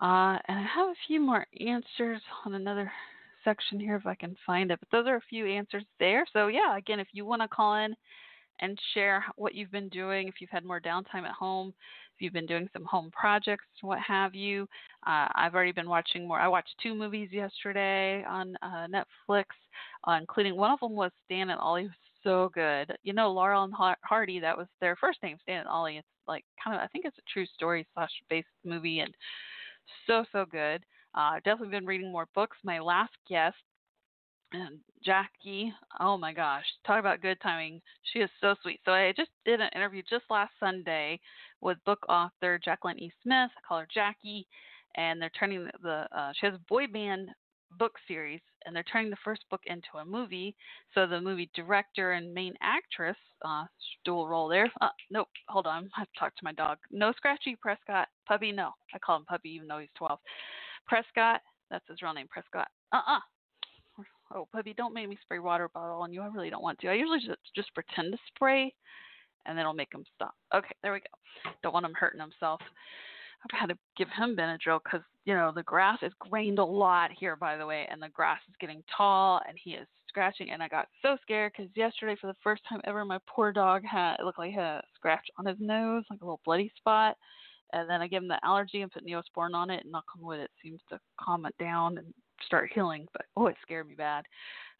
[0.00, 2.90] Uh, and I have a few more answers on another
[3.44, 4.80] section here if I can find it.
[4.80, 6.26] But those are a few answers there.
[6.32, 7.94] So, yeah, again, if you want to call in
[8.60, 10.28] and share what you've been doing.
[10.28, 11.74] If you've had more downtime at home,
[12.14, 14.62] if you've been doing some home projects, what have you.
[15.06, 16.38] Uh, I've already been watching more.
[16.38, 19.44] I watched two movies yesterday on uh, Netflix,
[20.06, 21.90] uh, including one of them was Stan and Ollie.
[22.22, 22.96] So good.
[23.02, 24.40] You know, Laurel and Hardy.
[24.40, 25.98] That was their first name, Stan and Ollie.
[25.98, 26.82] It's like kind of.
[26.82, 29.14] I think it's a true story slash based movie, and
[30.06, 30.84] so so good.
[31.14, 32.56] Uh, definitely been reading more books.
[32.64, 33.56] My last guest,
[34.52, 37.80] and Jackie, oh my gosh, talk about good timing.
[38.12, 38.80] She is so sweet.
[38.84, 41.20] So I just did an interview just last Sunday
[41.60, 43.12] with book author Jacqueline E.
[43.22, 43.50] Smith.
[43.56, 44.46] I call her Jackie,
[44.96, 47.30] and they're turning the, the uh, she has a boy band
[47.78, 50.54] book series, and they're turning the first book into a movie.
[50.94, 53.64] So the movie director and main actress, uh,
[54.04, 54.70] dual role there.
[54.80, 56.78] Uh, nope, hold on, I have to talk to my dog.
[56.90, 58.52] No Scratchy Prescott, puppy.
[58.52, 60.18] No, I call him puppy even though he's 12.
[60.86, 62.68] Prescott, that's his real name, Prescott.
[62.92, 63.20] Uh-uh.
[64.34, 66.20] Oh, puppy, don't make me spray water bottle on you.
[66.22, 66.88] I really don't want to.
[66.88, 68.72] I usually just just pretend to spray,
[69.46, 70.34] and then it'll make him stop.
[70.52, 71.52] Okay, there we go.
[71.62, 72.60] Don't want him hurting himself.
[73.44, 77.10] I've had to give him Benadryl because you know the grass is grained a lot
[77.18, 80.50] here, by the way, and the grass is getting tall, and he is scratching.
[80.50, 83.82] And I got so scared because yesterday, for the first time ever, my poor dog
[83.84, 86.72] had it looked like he had a scratch on his nose, like a little bloody
[86.76, 87.16] spot.
[87.72, 90.24] And then I gave him the allergy and put Neosporin on it, and knock on
[90.24, 92.06] wood, it seems to calm it down and
[92.46, 93.06] start healing.
[93.12, 94.24] But oh, it scared me bad.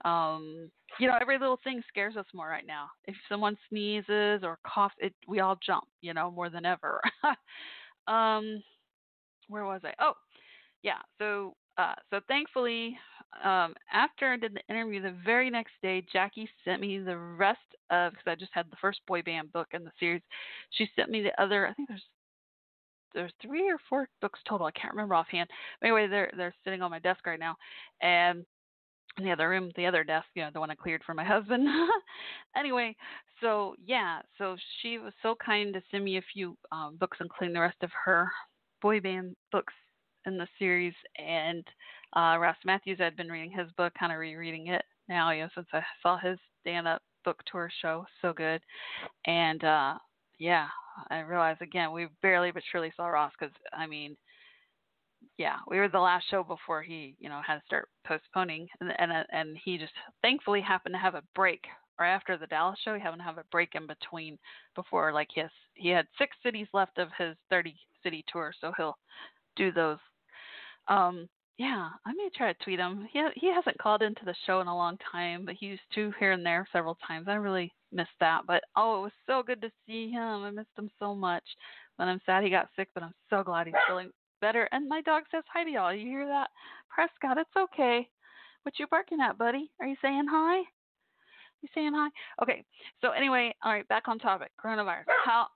[0.04, 2.86] Um, you know, every little thing scares us more right now.
[3.06, 5.84] If someone sneezes or coughs, it we all jump.
[6.02, 7.00] You know, more than ever.
[8.08, 8.62] um,
[9.48, 9.92] where was I?
[10.00, 10.14] Oh,
[10.82, 10.98] yeah.
[11.18, 12.96] So, uh, so thankfully,
[13.42, 17.58] um, after I did the interview, the very next day, Jackie sent me the rest
[17.90, 20.22] of because I just had the first boy band book in the series.
[20.70, 21.66] She sent me the other.
[21.66, 22.04] I think there's
[23.14, 24.66] there's three or four books total.
[24.66, 25.48] I can't remember offhand.
[25.82, 27.56] Anyway, they're they're sitting on my desk right now,
[28.02, 28.44] and
[29.22, 31.66] the other room, the other desk, you know, the one I cleared for my husband.
[32.56, 32.96] anyway,
[33.40, 37.54] so yeah, so she was so kind to send me a few um, books, including
[37.54, 38.30] the rest of her
[38.82, 39.74] boy band books
[40.26, 40.94] in the series.
[41.18, 41.64] And
[42.16, 45.48] uh, Ross Mathews, I'd been reading his book, kind of rereading it now, you know,
[45.54, 48.60] since I saw his stand-up book tour show, so good.
[49.26, 49.94] And uh,
[50.38, 50.66] yeah,
[51.10, 54.16] I realized again we barely but surely saw Ross because I mean
[55.38, 58.92] yeah, we were the last show before he, you know, had to start postponing, and
[58.98, 59.92] and uh, and he just
[60.22, 61.64] thankfully happened to have a break
[61.98, 62.94] right after the Dallas show.
[62.94, 64.38] He happened to have a break in between
[64.74, 68.96] before, like his he had six cities left of his 30 city tour, so he'll
[69.56, 69.98] do those.
[70.88, 73.08] Um, yeah, I may try to tweet him.
[73.12, 76.12] He he hasn't called into the show in a long time, but he used to
[76.18, 77.26] here and there several times.
[77.28, 80.42] I really missed that, but oh, it was so good to see him.
[80.42, 81.44] I missed him so much.
[81.96, 84.10] But I'm sad he got sick, but I'm so glad he's feeling
[84.44, 84.68] better.
[84.72, 85.94] And my dog says hi to y'all.
[85.94, 86.48] You hear that?
[86.90, 88.06] Prescott, it's okay.
[88.62, 89.70] What you barking at, buddy?
[89.80, 90.58] Are you saying hi?
[91.62, 92.08] You saying hi?
[92.42, 92.62] Okay.
[93.00, 94.50] So anyway, all right, back on topic.
[94.62, 95.04] Coronavirus.
[95.24, 95.46] How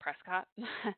[0.00, 0.46] Prescott.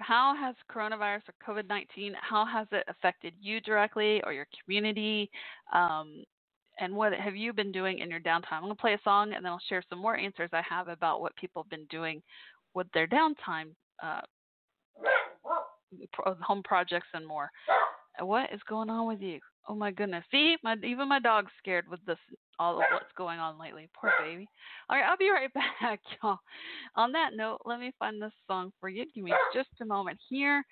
[0.00, 5.30] how has coronavirus or COVID 19, how has it affected you directly or your community?
[5.74, 6.24] Um,
[6.80, 8.52] and what have you been doing in your downtime?
[8.52, 10.88] I'm going to play a song and then I'll share some more answers I have
[10.88, 12.22] about what people have been doing
[12.74, 14.22] with their downtime, uh,
[16.16, 17.50] home projects, and more.
[18.20, 19.40] What is going on with you?
[19.68, 20.24] Oh my goodness!
[20.30, 22.18] See, my even my dog's scared with this
[22.58, 23.88] all of what's going on lately.
[23.98, 24.46] Poor baby.
[24.88, 26.38] All right, I'll be right back, y'all.
[26.96, 29.04] On that note, let me find this song for you.
[29.14, 30.62] Give me just a moment here.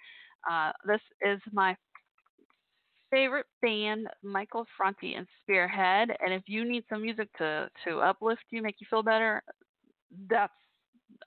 [0.51, 1.77] Uh, this is my
[3.11, 6.11] favorite band, Michael Franti and Spearhead.
[6.21, 9.43] And if you need some music to to uplift you, make you feel better,
[10.29, 10.53] that's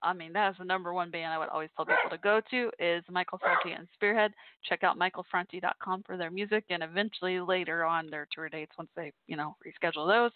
[0.01, 2.41] I mean, that is the number one band I would always tell people to go
[2.51, 4.31] to is Michael Franti and Spearhead.
[4.67, 9.11] Check out michaelfranti.com for their music and eventually later on their tour dates once they,
[9.27, 10.31] you know, reschedule those.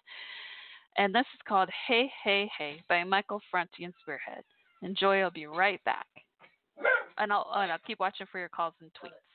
[0.98, 4.44] And this is called Hey Hey Hey by Michael Franti and Spearhead.
[4.82, 6.08] Enjoy, I'll be right back.
[7.18, 9.29] And I'll, and I'll keep watching for your calls and tweets.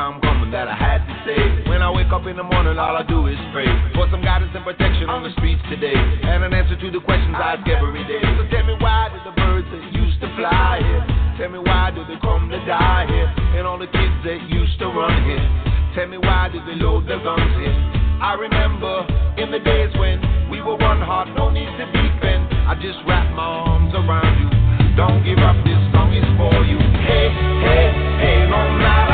[0.00, 1.68] Time coming that I had to say.
[1.68, 4.48] When I wake up in the morning, all I do is pray for some guidance
[4.56, 8.00] and protection on the streets today, and an answer to the questions I ask every
[8.08, 8.24] day.
[8.24, 11.04] So tell me why did the birds that used to fly here?
[11.36, 13.28] Tell me why do they come to die here?
[13.60, 15.44] And all the kids that used to run here.
[15.92, 17.76] Tell me why did they load their guns here?
[18.24, 19.04] I remember
[19.36, 20.16] in the days when
[20.48, 22.48] we were one heart, no need to defend.
[22.64, 24.48] I just wrap my arms around you.
[24.96, 26.80] Don't give up, this song is for you.
[27.04, 27.28] Hey,
[27.68, 27.84] hey,
[28.16, 29.09] hey, no matter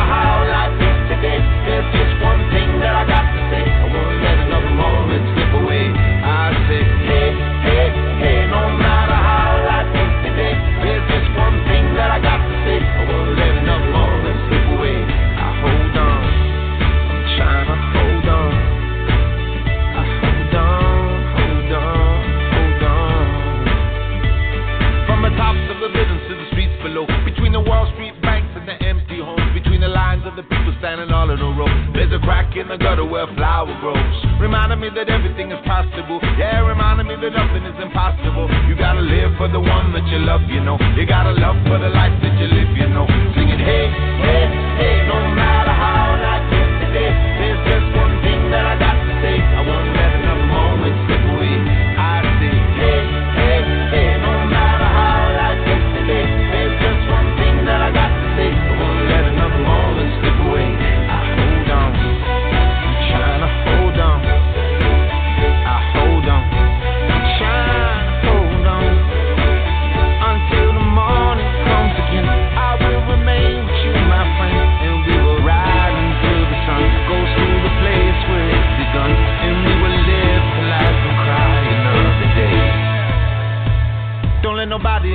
[32.26, 34.16] crack in the gutter where flower grows.
[34.42, 36.18] Reminding me that everything is possible.
[36.34, 38.50] Yeah, reminding me that nothing is impossible.
[38.66, 40.76] You gotta live for the one that you love, you know.
[40.98, 43.06] You gotta love for the life that you live, you know.
[43.38, 43.86] Singing, hey,
[44.26, 45.65] hey, hey, no matter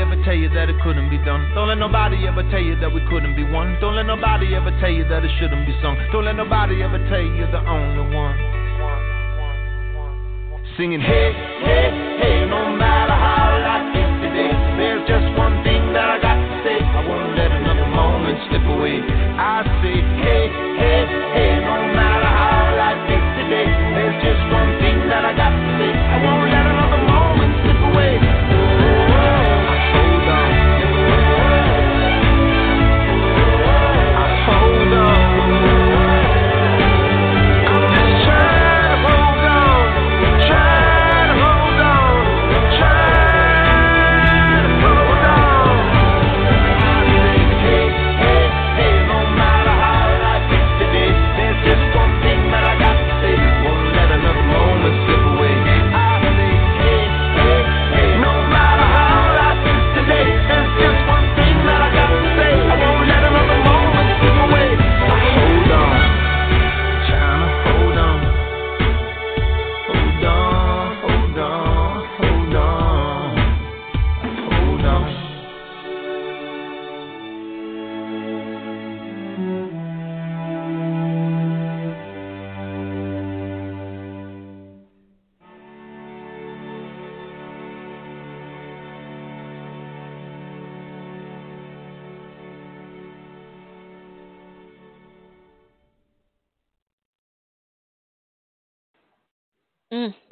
[0.01, 1.47] ever tell you that it couldn't be done.
[1.53, 3.77] Don't let nobody ever tell you that we couldn't be one.
[3.79, 5.95] Don't let nobody ever tell you that it shouldn't be sung.
[6.11, 8.35] Don't let nobody ever tell you you're the only one.
[10.77, 12.00] Singing, hey, hey,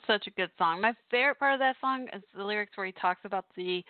[0.10, 0.82] such a good song.
[0.82, 3.84] My favorite part of that song is the lyrics where he talks about the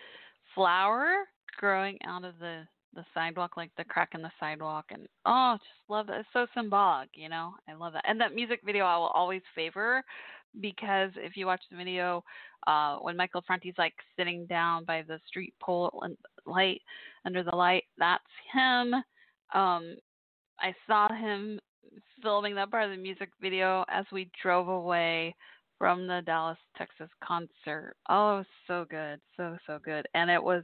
[0.54, 1.24] flower
[1.58, 2.62] growing out of the
[2.92, 6.20] the sidewalk, like the crack in the sidewalk, and oh, just love that.
[6.20, 7.54] It's so symbolic, you know.
[7.68, 8.04] I love that.
[8.06, 10.02] And that music video, I will always favor
[10.60, 12.24] because if you watch the video,
[12.66, 16.16] uh, when Michael Franti's like sitting down by the street pole and
[16.46, 16.82] light
[17.24, 18.92] under the light, that's him.
[19.54, 19.96] Um,
[20.58, 21.60] I saw him
[22.20, 25.34] filming that part of the music video as we drove away
[25.80, 27.94] from the Dallas, Texas concert.
[28.10, 30.62] Oh, so good, so so good, and it was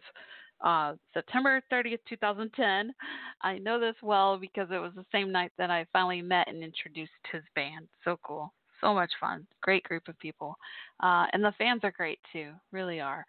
[0.61, 2.93] uh, September 30th, 2010.
[3.41, 6.63] I know this well because it was the same night that I finally met and
[6.63, 7.89] introduced his band.
[8.05, 8.53] So cool,
[8.83, 10.55] so much fun, great group of people,
[11.03, 13.25] uh, and the fans are great too, really are.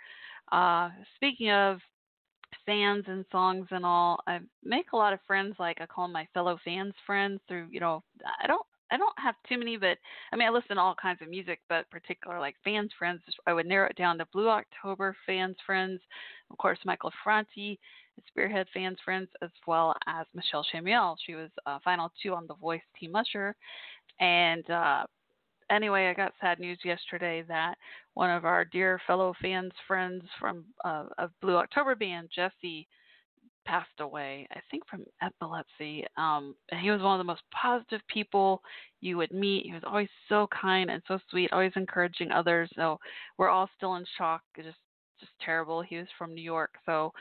[0.52, 1.80] Uh, speaking of
[2.66, 5.56] fans and songs and all, I make a lot of friends.
[5.58, 8.04] Like I call my fellow fans friends through, you know,
[8.44, 9.98] I don't I don't have too many, but
[10.32, 13.54] I mean, I listen to all kinds of music, but particular like fans friends, I
[13.54, 16.00] would narrow it down to Blue October fans friends,
[16.50, 17.80] of course, Michael Franti,
[18.28, 21.16] Spearhead fans friends, as well as Michelle Chamuel.
[21.26, 23.56] She was uh, final two on The Voice Team Usher.
[24.20, 25.04] And uh,
[25.70, 27.76] anyway, I got sad news yesterday that
[28.16, 32.88] one of our dear fellow fans friends from uh, of Blue October band, Jesse,
[33.68, 36.06] passed away, I think from epilepsy.
[36.18, 38.62] Um, and he was one of the most positive people
[39.02, 39.66] you would meet.
[39.66, 42.70] He was always so kind and so sweet, always encouraging others.
[42.76, 42.98] So
[43.38, 44.42] we're all still in shock.
[44.56, 44.78] Just
[45.20, 45.82] just terrible.
[45.82, 47.12] He was from New York, so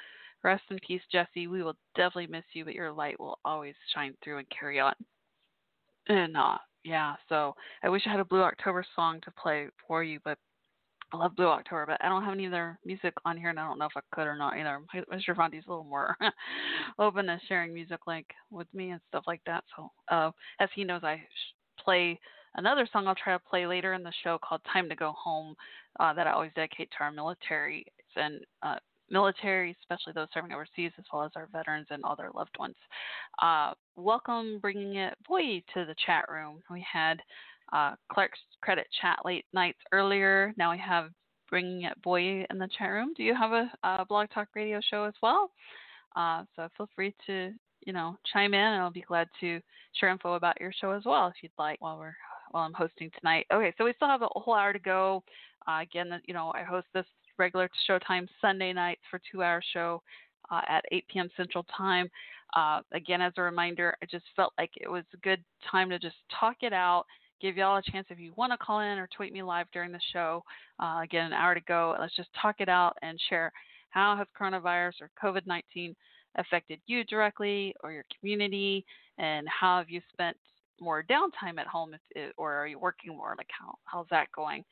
[0.45, 1.47] rest in peace, Jesse.
[1.47, 4.95] We will definitely miss you, but your light will always shine through and carry on.
[6.09, 10.05] And uh, yeah, so I wish I had a Blue October song to play for
[10.05, 10.39] you, but
[11.13, 13.61] I love Blue October, but I don't have any of their music on here, and
[13.61, 14.81] I don't know if I could or not either.
[15.13, 15.37] Mr.
[15.37, 16.17] Franti's a little more
[16.99, 19.63] open to sharing music like with me and stuff like that.
[19.77, 21.23] So, uh, as he knows, I
[21.79, 22.19] play
[22.57, 25.55] another song I'll try to play later in the show called "Time to Go Home"
[26.01, 27.87] uh, that I always dedicate to our military
[28.17, 28.77] and uh,
[29.09, 32.75] military, especially those serving overseas, as well as our veterans and all their loved ones.
[33.41, 36.63] Uh, welcome, bringing it boy to the chat room.
[36.71, 37.21] We had
[37.73, 40.55] uh, Clark's credit chat late nights earlier.
[40.57, 41.11] Now we have
[41.49, 43.13] bringing it boy in the chat room.
[43.17, 45.51] Do you have a, a blog talk radio show as well?
[46.15, 47.53] Uh, so feel free to
[47.85, 49.61] you know chime in, and I'll be glad to
[49.99, 52.17] share info about your show as well if you'd like while we're
[52.51, 53.47] while I'm hosting tonight.
[53.53, 55.23] Okay, so we still have a whole hour to go.
[55.69, 57.07] Uh, again, you know I host this
[57.39, 60.03] regular showtime Sunday nights for two hour show
[60.51, 61.29] uh, at 8 p.m.
[61.37, 62.09] Central Time.
[62.55, 65.99] Uh, again, as a reminder, I just felt like it was a good time to
[65.99, 67.05] just talk it out,
[67.41, 69.93] give y'all a chance if you want to call in or tweet me live during
[69.93, 70.43] the show.
[70.81, 71.97] Uh, again, an hour to go.
[71.99, 73.53] Let's just talk it out and share
[73.91, 75.95] how has coronavirus or COVID 19
[76.37, 78.85] affected you directly or your community,
[79.19, 80.37] and how have you spent
[80.81, 83.35] more downtime at home, if, or are you working more?
[83.37, 84.65] Like, how, how's that going?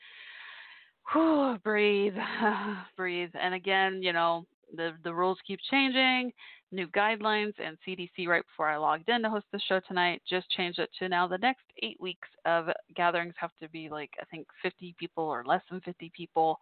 [1.13, 2.15] Whew, breathe,
[2.97, 3.31] breathe.
[3.41, 4.45] And again, you know,
[4.77, 6.33] the the rules keep changing.
[6.73, 10.51] New guidelines and CDC right before I logged in to host the show tonight just
[10.51, 12.67] changed it to now the next eight weeks of
[12.97, 16.59] gatherings have to be like I think 50 people or less than 50 people.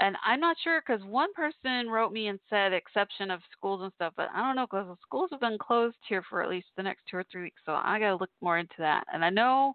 [0.00, 3.92] And I'm not sure because one person wrote me and said exception of schools and
[3.94, 6.68] stuff, but I don't know because the schools have been closed here for at least
[6.76, 9.04] the next two or three weeks, so I got to look more into that.
[9.12, 9.74] And I know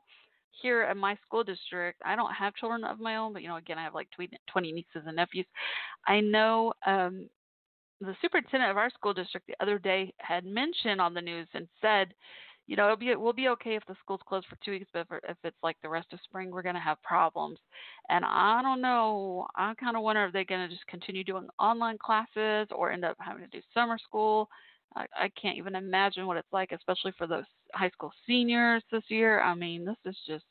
[0.62, 3.58] here at my school district, I don't have children of my own, but you know,
[3.58, 5.46] again, I have like 20 nieces and nephews.
[6.08, 7.28] I know um,
[8.06, 11.68] the superintendent of our school district the other day had mentioned on the news and
[11.82, 12.14] said,
[12.68, 15.00] you know, it'll be we'll be okay if the school's closed for two weeks, but
[15.02, 17.60] if, if it's like the rest of spring, we're going to have problems.
[18.10, 19.48] And I don't know.
[19.56, 23.04] I kind of wonder if they're going to just continue doing online classes or end
[23.04, 24.48] up having to do summer school.
[24.96, 29.04] I, I can't even imagine what it's like, especially for those high school seniors this
[29.10, 29.42] year.
[29.42, 30.46] I mean, this is just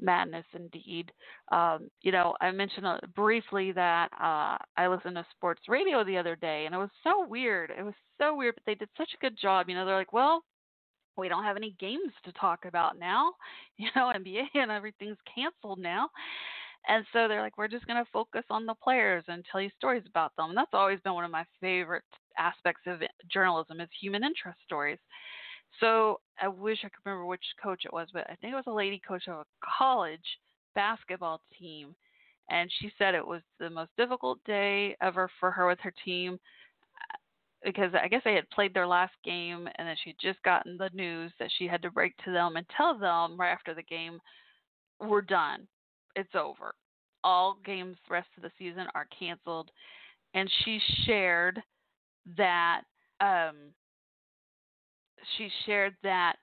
[0.00, 1.12] madness indeed.
[1.52, 6.18] Um, you know, I mentioned uh, briefly that uh, I listened to sports radio the
[6.18, 7.70] other day, and it was so weird.
[7.76, 9.68] It was so weird, but they did such a good job.
[9.68, 10.42] You know, they're like, well,
[11.16, 13.32] we don't have any games to talk about now.
[13.78, 16.08] You know, NBA and everything's canceled now.
[16.88, 19.68] And so they're like, we're just going to focus on the players and tell you
[19.76, 20.48] stories about them.
[20.48, 22.04] And that's always been one of my favorite
[22.38, 24.98] aspects of journalism is human interest stories.
[25.80, 28.64] So I wish I could remember which coach it was, but I think it was
[28.66, 29.44] a lady coach of a
[29.78, 30.20] college
[30.74, 31.94] basketball team.
[32.50, 36.38] And she said it was the most difficult day ever for her with her team
[37.64, 40.90] because I guess they had played their last game and then she'd just gotten the
[40.94, 44.20] news that she had to break to them and tell them right after the game,
[45.00, 45.66] we're done.
[46.14, 46.74] It's over.
[47.24, 49.70] All games rest of the season are canceled.
[50.34, 51.60] And she shared
[52.36, 52.82] that
[53.20, 53.72] um,
[55.36, 56.36] she shared that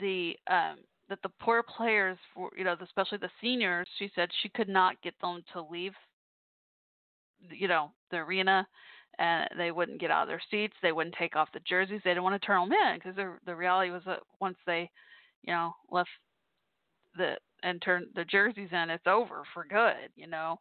[0.00, 0.76] the um,
[1.08, 5.00] that the poor players for you know especially the seniors she said she could not
[5.02, 5.92] get them to leave
[7.50, 8.66] you know the arena
[9.18, 12.10] and they wouldn't get out of their seats they wouldn't take off the jerseys they
[12.10, 14.88] didn't want to turn them in because the the reality was that once they
[15.42, 16.08] you know left
[17.16, 20.58] the and turned the jerseys in it's over for good you know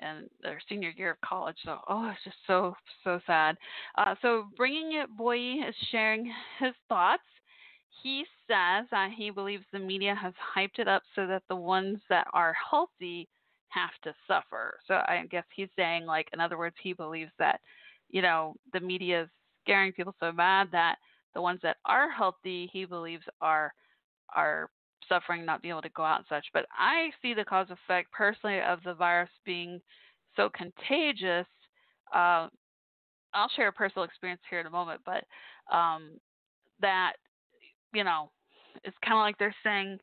[0.00, 1.56] and their senior year of college.
[1.64, 2.74] So, oh, it's just so,
[3.04, 3.56] so sad.
[3.96, 7.22] Uh, so, Bringing It Boy is sharing his thoughts.
[8.02, 11.98] He says that he believes the media has hyped it up so that the ones
[12.08, 13.28] that are healthy
[13.68, 14.78] have to suffer.
[14.86, 17.60] So, I guess he's saying, like, in other words, he believes that,
[18.08, 19.28] you know, the media is
[19.64, 20.96] scaring people so bad that
[21.34, 23.72] the ones that are healthy, he believes, are
[24.34, 24.70] are
[25.08, 26.46] suffering, not being able to go out and such.
[26.52, 29.80] But I see the cause effect personally of the virus being
[30.36, 31.46] so contagious.
[32.14, 32.48] Uh,
[33.34, 35.24] I'll share a personal experience here in a moment, but
[35.74, 36.18] um,
[36.80, 37.12] that
[37.92, 38.30] you know,
[38.84, 39.98] it's kind of like they're saying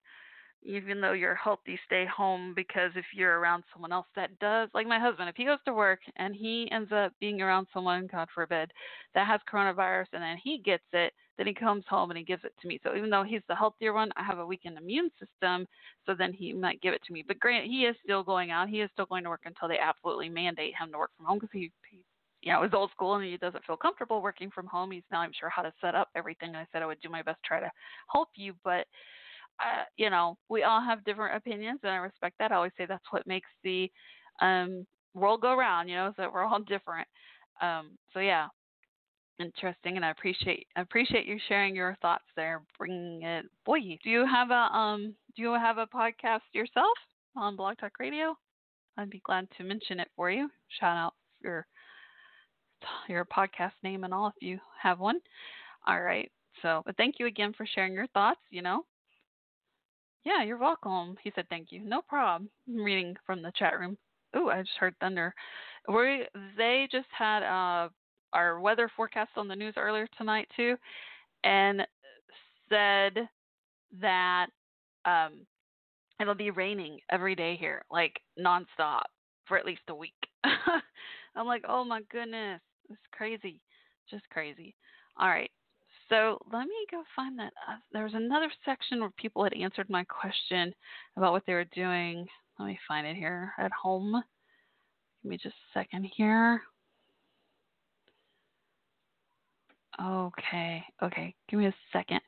[0.66, 4.88] even though you're healthy, stay home because if you're around someone else that does, like
[4.88, 8.28] my husband, if he goes to work and he ends up being around someone, God
[8.34, 8.72] forbid,
[9.14, 12.44] that has coronavirus and then he gets it, then he comes home and he gives
[12.44, 12.80] it to me.
[12.84, 15.68] So even though he's the healthier one, I have a weakened immune system,
[16.06, 17.24] so then he might give it to me.
[17.28, 18.70] But granted, he is still going out.
[18.70, 21.40] He is still going to work until they absolutely mandate him to work from home
[21.40, 22.04] because he, he
[22.42, 24.92] you know, is old school and he doesn't feel comfortable working from home.
[24.92, 26.50] He's not even sure how to set up everything.
[26.50, 27.72] And I said I would do my best to try to
[28.12, 28.86] help you, but
[29.60, 32.52] uh, you know, we all have different opinions, and I respect that.
[32.52, 33.90] I always say that's what makes the
[34.42, 35.90] um, world go round.
[35.90, 37.08] You know, so that we're all different.
[37.62, 38.48] Um, so yeah,
[39.40, 42.62] interesting, and I appreciate appreciate you sharing your thoughts there.
[42.78, 46.98] Bringing it, boy, do you have a um, do you have a podcast yourself
[47.36, 48.36] on Blog Talk Radio?
[48.98, 50.50] I'd be glad to mention it for you.
[50.80, 51.68] Shout out your
[53.08, 55.20] your podcast name and all if you have one.
[55.88, 56.32] All right.
[56.62, 58.40] So, but thank you again for sharing your thoughts.
[58.50, 58.84] You know,
[60.24, 61.16] yeah, you're welcome.
[61.24, 61.84] He said thank you.
[61.84, 62.50] No problem.
[62.68, 63.98] I'm reading from the chat room.
[64.36, 65.34] Ooh, I just heard thunder.
[65.88, 66.26] We
[66.58, 67.90] they just had uh,
[68.34, 70.76] our weather forecast on the news earlier tonight too,
[71.44, 71.82] and
[72.70, 73.28] said
[74.02, 74.48] that
[75.06, 75.46] um,
[76.20, 79.04] it'll be raining every day here, like nonstop
[79.48, 80.14] for at least a week.
[81.36, 83.62] I'm like, oh my goodness, it's crazy.
[84.10, 84.76] just crazy.
[85.18, 85.52] All right.
[86.10, 87.54] So let me go find that.
[87.68, 90.74] Uh, there was another section where people had answered my question
[91.18, 92.28] about what they were doing.
[92.60, 94.22] Let me find it here at home.
[95.24, 96.62] Give me just a second here.
[100.02, 100.84] Okay.
[101.02, 101.36] Okay.
[101.50, 102.22] Give me a second.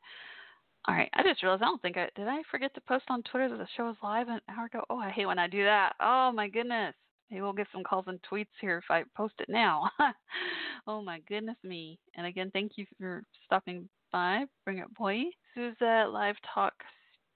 [0.87, 1.09] All right.
[1.13, 2.27] I just realized I don't think I did.
[2.27, 4.83] I forget to post on Twitter that the show is live an hour ago.
[4.89, 5.93] Oh, I hate when I do that.
[5.99, 6.93] Oh my goodness.
[7.29, 9.89] Maybe we'll get some calls and tweets here if I post it now.
[10.87, 11.99] oh my goodness me.
[12.15, 14.45] And again, thank you for stopping by.
[14.63, 15.23] Bring it boy.
[15.53, 16.73] Suzette, live talk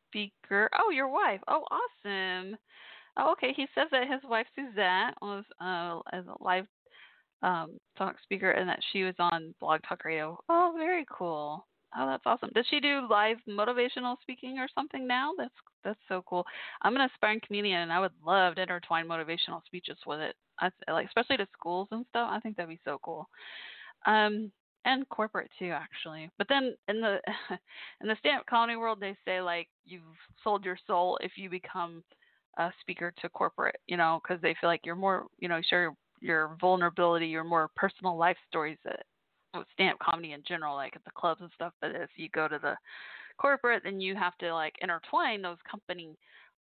[0.07, 0.69] speaker.
[0.79, 1.41] Oh, your wife.
[1.47, 2.55] Oh, awesome.
[3.17, 3.53] Oh, okay.
[3.53, 6.67] He says that his wife Suzette was uh, as a live
[7.43, 10.37] um, talk speaker and that she was on Blog Talk Radio.
[10.49, 11.65] Oh, very cool.
[11.97, 12.51] Oh, that's awesome.
[12.55, 15.31] Does she do live motivational speaking or something now?
[15.37, 16.45] That's that's so cool.
[16.83, 20.35] I'm an aspiring comedian, and I would love to intertwine motivational speeches with it.
[20.59, 22.29] I like, especially to schools and stuff.
[22.31, 23.27] I think that'd be so cool.
[24.05, 24.51] Um,
[24.85, 26.29] and corporate too, actually.
[26.37, 27.19] But then in the
[28.01, 30.01] in the stand-up comedy world, they say like you've
[30.43, 32.03] sold your soul if you become
[32.57, 35.93] a speaker to corporate, you know, because they feel like you're more, you know, share
[36.21, 39.03] your, vulnerability, your more personal life stories that
[39.55, 41.73] with stand-up comedy in general, like at the clubs and stuff.
[41.81, 42.75] But if you go to the
[43.37, 46.15] corporate, then you have to like intertwine those company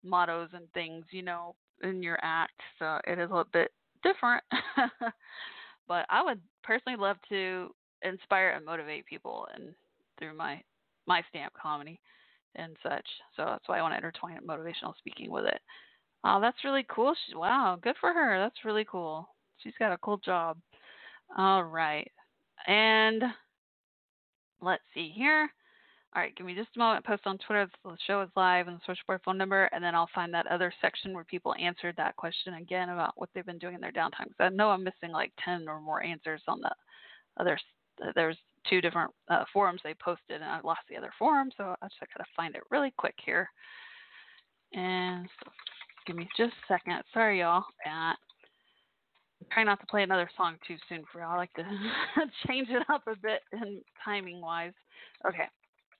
[0.03, 2.60] mottos and things, you know, in your act.
[2.80, 3.72] So it is a little bit
[4.03, 4.43] different.
[5.88, 7.70] but I would personally love to
[8.03, 9.74] inspire and motivate people and
[10.20, 10.62] through my
[11.08, 11.99] my stand-up comedy
[12.55, 13.05] and such.
[13.36, 15.60] So that's why I want to intertwine motivational speaking with it.
[16.24, 17.16] Oh, that's really cool.
[17.26, 18.39] She, wow, good for her.
[18.39, 19.30] That's really cool.
[19.64, 20.58] She's got a cool job.
[21.38, 22.12] All right.
[22.68, 23.24] And
[24.62, 25.49] let's see here.
[26.16, 27.05] All right, give me just a moment.
[27.05, 27.68] Post on Twitter.
[27.84, 30.74] The show is live and the switchboard phone number, and then I'll find that other
[30.82, 34.30] section where people answered that question again about what they've been doing in their downtime.
[34.30, 36.72] Because I know I'm missing like ten or more answers on the
[37.39, 37.60] other.
[38.16, 38.38] There's
[38.70, 41.99] two different uh, forums they posted, and I lost the other forum, so I just
[41.99, 43.49] gotta find it really quick here.
[44.74, 45.51] And so,
[46.08, 47.03] give me just a second.
[47.14, 47.66] Sorry, y'all.
[47.84, 48.18] Pat.
[49.51, 51.33] Try not to play another song too soon for y'all.
[51.33, 51.63] I like to
[52.47, 54.73] change it up a bit in timing wise.
[55.27, 55.45] Okay.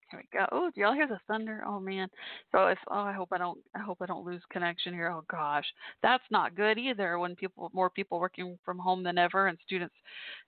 [0.09, 0.45] Here we go.
[0.51, 1.63] Oh, do y'all hear the thunder?
[1.67, 2.07] Oh man.
[2.51, 5.09] So if oh I hope I don't I hope I don't lose connection here.
[5.09, 5.65] Oh gosh.
[6.01, 9.95] That's not good either when people more people working from home than ever and students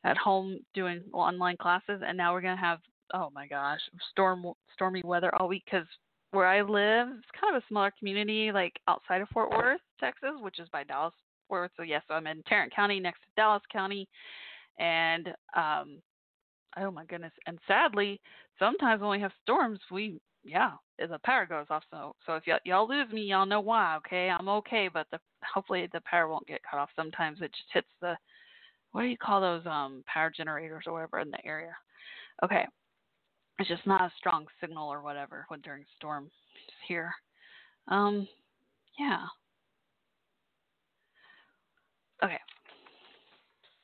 [0.05, 2.79] at home doing online classes and now we're going to have
[3.13, 3.81] oh my gosh,
[4.11, 5.85] storm stormy weather all week cuz
[6.31, 10.35] where I live, it's kind of a smaller community like outside of Fort Worth, Texas,
[10.41, 11.13] which is by Dallas
[11.49, 11.71] Fort Worth.
[11.75, 14.07] So yes, so I'm in Tarrant County next to Dallas County
[14.79, 16.01] and um
[16.77, 17.33] oh my goodness.
[17.47, 18.21] And sadly,
[18.57, 21.83] sometimes when we have storms, we yeah, the power goes off.
[21.91, 23.97] So so if y'all, y'all lose me, y'all know why.
[23.97, 25.19] Okay, I'm okay, but the
[25.53, 26.89] hopefully the power won't get cut off.
[26.95, 28.15] Sometimes it just hits the
[28.91, 31.75] what do you call those um power generators or whatever in the area.
[32.43, 32.65] Okay,
[33.59, 36.29] it's just not a strong signal or whatever when during storm
[36.87, 37.11] here.
[37.89, 38.27] Um,
[38.97, 39.25] yeah.
[42.23, 42.39] Okay.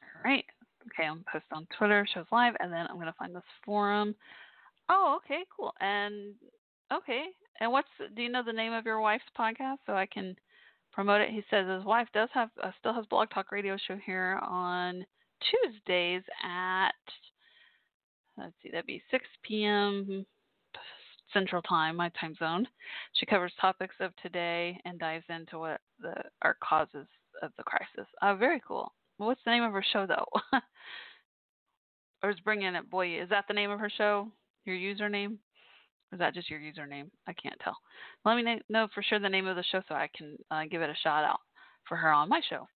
[0.04, 0.46] All right.
[0.88, 4.16] Okay, I'm post on Twitter, shows live, and then I'm gonna find this forum.
[4.90, 5.74] Oh, okay, cool.
[5.80, 6.36] And
[6.94, 7.26] okay,
[7.60, 10.36] and what's do you know the name of your wife's podcast so I can
[10.92, 11.30] promote it?
[11.30, 15.06] He says his wife does have uh, still has Blog Talk Radio show here on
[15.50, 16.92] Tuesdays at
[18.38, 20.26] let's see, that'd be 6 p.m.
[21.34, 22.68] Central Time, my time zone.
[23.14, 27.08] She covers topics of today and dives into what the are causes
[27.42, 28.10] of the crisis.
[28.22, 28.92] Uh, very cool.
[29.18, 30.28] What's the name of her show though?
[32.24, 33.22] or is bringing it boy?
[33.22, 34.30] Is that the name of her show?
[34.66, 35.38] Your username?
[36.12, 37.10] Or is that just your username?
[37.28, 37.78] I can't tell.
[38.26, 40.82] Let me know for sure the name of the show so I can uh, give
[40.82, 41.40] it a shout out
[41.88, 42.68] for her on my show.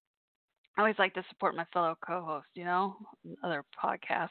[0.78, 2.96] I always like to support my fellow co-host, you know,
[3.44, 4.30] other podcast,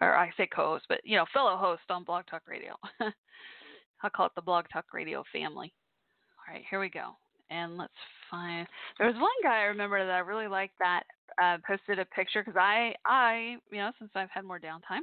[0.00, 2.74] or I say co-host, but you know, fellow host on Blog Talk Radio.
[4.02, 5.72] I'll call it the Blog Talk Radio family.
[6.38, 7.16] All right, here we go
[7.50, 7.92] and let's
[8.30, 8.66] find.
[8.98, 11.02] There was one guy I remember that I really liked that
[11.42, 15.02] uh, posted a picture because I, I, you know, since I've had more downtime,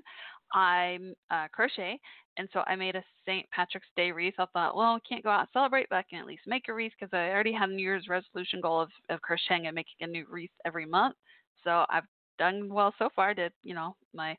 [0.53, 0.99] I
[1.31, 1.99] uh, crochet,
[2.37, 3.45] and so I made a St.
[3.51, 4.35] Patrick's Day wreath.
[4.37, 6.67] I thought, well, I can't go out and celebrate, but I can at least make
[6.67, 9.75] a wreath because I already had a New Year's resolution goal of, of crocheting and
[9.75, 11.15] making a new wreath every month.
[11.63, 12.03] So I've
[12.37, 13.33] done well so far.
[13.33, 14.37] Did, you know, my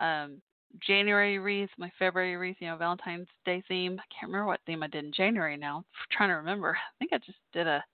[0.00, 0.40] um,
[0.86, 3.98] January wreath, my February wreath, you know, Valentine's Day theme.
[3.98, 5.78] I can't remember what theme I did in January now.
[5.78, 6.76] I'm trying to remember.
[6.76, 7.84] I think I just did a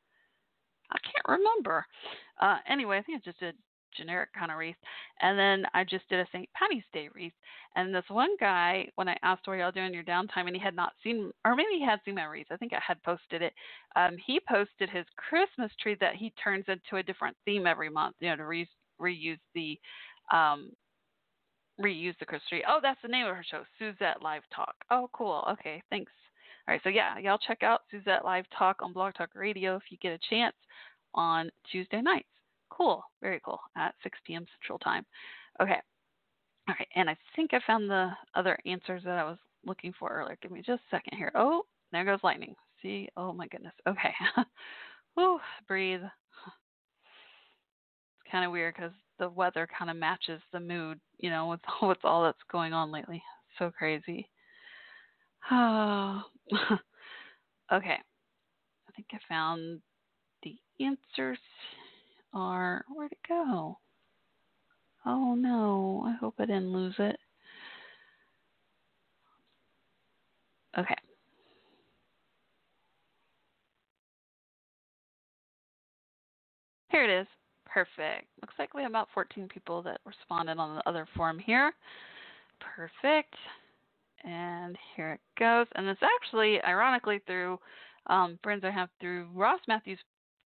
[0.93, 1.87] I can't remember.
[2.41, 3.55] Uh anyway, I think I just did
[3.97, 4.77] generic kind of wreath.
[5.21, 6.49] And then I just did a St.
[6.55, 7.33] Patty's Day wreath.
[7.77, 10.75] And this one guy, when I asked what y'all doing your downtime, and he had
[10.75, 12.47] not seen, or maybe he had seen my wreath.
[12.51, 13.53] I think I had posted it.
[13.97, 18.17] Um, he posted his Christmas tree that he turns into a different theme every month,
[18.21, 18.69] you know, to re-
[19.01, 19.79] reuse the
[20.33, 20.71] um,
[21.81, 22.65] reuse the Christmas tree.
[22.69, 24.75] Oh, that's the name of her show, Suzette Live Talk.
[24.91, 25.45] Oh, cool.
[25.53, 26.13] Okay, thanks.
[26.69, 29.83] All right, so yeah, y'all check out Suzette Live Talk on Blog Talk Radio if
[29.91, 30.55] you get a chance
[31.15, 32.29] on Tuesday nights.
[32.71, 34.47] Cool, very cool, at 6 p.m.
[34.61, 35.05] Central Time.
[35.61, 35.81] Okay,
[36.69, 40.11] all right, and I think I found the other answers that I was looking for
[40.11, 40.39] earlier.
[40.41, 41.33] Give me just a second here.
[41.35, 42.55] Oh, there goes lightning.
[42.83, 43.75] See, oh my goodness.
[43.89, 44.13] Okay,
[45.15, 46.03] Whew, breathe.
[46.03, 46.13] It's
[48.31, 51.99] kind of weird because the weather kind of matches the mood, you know, with with
[52.03, 53.23] all that's going on lately.
[53.59, 54.29] So crazy.
[57.73, 57.95] Okay.
[58.89, 59.81] I think I found
[60.43, 61.39] the answers.
[62.35, 63.79] Are where'd it go?
[65.07, 66.03] Oh no!
[66.05, 67.17] I hope I didn't lose it.
[70.77, 70.97] Okay.
[76.91, 77.27] Here it is.
[77.73, 78.27] Perfect.
[78.43, 81.73] Looks like we have about 14 people that responded on the other form here.
[82.77, 83.35] Perfect.
[84.25, 85.67] And here it goes.
[85.77, 87.59] And it's actually, ironically, through
[88.09, 90.01] um, friends I have through Ross Mathews'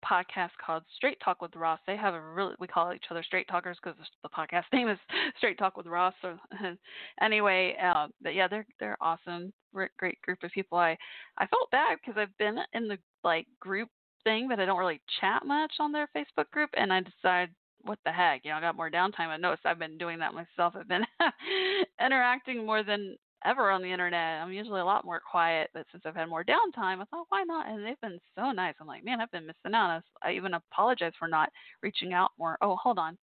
[0.08, 1.80] podcast called Straight Talk with Ross.
[1.86, 4.98] They have a really, we call each other Straight Talkers because the podcast name is
[5.38, 6.14] Straight Talk with Ross.
[6.22, 6.36] So
[7.20, 9.52] anyway, uh, but yeah, they're they're awesome,
[9.98, 10.78] great group of people.
[10.78, 10.96] I
[11.36, 13.88] I felt bad because I've been in the like group
[14.28, 17.98] thing, but I don't really chat much on their Facebook group, and I decided what
[18.04, 19.28] the heck, you know, I got more downtime.
[19.28, 20.74] I noticed I've been doing that myself.
[20.76, 21.06] I've been
[22.04, 24.42] interacting more than ever on the internet.
[24.42, 27.44] I'm usually a lot more quiet, but since I've had more downtime, I thought, why
[27.44, 27.68] not?
[27.68, 28.74] And they've been so nice.
[28.80, 30.02] I'm like, man, I've been missing out.
[30.22, 31.50] I even apologize for not
[31.82, 32.58] reaching out more.
[32.60, 33.16] Oh, hold on.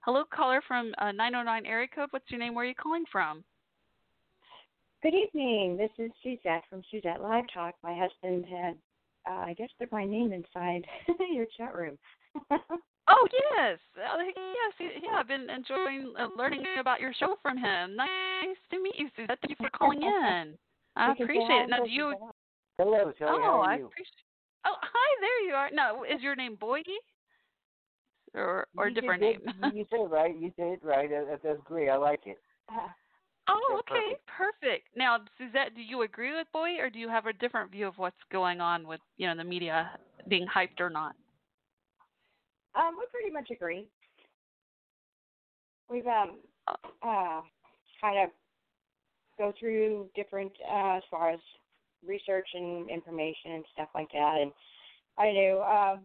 [0.00, 2.08] Hello, caller from uh, 909 area code.
[2.10, 2.54] What's your name?
[2.54, 3.44] Where are you calling from?
[5.02, 5.76] Good evening.
[5.76, 7.74] This is Suzette from Suzette Live Talk.
[7.82, 8.74] My husband had,
[9.28, 10.84] uh, I guess, put my name inside
[11.32, 11.98] your chat room.
[13.10, 15.18] Oh yes, uh, yes, yeah.
[15.18, 17.96] I've been enjoying uh, learning about your show from him.
[17.96, 19.38] Nice to meet you, Suzette.
[19.40, 20.58] Thank you for calling in.
[20.94, 21.70] I appreciate it.
[21.70, 22.14] Now, do you?
[22.76, 23.32] Hello, Shelly.
[23.32, 23.86] Oh, how are I you?
[23.86, 24.28] appreciate.
[24.66, 25.20] Oh, hi.
[25.20, 25.70] There you are.
[25.72, 27.00] No, is your name Boydie?
[28.34, 29.74] Or or a you different did, name?
[29.74, 30.38] you said it right.
[30.38, 31.08] You said it right.
[31.08, 31.88] That, that's great.
[31.88, 32.36] I like it.
[33.48, 34.88] Oh, Okay, perfect.
[34.96, 37.96] Now, Suzette, do you agree with Boyd, or do you have a different view of
[37.96, 39.90] what's going on with you know the media
[40.28, 41.14] being hyped or not?
[42.74, 43.86] Um, we pretty much agree.
[45.90, 46.38] We've um
[47.02, 47.40] uh
[48.00, 48.30] kind of
[49.38, 51.40] go through different uh as far as
[52.06, 54.52] research and information and stuff like that and
[55.16, 55.96] I don't know, uh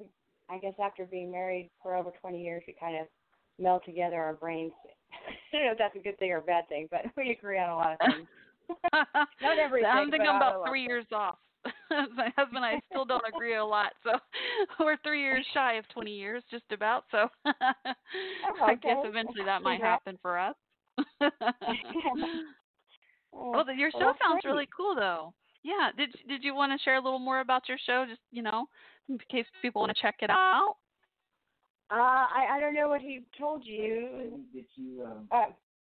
[0.54, 3.08] I guess after being married for over twenty years we kind of
[3.60, 4.72] meld together our brains.
[5.54, 7.60] I don't know if that's a good thing or a bad thing, but we agree
[7.60, 8.28] on a lot of things.
[9.42, 11.38] Not everything, I'm thinking a about three years off.
[11.90, 14.12] My husband and I still don't agree a lot, so
[14.80, 17.06] we're three years shy of 20 years, just about.
[17.12, 17.54] So oh,
[18.62, 20.56] I guess eventually that might happen for us.
[23.36, 24.52] Oh, well, your show that's sounds great.
[24.52, 25.34] really cool, though.
[25.64, 25.90] Yeah.
[25.98, 28.66] Did Did you want to share a little more about your show, just you know,
[29.10, 30.76] in case people want to check it out?
[31.92, 34.44] Uh, I I don't know what he told you.
[34.54, 35.46] Did you um, Uh,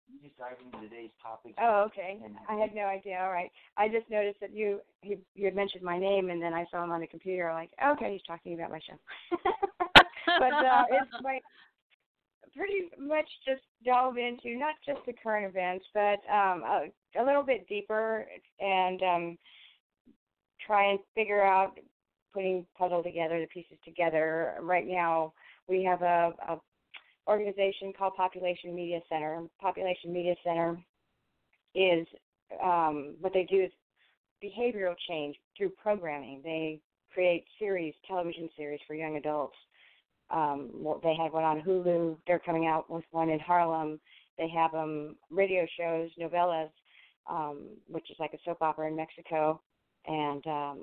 [0.07, 1.55] you just dive into today's topic?
[1.59, 2.19] oh, okay.
[2.47, 3.19] I had no idea.
[3.19, 3.51] All right.
[3.77, 6.83] I just noticed that you he you had mentioned my name, and then I saw
[6.83, 7.51] him on the computer.
[7.53, 8.99] Like, okay, he's talking about my show.
[10.39, 11.41] but uh, it's like
[12.55, 16.85] pretty much just delve into not just the current events, but um, a,
[17.19, 18.25] a little bit deeper
[18.59, 19.37] and um,
[20.65, 21.77] try and figure out
[22.33, 24.55] putting puzzle together the pieces together.
[24.61, 25.33] Right now,
[25.67, 26.57] we have a, a
[27.27, 29.41] organization called Population Media Center.
[29.59, 30.77] Population Media Center
[31.73, 32.07] is
[32.63, 33.71] um, what they do is
[34.43, 36.41] behavioral change through programming.
[36.43, 36.79] They
[37.13, 39.55] create series, television series for young adults.
[40.29, 40.69] Um,
[41.03, 42.17] they had one on Hulu.
[42.27, 43.99] They're coming out with one in Harlem.
[44.37, 46.69] They have um, radio shows, novellas,
[47.29, 49.61] um, which is like a soap opera in Mexico,
[50.05, 50.81] and um,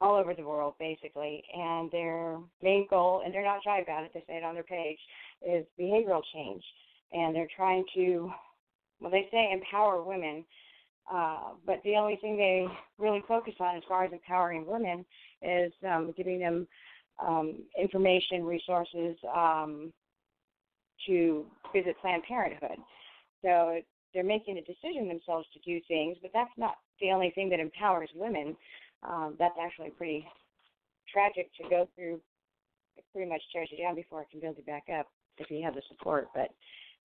[0.00, 1.42] all over the world basically.
[1.54, 4.62] And their main goal, and they're not shy about it, they say it on their
[4.62, 4.98] page,
[5.46, 6.62] is behavioral change.
[7.12, 8.30] And they're trying to,
[9.00, 10.44] well, they say empower women,
[11.12, 12.66] uh, but the only thing they
[12.98, 15.04] really focus on as far as empowering women
[15.42, 16.66] is um, giving them
[17.26, 19.92] um, information, resources um,
[21.06, 22.78] to visit Planned Parenthood.
[23.42, 23.80] So
[24.12, 27.60] they're making a decision themselves to do things, but that's not the only thing that
[27.60, 28.56] empowers women.
[29.02, 30.26] Um, that's actually pretty
[31.12, 32.20] tragic to go through.
[32.96, 35.06] It pretty much tears you down before it can build you back up
[35.38, 36.28] if you have the support.
[36.34, 36.48] But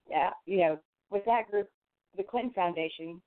[0.10, 0.80] yeah, you know,
[1.10, 1.70] with that group,
[2.18, 3.22] the Clinton Foundation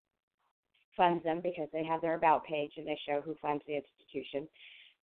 [0.96, 4.48] funds them because they have their about page and they show who funds the institution.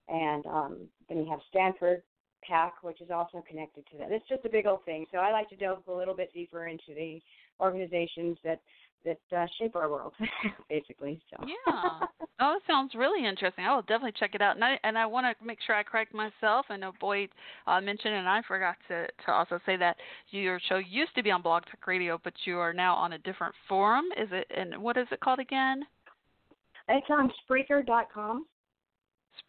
[0.10, 0.78] And um,
[1.08, 2.04] then you have Stanford
[2.48, 4.12] PAC, which is also connected to that.
[4.12, 5.06] It's just a big old thing.
[5.12, 7.22] So I like to delve a little bit deeper into the
[7.62, 8.60] organizations that
[9.06, 10.14] that uh, shape our world,
[10.70, 11.22] basically.
[11.30, 12.08] So Yeah.
[12.40, 13.66] Oh, it sounds really interesting.
[13.66, 14.56] I will definitely check it out.
[14.56, 16.66] And I and I want to make sure I correct myself.
[16.70, 17.30] I know Boyd
[17.68, 19.98] uh, mentioned, and I forgot to to also say that
[20.32, 23.18] your show used to be on Blog Talk Radio, but you are now on a
[23.20, 24.06] different forum.
[24.18, 24.48] Is it?
[24.56, 25.84] And what is it called again?
[26.90, 28.46] it's on Spreaker.com.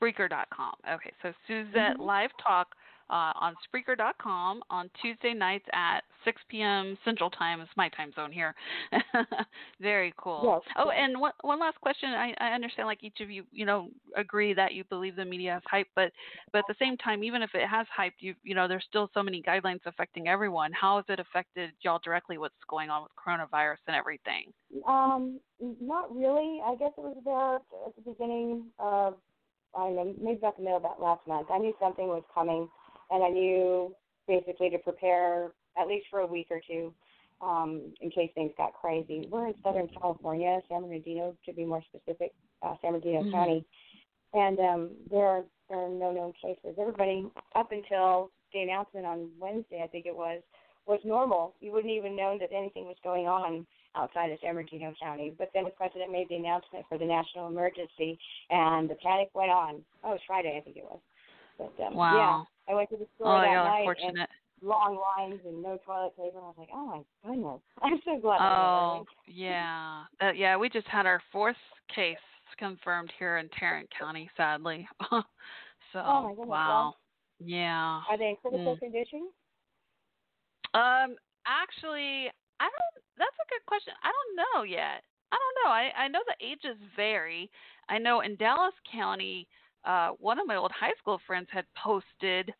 [0.00, 0.74] Spreaker.com.
[0.94, 2.68] Okay, so Suzette Live Talk
[3.14, 6.98] uh, on Spreaker.com on Tuesday nights at 6 p.m.
[7.04, 7.60] Central Time.
[7.60, 8.56] Is my time zone here.
[9.80, 10.60] Very cool.
[10.66, 10.74] Yes.
[10.76, 12.08] Oh, and one one last question.
[12.10, 15.52] I, I understand, like each of you, you know, agree that you believe the media
[15.52, 16.10] has hype, but
[16.50, 19.08] but at the same time, even if it has hyped, you you know, there's still
[19.14, 20.72] so many guidelines affecting everyone.
[20.72, 22.36] How has it affected y'all directly?
[22.36, 24.52] What's going on with coronavirus and everything?
[24.88, 25.38] Um,
[25.80, 26.60] not really.
[26.66, 29.14] I guess it was about at the beginning of
[29.76, 31.48] I don't know, maybe about the middle of that last month.
[31.52, 32.68] I knew something was coming,
[33.10, 33.94] and I knew
[34.26, 36.92] basically to prepare at least for a week or two,
[37.40, 39.28] um, in case things got crazy.
[39.30, 42.32] We're in Southern California, San Bernardino to be more specific,
[42.62, 43.30] uh, San Bernardino Mhm.
[43.32, 43.64] County,
[44.32, 46.78] and um, there are there are no known cases.
[46.78, 50.42] Everybody up until the announcement on Wednesday, I think it was,
[50.86, 51.54] was normal.
[51.60, 53.66] You wouldn't even know that anything was going on
[53.96, 55.32] outside of San Bernardino County.
[55.36, 58.18] But then the president made the announcement for the national emergency,
[58.50, 59.82] and the panic went on.
[60.02, 61.00] Oh, it was Friday, I think it was.
[61.58, 62.46] But um, Wow.
[62.66, 64.18] yeah, I went to the store Oh, that yeah, night and
[64.62, 66.38] long lines and no toilet paper.
[66.38, 68.40] I was like, oh my goodness, I'm so glad.
[68.40, 70.04] Oh, yeah.
[70.20, 71.56] Uh, yeah, we just had our fourth
[71.94, 72.16] case
[72.58, 74.86] confirmed here in Tarrant County, sadly.
[75.10, 75.24] so,
[75.94, 76.94] Oh, goodness, wow.
[77.40, 78.00] Yeah.
[78.08, 78.78] Are they in critical Mm.
[78.78, 79.28] condition?
[80.74, 81.16] Um,
[81.46, 83.04] actually, I don't.
[83.16, 83.94] That's a good question.
[84.02, 85.02] I don't know yet.
[85.32, 85.70] I don't know.
[85.70, 87.50] I I know the ages vary.
[87.88, 89.46] I know in Dallas County,
[89.84, 92.52] uh, one of my old high school friends had posted,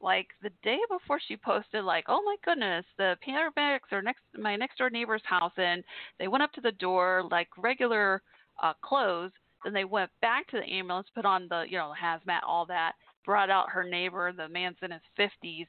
[0.00, 4.56] like the day before she posted, like, oh my goodness, the paramedics are next my
[4.56, 5.84] next door neighbor's house, and
[6.18, 8.22] they went up to the door like regular
[8.62, 9.30] uh, clothes.
[9.64, 12.92] Then they went back to the ambulance, put on the you know hazmat, all that,
[13.24, 15.66] brought out her neighbor, the man's in his fifties,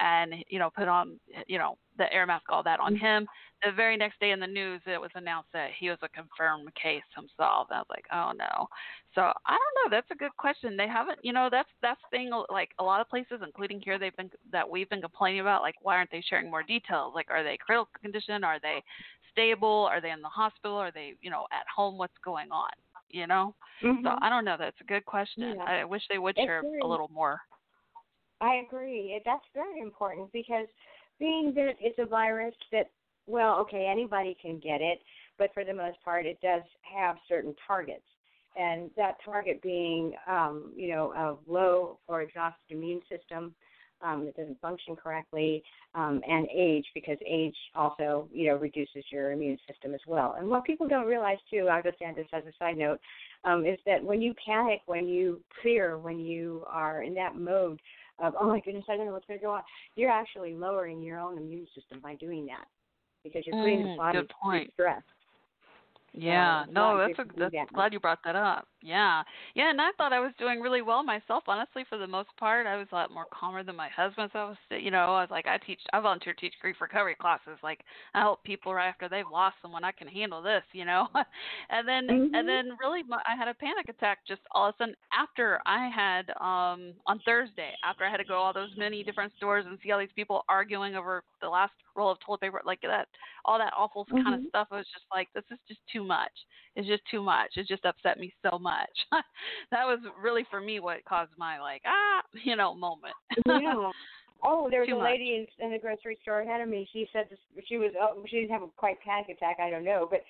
[0.00, 3.26] and you know put on you know the air mask all that on him.
[3.64, 6.68] The very next day in the news it was announced that he was a confirmed
[6.74, 7.68] case himself.
[7.70, 8.68] And i was like oh no.
[9.14, 9.96] So i don't know.
[9.96, 10.76] That's a good question.
[10.76, 14.16] They haven't you know that's that's thing like a lot of places including here they've
[14.16, 17.12] been that we've been complaining about like why aren't they sharing more details?
[17.14, 18.42] Like are they critical condition?
[18.44, 18.82] Are they
[19.30, 19.88] stable?
[19.90, 20.76] Are they in the hospital?
[20.76, 21.96] Are they you know at home?
[21.96, 22.70] What's going on?
[23.10, 23.54] You know?
[23.80, 24.18] So Mhm.
[24.22, 24.56] i don't know.
[24.58, 25.54] That's a good question.
[25.56, 25.62] Yeah.
[25.64, 27.40] i wish they would share very- a little more
[28.40, 29.20] I agree.
[29.24, 30.66] That's very important because
[31.18, 32.90] being that it's a virus that,
[33.26, 35.00] well, okay, anybody can get it,
[35.38, 38.04] but for the most part, it does have certain targets.
[38.56, 43.54] And that target being, um, you know, a low or exhausted immune system
[44.02, 45.62] um, that doesn't function correctly,
[45.94, 50.36] um, and age, because age also, you know, reduces your immune system as well.
[50.38, 53.00] And what people don't realize, too, I'll just add this as a side note,
[53.44, 57.80] um, is that when you panic, when you fear, when you are in that mode,
[58.18, 59.62] of oh my goodness, I don't know what's going to go on.
[59.96, 62.66] You're actually lowering your own immune system by doing that
[63.22, 64.70] because you're putting the Mm, body good point.
[64.74, 65.02] stress.
[66.16, 67.68] Yeah, it's no, that's a that's that.
[67.74, 68.68] glad you brought that up.
[68.82, 69.22] Yeah,
[69.54, 71.44] yeah, and I thought I was doing really well myself.
[71.48, 74.30] Honestly, for the most part, I was a lot more calmer than my husband.
[74.32, 76.76] So I was, you know, I was like, I teach, I volunteer to teach grief
[76.80, 77.58] recovery classes.
[77.62, 77.80] Like,
[78.14, 79.82] I help people right after they've lost someone.
[79.84, 81.08] I can handle this, you know.
[81.70, 82.28] and then, Mhm.
[82.34, 85.60] and then, really, my, I had a panic attack just all of a sudden after
[85.66, 89.64] I had um on Thursday after I had to go all those many different stores
[89.66, 93.08] and see all these people arguing over the last roll of toilet paper, like that,
[93.46, 94.48] all that awful kind of Mhm.
[94.50, 94.68] stuff.
[94.70, 96.32] I was just like, this is just too much.
[96.76, 97.52] It's just too much.
[97.56, 98.90] It just upset me so much.
[99.70, 103.14] that was really for me what caused my like ah you know moment.
[103.46, 103.90] yeah.
[104.46, 105.12] Oh, there was Too a much.
[105.12, 106.86] lady in, in the grocery store ahead of me.
[106.92, 109.56] She said this, she was oh, she didn't have a quite panic attack.
[109.58, 110.20] I don't know, but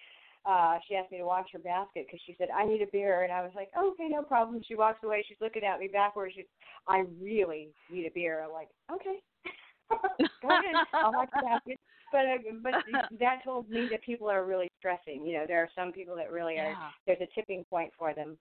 [0.49, 3.25] uh she asked me to watch her basket because she said I need a beer,
[3.25, 4.63] and I was like, okay, no problem.
[4.67, 5.25] She walks away.
[5.27, 6.35] She's looking at me backwards.
[6.37, 6.45] She's,
[6.87, 8.45] I really need a beer.
[8.45, 9.19] I'm like, okay.
[10.43, 10.87] Go ahead.
[10.93, 11.81] I'll watch the basket.
[12.15, 12.75] But but
[13.19, 15.27] that told me that people are really stressing.
[15.27, 16.77] You know, there are some people that really are.
[17.07, 18.39] There's a tipping point for them.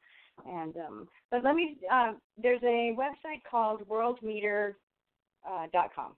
[0.48, 1.78] And um, but let me.
[1.92, 4.74] Uh, there's a website called WorldMeter
[5.50, 6.14] uh, dot com,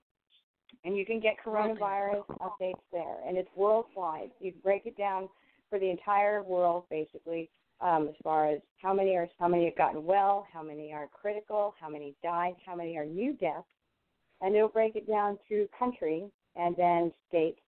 [0.84, 4.30] and you can get coronavirus updates there, and it's worldwide.
[4.40, 5.28] You break it down
[5.70, 7.50] for the entire world, basically,
[7.80, 11.08] um, as far as how many are how many have gotten well, how many are
[11.12, 13.66] critical, how many died, how many are new deaths,
[14.40, 17.58] and it'll break it down through country and then state,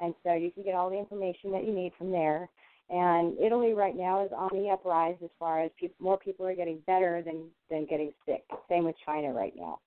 [0.00, 2.48] and so you can get all the information that you need from there.
[2.88, 6.54] And Italy right now is on the uprise as far as peop more people are
[6.56, 8.44] getting better than than getting sick.
[8.68, 9.78] Same with China right now.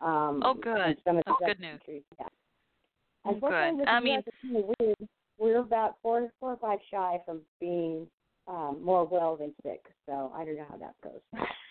[0.00, 0.96] Um, Oh, good.
[1.04, 1.70] Some of the That's other good news.
[1.78, 2.26] countries, yeah.
[3.24, 3.88] Oh, Unfortunately, good.
[3.88, 5.08] I mean- US, it's kind of weird.
[5.38, 8.08] we're about four four or five shy from being
[8.48, 9.84] um, more well than sick.
[10.06, 11.20] So I don't know how that goes.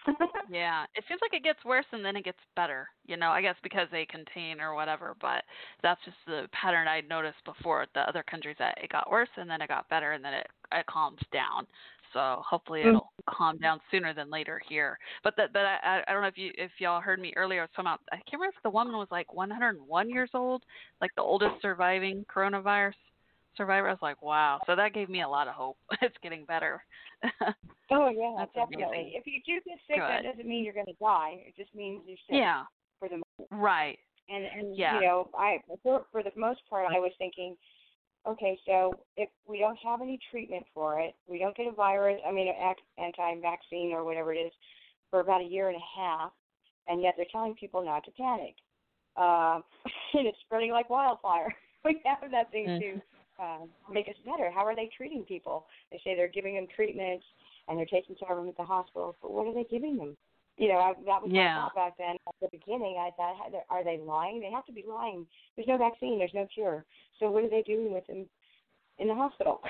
[0.49, 2.88] Yeah, it feels like it gets worse and then it gets better.
[3.06, 5.44] You know, I guess because they contain or whatever, but
[5.84, 9.49] that's just the pattern I'd noticed before the other countries that it got worse and
[9.49, 11.68] then it got better and then it it calms down.
[12.14, 12.90] So hopefully Mm.
[12.90, 14.98] it'll calm down sooner than later here.
[15.24, 17.60] But that, but I I I don't know if you if y'all heard me earlier.
[17.62, 20.64] I was talking about I can't remember if the woman was like 101 years old,
[21.02, 22.94] like the oldest surviving coronavirus
[23.58, 23.88] survivor.
[23.90, 24.60] I was like, wow.
[24.66, 25.78] So that gave me a lot of hope.
[26.02, 26.82] it's getting better.
[27.92, 28.86] oh yeah, That's definitely.
[28.86, 29.12] amazing.
[29.16, 31.44] If you do get sick, that doesn't mean you're going to die.
[31.48, 32.64] It just means you're sick yeah.
[33.00, 33.22] for the
[33.52, 33.98] Right.
[34.30, 34.96] and and Yeah.
[34.96, 37.56] you know I for for the most part I was thinking,
[38.28, 42.20] okay, so if we don't have any treatment for it, we don't get a virus,
[42.28, 44.52] I mean, an anti-vaccine or whatever it is,
[45.10, 46.32] for about a year and a half,
[46.88, 48.56] and yet they're telling people not to panic,
[49.16, 49.62] uh,
[50.14, 51.54] and it's spreading like wildfire.
[51.86, 52.80] we have nothing Mm.
[52.80, 53.02] to
[53.40, 53.60] uh,
[53.92, 54.52] make us better.
[54.52, 55.66] How are they treating people?
[55.92, 57.26] They say they're giving them treatments
[57.68, 60.16] and they're taking care of them at the hospitals, but what are they giving them?
[60.58, 61.56] You know, I, that was Yeah.
[61.56, 62.16] my thought back then.
[62.28, 63.36] At the beginning, I thought,
[63.70, 64.40] "Are they- lying?
[64.40, 65.28] They have to be lying.
[65.56, 66.18] There's no vaccine.
[66.18, 66.84] There's no cure.
[67.20, 68.28] So what are they doing with them
[68.98, 69.62] in the hospital?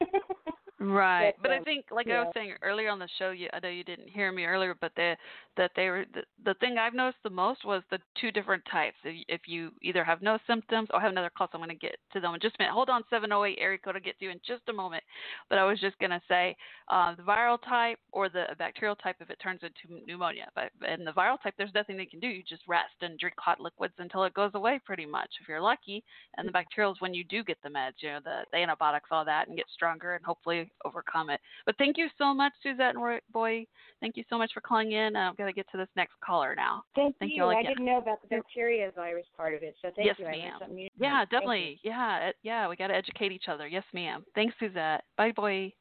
[0.80, 3.48] Right, But, but I um, think, like I was saying earlier on the show, you,
[3.54, 5.16] I know you didn't hear me earlier, but the
[5.56, 8.96] that they were the, the thing I've noticed the most was the two different types.
[9.04, 11.70] If, you- if you either have no symptoms or have another call, so I'm going
[11.70, 12.72] to get to them in just a minute.
[12.74, 13.96] Hold on, 708 area code.
[13.96, 15.02] I'll get to you in just a moment.
[15.48, 16.56] But I was just going to say
[16.88, 20.48] uh, the viral type or the bacterial type if it turns into pneumonia.
[20.54, 22.28] But in the viral type, there's nothing they can do.
[22.28, 25.60] You just rest and drink hot liquids until it goes away, pretty much, if you're
[25.60, 26.02] lucky.
[26.36, 29.08] And the bacterial is when you do get the meds, you know, the, the antibiotics,
[29.10, 31.40] all that, and get stronger and hopefully overcome it.
[31.66, 33.66] But thank you so much, Suzette and Roy, Boy.
[34.00, 35.16] Thank you so much for calling in.
[35.16, 36.82] I'm going to get to this next caller now.
[36.94, 37.44] Thank, Thank you.
[37.44, 40.24] you I didn't know about the bacteria virus part of it, so thank Yes, you.
[40.24, 40.88] Learned ma'am.
[40.98, 41.80] Yeah, definitely.
[41.82, 43.68] Yeah, yeah, we got to educate each other.
[43.68, 44.24] Yes, ma'am.
[44.34, 45.04] Thanks, Suzette.
[45.16, 45.72] Bye, boy.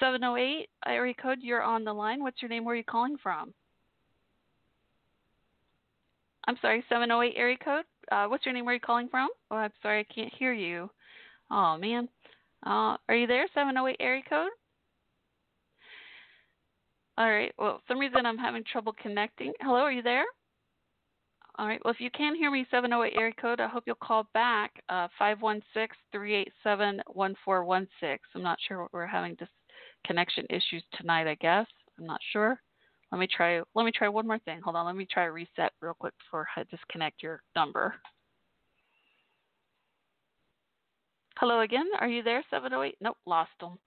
[0.00, 2.22] 708 area code, you're on the line.
[2.22, 2.64] What's your name?
[2.64, 3.54] Where are you calling from?
[6.46, 7.84] I'm sorry, 708 area code.
[8.10, 8.64] Uh, what's your name?
[8.64, 9.28] Where are you calling from?
[9.50, 10.90] Oh, I'm sorry, I can't hear you.
[11.50, 12.08] Oh, man.
[12.64, 14.50] Uh, are you there, 708 area code?
[17.18, 17.52] All right.
[17.58, 19.54] Well, some reason I'm having trouble connecting.
[19.60, 20.24] Hello, are you there?
[21.58, 21.80] All right.
[21.82, 25.08] Well, if you can hear me, 708 area code, I hope you'll call back uh,
[26.14, 27.86] 516-387-1416.
[28.34, 29.48] I'm not sure what we're having dis-
[30.06, 31.26] connection issues tonight.
[31.26, 31.66] I guess
[31.98, 32.60] I'm not sure.
[33.10, 33.62] Let me try.
[33.74, 34.60] Let me try one more thing.
[34.62, 34.84] Hold on.
[34.84, 37.94] Let me try reset real quick before I disconnect your number.
[41.38, 41.86] Hello again.
[42.00, 42.42] Are you there?
[42.50, 42.96] 708.
[43.00, 43.78] Nope, lost them.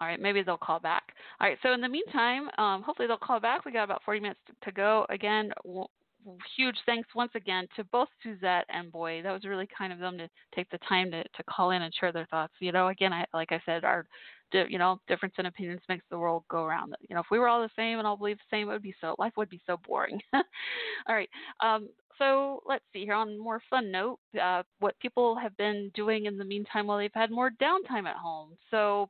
[0.00, 1.02] All right, maybe they'll call back.
[1.40, 3.64] All right, so in the meantime, um, hopefully they'll call back.
[3.64, 5.06] We got about 40 minutes to, to go.
[5.10, 5.52] Again,
[6.56, 9.22] huge thanks once again to both Suzette and Boy.
[9.22, 11.94] That was really kind of them to take the time to, to call in and
[11.94, 12.54] share their thoughts.
[12.60, 14.06] You know, again, I, like I said, our
[14.68, 16.94] you know difference in opinions makes the world go around.
[17.08, 18.82] You know, if we were all the same and all believe the same, it would
[18.82, 20.20] be so life would be so boring.
[20.34, 20.42] all
[21.14, 21.30] right.
[21.60, 21.88] Um,
[22.18, 26.26] so let's see here on a more fun note, uh, what people have been doing
[26.26, 28.50] in the meantime while they've had more downtime at home.
[28.70, 29.08] So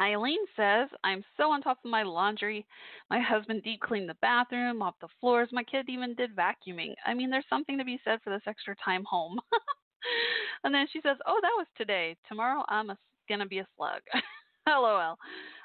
[0.00, 2.66] Eileen says, I'm so on top of my laundry.
[3.10, 5.48] My husband deep cleaned the bathroom, mopped the floors.
[5.52, 6.94] My kid even did vacuuming.
[7.04, 9.38] I mean, there's something to be said for this extra time home.
[10.64, 12.16] and then she says, Oh, that was today.
[12.28, 12.92] Tomorrow I'm
[13.28, 14.00] going to be a slug.
[14.68, 15.16] LOL.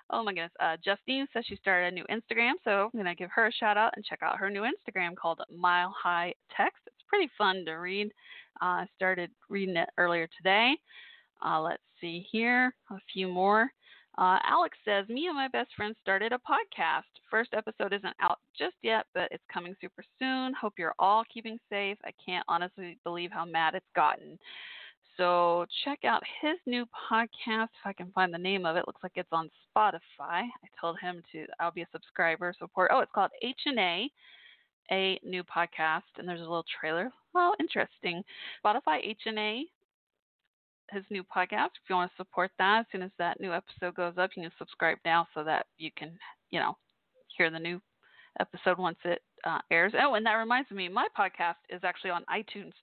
[0.10, 0.51] Oh my goodness.
[0.60, 3.51] Uh, Justine says she started a new Instagram, so I'm going to give her a
[3.51, 6.80] shout out and check out her new Instagram called Mile High Text.
[6.88, 8.07] It's pretty fun to read.
[8.61, 10.73] Uh, I started reading it earlier today.
[11.45, 13.72] Uh, let's see here, a few more.
[14.18, 17.03] Uh, Alex says, Me and my best friend started a podcast.
[17.31, 20.53] First episode isn't out just yet, but it's coming super soon.
[20.53, 21.98] Hope you're all keeping safe.
[22.06, 24.38] I can't honestly believe how mad it's gotten.
[25.18, 28.85] So check out his new podcast if I can find the name of it.
[28.88, 29.99] Looks like it's on Spotify.
[30.19, 31.45] I told him to.
[31.60, 32.53] I'll be a subscriber.
[32.57, 32.91] Support.
[32.94, 34.10] Oh, it's called H and A,
[34.91, 37.11] a new podcast, and there's a little trailer.
[37.35, 38.23] Oh, interesting.
[38.64, 39.65] Spotify H and A,
[40.94, 41.76] his new podcast.
[41.82, 44.44] If you want to support that, as soon as that new episode goes up, you
[44.44, 46.18] can subscribe now so that you can,
[46.52, 46.78] you know,
[47.38, 47.82] hear the new
[48.40, 49.94] episode once it uh, airs.
[49.99, 52.74] Oh, and that reminds me, my podcast is actually on iTunes.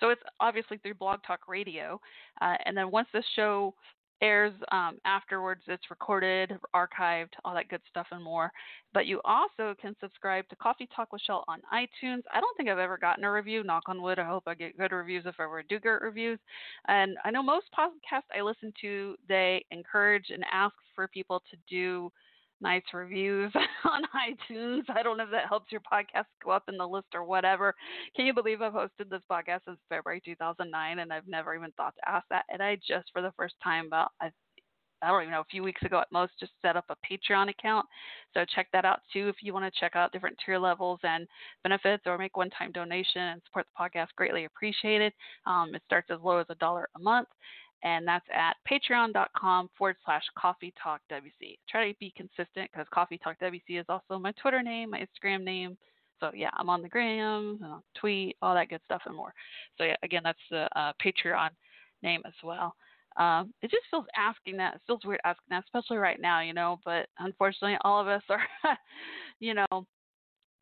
[0.00, 2.00] So it's obviously through Blog Talk Radio.
[2.40, 3.74] Uh, and then once this show
[4.20, 8.50] airs um, afterwards, it's recorded, archived, all that good stuff and more.
[8.92, 12.22] But you also can subscribe to Coffee Talk with Shell on iTunes.
[12.32, 13.62] I don't think I've ever gotten a review.
[13.62, 14.18] Knock on wood.
[14.18, 16.38] I hope I get good reviews if I ever do get reviews.
[16.88, 21.56] And I know most podcasts I listen to, they encourage and ask for people to
[21.68, 22.10] do
[22.60, 23.52] nice reviews
[23.84, 24.82] on iTunes.
[24.88, 27.74] I don't know if that helps your podcast go up in the list or whatever.
[28.16, 31.94] Can you believe I've hosted this podcast since February 2009 and I've never even thought
[31.96, 32.44] to ask that?
[32.50, 34.30] And I just, for the first time, about I,
[35.02, 37.50] I don't even know, a few weeks ago at most, just set up a Patreon
[37.50, 37.86] account.
[38.34, 41.26] So check that out too if you want to check out different tier levels and
[41.62, 44.08] benefits or make one time donation and support the podcast.
[44.16, 45.12] Greatly appreciated.
[45.46, 47.28] Um, it starts as low as a dollar a month
[47.82, 51.58] and that's at patreon.com forward slash coffee talk WC.
[51.68, 55.44] Try to be consistent because coffee talk WC is also my Twitter name, my Instagram
[55.44, 55.76] name.
[56.20, 59.32] So yeah, I'm on the gram, uh, tweet, all that good stuff and more.
[59.76, 61.50] So yeah, again, that's the uh, Patreon
[62.02, 62.74] name as well.
[63.16, 64.76] Um, it just feels asking that.
[64.76, 66.78] It feels weird asking that, especially right now, you know.
[66.84, 68.42] But unfortunately, all of us are,
[69.40, 69.86] you know,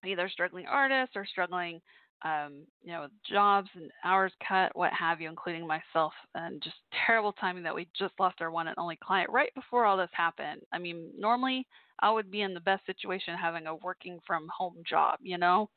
[0.04, 1.80] either struggling artists or struggling
[2.24, 6.76] um, you know, jobs and hours cut, what have you, including myself, and just
[7.06, 10.10] terrible timing that we just lost our one and only client right before all this
[10.12, 10.62] happened.
[10.72, 11.66] I mean, normally
[12.00, 15.68] I would be in the best situation having a working from home job, you know.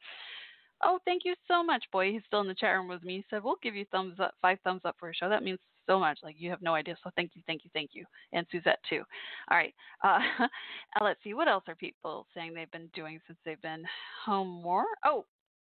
[0.82, 2.12] Oh, thank you so much, boy.
[2.12, 3.18] He's still in the chat room with me.
[3.18, 5.28] He said, We'll give you thumbs up, five thumbs up for your show.
[5.28, 6.20] That means so much.
[6.24, 6.96] Like, you have no idea.
[7.04, 8.06] So, thank you, thank you, thank you.
[8.32, 9.04] And Suzette, too.
[9.52, 9.74] All right.
[10.04, 10.20] Uh,
[11.04, 11.34] let's see.
[11.34, 13.84] What else are people saying they've been doing since they've been
[14.26, 14.86] home more?
[15.04, 15.26] Oh,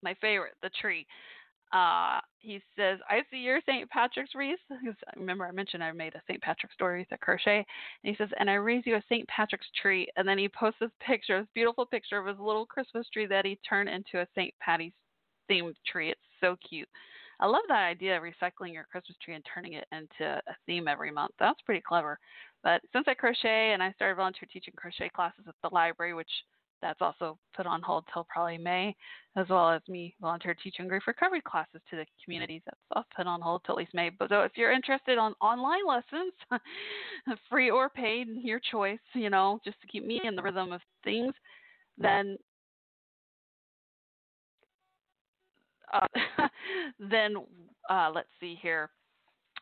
[0.05, 1.05] my favorite, the tree.
[1.73, 3.89] Uh, he says, I see your St.
[3.89, 4.59] Patrick's wreath.
[5.17, 6.41] Remember, I mentioned I made a St.
[6.41, 7.57] Patrick's story with a crochet.
[7.57, 7.65] And
[8.03, 9.27] he says, and I raise you a St.
[9.27, 10.07] Patrick's tree.
[10.15, 13.45] And then he posts this picture, this beautiful picture of his little Christmas tree that
[13.45, 14.53] he turned into a St.
[14.61, 14.93] Patty's
[15.51, 16.11] themed tree.
[16.11, 16.87] It's so cute.
[17.39, 20.87] I love that idea of recycling your Christmas tree and turning it into a theme
[20.87, 21.33] every month.
[21.39, 22.17] That's pretty clever.
[22.63, 26.29] But since I crochet and I started volunteer teaching crochet classes at the library, which
[26.81, 28.95] that's also put on hold till probably May,
[29.35, 32.61] as well as me volunteer teaching grief recovery classes to the communities.
[32.65, 34.09] That's also put on hold till at least May.
[34.09, 36.33] But so if you're interested on online lessons,
[37.49, 40.81] free or paid, your choice, you know, just to keep me in the rhythm of
[41.03, 41.33] things,
[41.97, 42.37] then
[45.93, 46.07] uh,
[46.99, 47.35] then
[47.89, 48.89] uh, let's see here.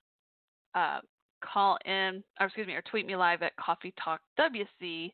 [0.75, 0.99] uh,
[1.41, 5.13] call in, or excuse me, or tweet me live at Coffee Talk WC.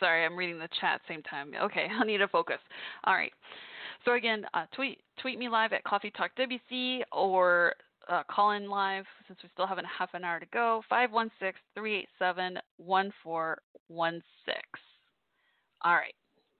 [0.00, 1.52] Sorry, I'm reading the chat same time.
[1.60, 2.58] Okay, I need to focus.
[3.04, 3.32] All right.
[4.04, 7.74] So again, uh, tweet tweet me live at Coffee Talk WC or
[8.08, 10.82] uh, call in live since we still have a half an hour to go.
[10.92, 12.04] 516-387-1416.
[15.82, 16.14] All right.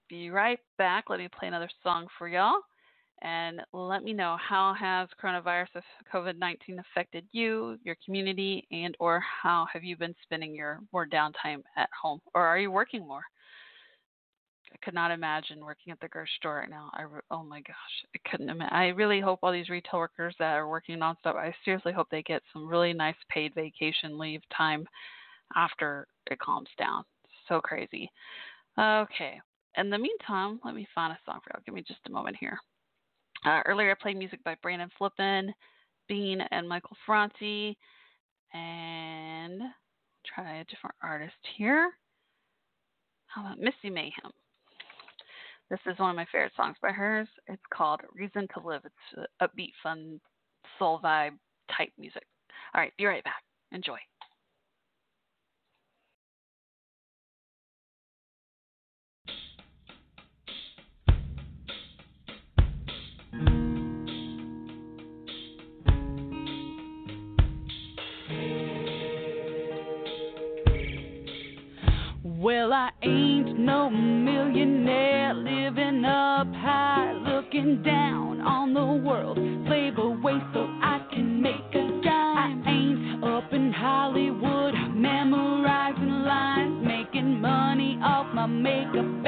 [0.09, 1.11] Be right back.
[1.11, 2.61] Let me play another song for y'all
[3.25, 5.67] and let me know how has coronavirus
[6.13, 11.63] COVID-19 affected you, your community, and or how have you been spending your more downtime
[11.77, 13.23] at home or are you working more?
[14.73, 16.91] I could not imagine working at the grocery store right now.
[16.93, 17.75] I oh my gosh,
[18.15, 18.75] I couldn't imagine.
[18.75, 21.37] I really hope all these retail workers that are working nonstop.
[21.37, 24.87] I seriously hope they get some really nice paid vacation leave time
[25.57, 27.05] after it calms down.
[27.49, 28.11] So crazy.
[28.79, 29.41] Okay.
[29.77, 31.63] In the meantime, let me find a song for y'all.
[31.65, 32.59] Give me just a moment here.
[33.45, 35.53] Uh, earlier, I played music by Brandon Flippin,
[36.09, 37.77] Bean, and Michael Franti.
[38.55, 39.61] And
[40.35, 41.91] try a different artist here.
[43.27, 44.31] How about Missy Mayhem?
[45.71, 47.29] This is one of my favorite songs by hers.
[47.49, 48.83] It's called Reason to Live.
[48.85, 50.21] It's upbeat, fun,
[50.79, 51.33] soul vibe
[51.77, 52.25] type music.
[52.75, 53.43] All right, be right back.
[53.73, 53.99] Enjoy.
[72.45, 79.39] Well, I ain't no millionaire living up high, looking down on the world.
[79.67, 82.63] Slave away so I can make a dime.
[82.67, 89.24] I ain't up in Hollywood memorizing lines, making money off my makeup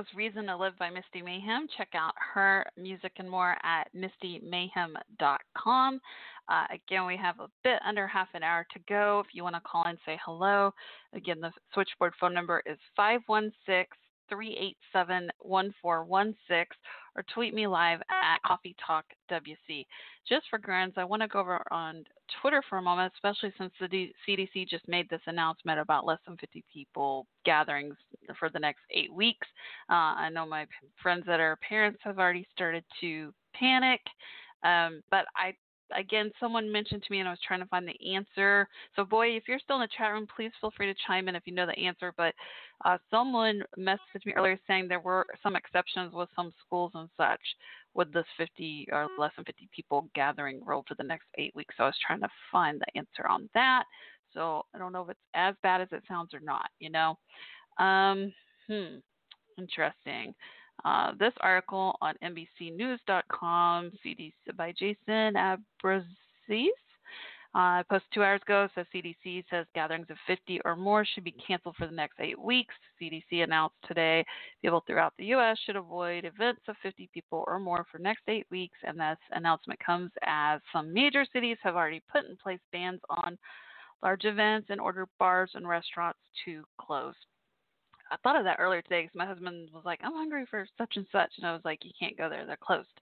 [0.00, 1.68] was Reason to Live by Misty Mayhem.
[1.76, 6.00] Check out her music and more at mistymayhem.com.
[6.48, 9.22] Uh, again, we have a bit under half an hour to go.
[9.22, 10.72] If you want to call and say hello,
[11.12, 13.84] again, the switchboard phone number is 516
[14.30, 16.66] 387 1416
[17.14, 19.84] or tweet me live at Coffee Talk WC.
[20.26, 22.04] Just for grins, I want to go over on
[22.40, 26.18] Twitter for a moment, especially since the D- CDC just made this announcement about less
[26.26, 27.96] than 50 people gatherings
[28.38, 29.46] for the next eight weeks.
[29.88, 30.66] Uh, I know my
[31.02, 34.00] friends that are parents have already started to panic,
[34.62, 35.54] um, but I
[35.96, 38.68] again, someone mentioned to me and I was trying to find the answer.
[38.96, 41.36] So, boy, if you're still in the chat room, please feel free to chime in
[41.36, 42.12] if you know the answer.
[42.16, 42.34] But
[42.84, 47.40] uh, someone messaged me earlier saying there were some exceptions with some schools and such
[47.94, 51.74] with this 50 or less than 50 people gathering rule for the next eight weeks.
[51.76, 53.84] So, I was trying to find the answer on that.
[54.32, 57.16] So, I don't know if it's as bad as it sounds or not, you know?
[57.78, 58.32] Um,
[58.68, 58.96] hmm,
[59.58, 60.34] interesting.
[60.84, 66.68] Uh, this article on NBCNews.com, CDC by Jason Abbruzzese.
[67.52, 71.34] Uh, post two hours ago says CDC says gatherings of 50 or more should be
[71.44, 72.74] canceled for the next eight weeks.
[73.00, 74.24] CDC announced today
[74.62, 75.58] people throughout the U.S.
[75.66, 79.80] should avoid events of 50 people or more for next eight weeks, and this announcement
[79.84, 83.36] comes as some major cities have already put in place bans on
[84.00, 87.14] large events and ordered bars and restaurants to close.
[88.10, 90.96] I thought of that earlier today because my husband was like, "I'm hungry for such
[90.96, 93.00] and such," and I was like, "You can't go there; they're closed."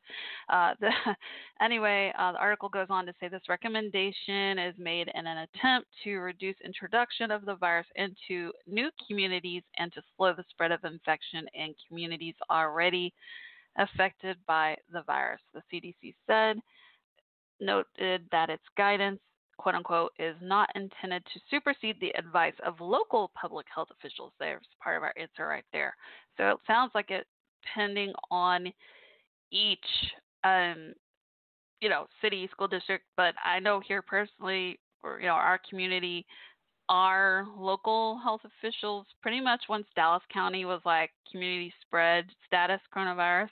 [0.48, 0.90] Uh, the,
[1.60, 5.88] anyway, uh, the article goes on to say this recommendation is made in an attempt
[6.04, 10.84] to reduce introduction of the virus into new communities and to slow the spread of
[10.84, 13.14] infection in communities already
[13.76, 15.40] affected by the virus.
[15.54, 16.58] The CDC said
[17.60, 19.20] noted that its guidance
[19.58, 24.32] quote unquote, is not intended to supersede the advice of local public health officials.
[24.38, 25.94] There's part of our answer right there.
[26.36, 27.26] So it sounds like it
[27.62, 28.72] depending on
[29.50, 29.78] each,
[30.44, 30.94] um,
[31.80, 33.04] you know, city, school district.
[33.16, 36.24] But I know here personally, or you know, our community,
[36.88, 43.50] our local health officials, pretty much once Dallas County was like community spread status coronavirus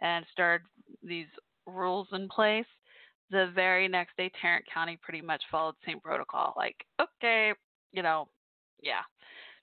[0.00, 0.66] and started
[1.02, 1.26] these
[1.66, 2.64] rules in place
[3.30, 6.54] the very next day, Tarrant County pretty much followed the same protocol.
[6.56, 7.52] Like, okay,
[7.92, 8.28] you know,
[8.82, 9.02] yeah.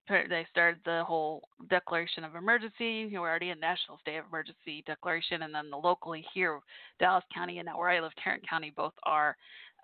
[0.09, 3.09] They started the whole declaration of emergency.
[3.11, 6.61] We're already in national state of emergency declaration, and then the locally here,
[6.97, 9.35] Dallas County, and now where I live, Tarrant County, both are.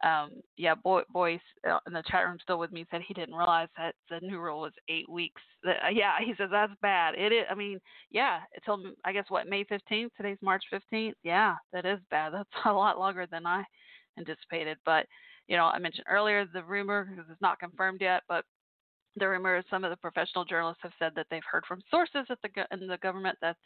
[0.03, 1.39] Um, yeah, boy, Boyce
[1.69, 4.39] uh, in the chat room still with me said he didn't realize that the new
[4.39, 5.41] rule was eight weeks.
[5.65, 7.15] Uh, yeah, he says that's bad.
[7.15, 7.45] It is.
[7.49, 7.79] I mean,
[8.11, 10.09] yeah, until I guess what May 15th.
[10.17, 11.13] Today's March 15th.
[11.23, 12.33] Yeah, that is bad.
[12.33, 13.63] That's a lot longer than I
[14.17, 14.77] anticipated.
[14.85, 15.05] But
[15.47, 18.45] you know, I mentioned earlier the rumor because it's not confirmed yet, but
[19.15, 22.25] the rumor is some of the professional journalists have said that they've heard from sources
[22.29, 23.57] at the in the government that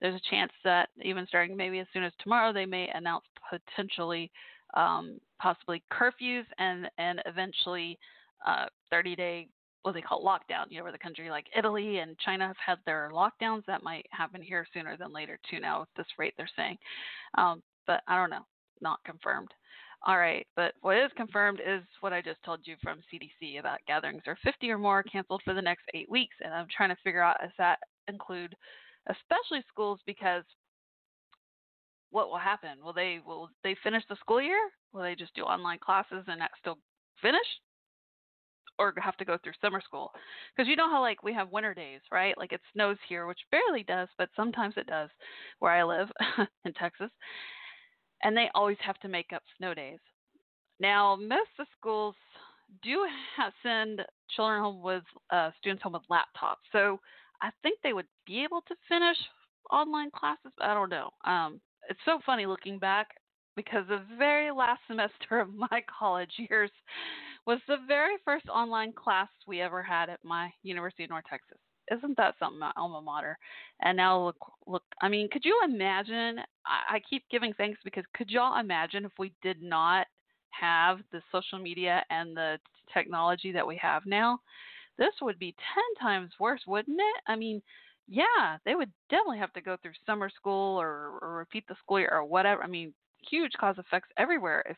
[0.00, 4.30] there's a chance that even starting maybe as soon as tomorrow they may announce potentially
[4.74, 7.98] um, possibly curfews and and eventually
[8.46, 9.48] uh, 30 day
[9.82, 10.66] what they call lockdown.
[10.68, 14.06] You know, where the country like Italy and China have had their lockdowns, that might
[14.10, 15.60] happen here sooner than later too.
[15.60, 16.76] Now at this rate, they're saying,
[17.36, 18.46] um, but I don't know,
[18.80, 19.50] not confirmed.
[20.06, 23.80] All right, but what is confirmed is what I just told you from CDC about
[23.86, 26.96] gatherings are 50 or more canceled for the next eight weeks, and I'm trying to
[27.04, 27.78] figure out does that
[28.08, 28.54] include
[29.08, 30.44] especially schools because
[32.10, 32.78] what will happen?
[32.82, 34.70] Will they will they finish the school year?
[34.92, 36.78] Will they just do online classes and still
[37.22, 37.40] finish?
[38.78, 40.10] Or have to go through summer school?
[40.56, 42.36] Because you know how like we have winter days, right?
[42.38, 45.10] Like it snows here, which barely does, but sometimes it does
[45.58, 46.08] where I live
[46.64, 47.10] in Texas
[48.22, 49.98] and they always have to make up snow days.
[50.78, 52.14] Now, most of the schools
[52.82, 53.06] do
[53.36, 54.02] have, send
[54.34, 56.98] children home with uh, students home with laptops, so
[57.42, 59.16] I think they would be able to finish
[59.70, 60.52] online classes.
[60.60, 61.10] I don't know.
[61.24, 63.08] Um, it's so funny looking back
[63.56, 66.70] because the very last semester of my college years
[67.46, 71.58] was the very first online class we ever had at my University of North Texas.
[71.92, 73.36] Isn't that something my alma mater?
[73.82, 74.36] And now look
[74.66, 76.38] look i mean could you imagine?
[76.64, 80.06] I, I keep giving thanks because could y'all imagine if we did not
[80.50, 82.58] have the social media and the
[82.94, 84.38] technology that we have now?
[84.98, 85.56] This would be
[86.00, 87.22] 10 times worse wouldn't it?
[87.26, 87.60] I mean
[88.10, 91.98] yeah they would definitely have to go through summer school or, or repeat the school
[91.98, 92.92] year or whatever i mean
[93.30, 94.76] huge cause effects everywhere if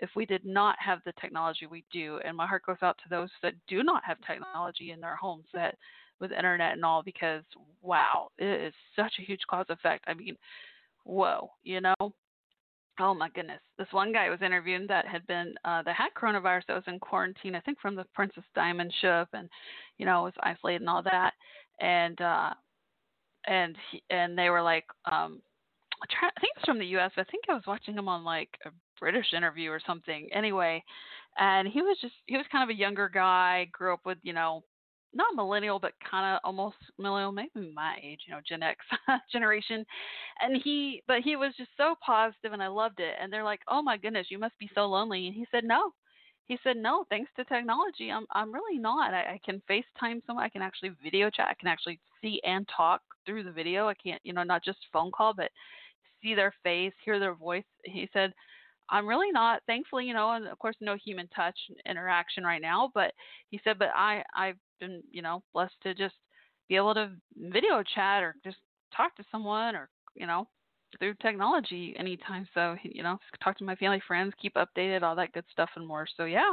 [0.00, 3.08] if we did not have the technology we do and my heart goes out to
[3.08, 5.76] those that do not have technology in their homes that
[6.20, 7.42] with internet and all because
[7.82, 10.04] wow, it is such a huge cause effect.
[10.06, 10.36] I mean,
[11.04, 11.94] whoa, you know.
[13.00, 13.60] Oh my goodness!
[13.76, 17.00] This one guy was interviewing that had been uh, that had coronavirus that was in
[17.00, 19.48] quarantine, I think from the Princess Diamond ship, and
[19.98, 21.32] you know was isolated and all that.
[21.80, 22.54] And uh,
[23.46, 25.40] and he, and they were like, um,
[26.10, 27.12] try, I think it's from the U.S.
[27.16, 28.70] I think I was watching him on like a
[29.00, 30.28] British interview or something.
[30.32, 30.82] Anyway,
[31.38, 34.32] and he was just he was kind of a younger guy, grew up with you
[34.32, 34.64] know
[35.14, 38.78] not millennial, but kind of almost millennial, maybe my age, you know, Gen X
[39.32, 39.84] generation.
[40.40, 43.14] And he, but he was just so positive, and I loved it.
[43.20, 45.92] And they're like, "Oh my goodness, you must be so lonely." And he said, "No."
[46.46, 49.14] He said, "No, thanks to technology, I'm I'm really not.
[49.14, 50.44] I, I can FaceTime someone.
[50.44, 51.48] I can actually video chat.
[51.50, 53.88] I can actually see and talk through the video.
[53.88, 55.50] I can't, you know, not just phone call, but
[56.22, 58.32] see their face, hear their voice." He said.
[58.90, 62.90] I'm really not, thankfully, you know, and of course, no human touch interaction right now.
[62.94, 63.12] But
[63.50, 66.14] he said, but I, I've been, you know, blessed to just
[66.68, 68.58] be able to video chat or just
[68.94, 70.46] talk to someone or, you know,
[70.98, 72.46] through technology anytime.
[72.54, 75.86] So, you know, talk to my family, friends, keep updated, all that good stuff and
[75.86, 76.06] more.
[76.16, 76.52] So, yeah,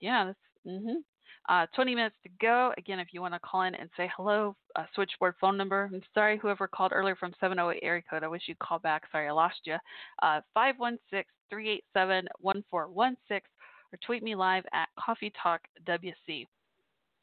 [0.00, 1.02] yeah, that's, mhm.
[1.48, 2.72] Uh, 20 minutes to go.
[2.78, 5.90] Again, if you want to call in and say hello, uh, switchboard phone number.
[5.92, 8.22] I'm sorry, whoever called earlier from 708 area code.
[8.22, 9.02] I wish you'd call back.
[9.10, 9.76] Sorry, I lost you.
[10.22, 13.40] Uh, 516 387 1416
[13.92, 16.46] or tweet me live at Coffee Talk WC.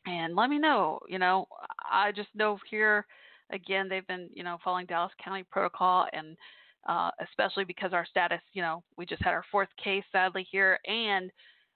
[0.05, 0.99] And let me know.
[1.07, 1.47] You know,
[1.89, 3.05] I just know here,
[3.51, 6.37] again, they've been, you know, following Dallas County protocol and
[6.87, 10.79] uh, especially because our status, you know, we just had our fourth case sadly here.
[10.85, 11.29] And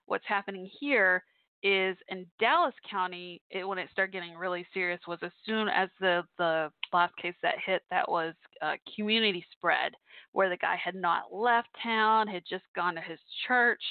[0.06, 1.22] what's happening here
[1.62, 5.88] is in Dallas County, it, when it started getting really serious was as soon as
[6.00, 9.92] the the last case that hit, that was uh, community spread,
[10.32, 13.82] where the guy had not left town, had just gone to his church,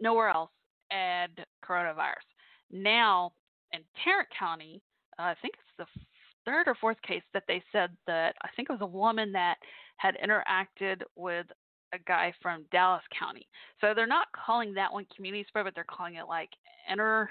[0.00, 0.50] nowhere else,
[0.90, 1.32] and
[1.64, 2.26] coronavirus.
[2.70, 3.32] Now
[3.72, 4.80] in Tarrant County,
[5.18, 6.00] uh, I think it's the
[6.44, 9.56] third or fourth case that they said that I think it was a woman that
[9.96, 11.46] had interacted with
[11.92, 13.46] a guy from Dallas County.
[13.80, 16.50] So they're not calling that one community spread, but they're calling it like
[16.90, 17.28] inter.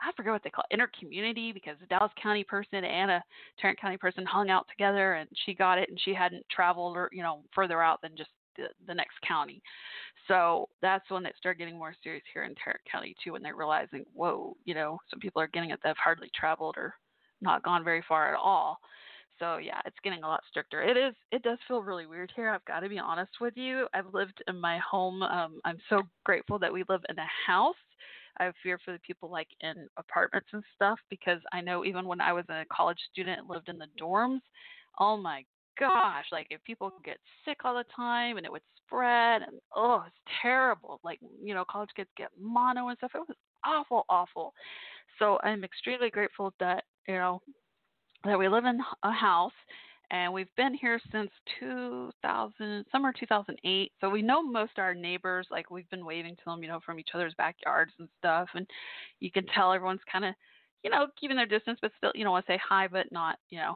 [0.00, 3.22] I forget what they call it, inter community because a Dallas County person and a
[3.58, 7.08] Tarrant County person hung out together, and she got it, and she hadn't traveled or
[7.12, 9.62] you know further out than just the, the next county.
[10.28, 13.56] So that's when it started getting more serious here in Tarrant County too, when they're
[13.56, 16.94] realizing, whoa, you know, some people are getting it that have hardly traveled or
[17.40, 18.78] not gone very far at all.
[19.38, 20.82] So yeah, it's getting a lot stricter.
[20.82, 21.14] It is.
[21.30, 22.48] It does feel really weird here.
[22.48, 23.86] I've got to be honest with you.
[23.92, 25.22] I've lived in my home.
[25.22, 27.74] Um, I'm so grateful that we live in a house.
[28.38, 32.20] I fear for the people like in apartments and stuff because I know even when
[32.20, 34.40] I was a college student and lived in the dorms,
[35.00, 35.44] oh my
[35.78, 40.04] gosh, like if people get sick all the time and it would spread and oh,
[40.06, 41.00] it's terrible.
[41.04, 43.12] Like, you know, college kids get mono and stuff.
[43.14, 44.54] It was awful, awful.
[45.18, 47.40] So I'm extremely grateful that, you know,
[48.24, 49.52] that we live in a house
[50.10, 51.30] and we've been here since
[51.60, 56.42] 2000 summer 2008 so we know most of our neighbors like we've been waving to
[56.46, 58.66] them you know from each other's backyards and stuff and
[59.20, 60.34] you can tell everyone's kind of
[60.82, 63.38] you know keeping their distance but still you know want to say hi but not
[63.50, 63.74] you know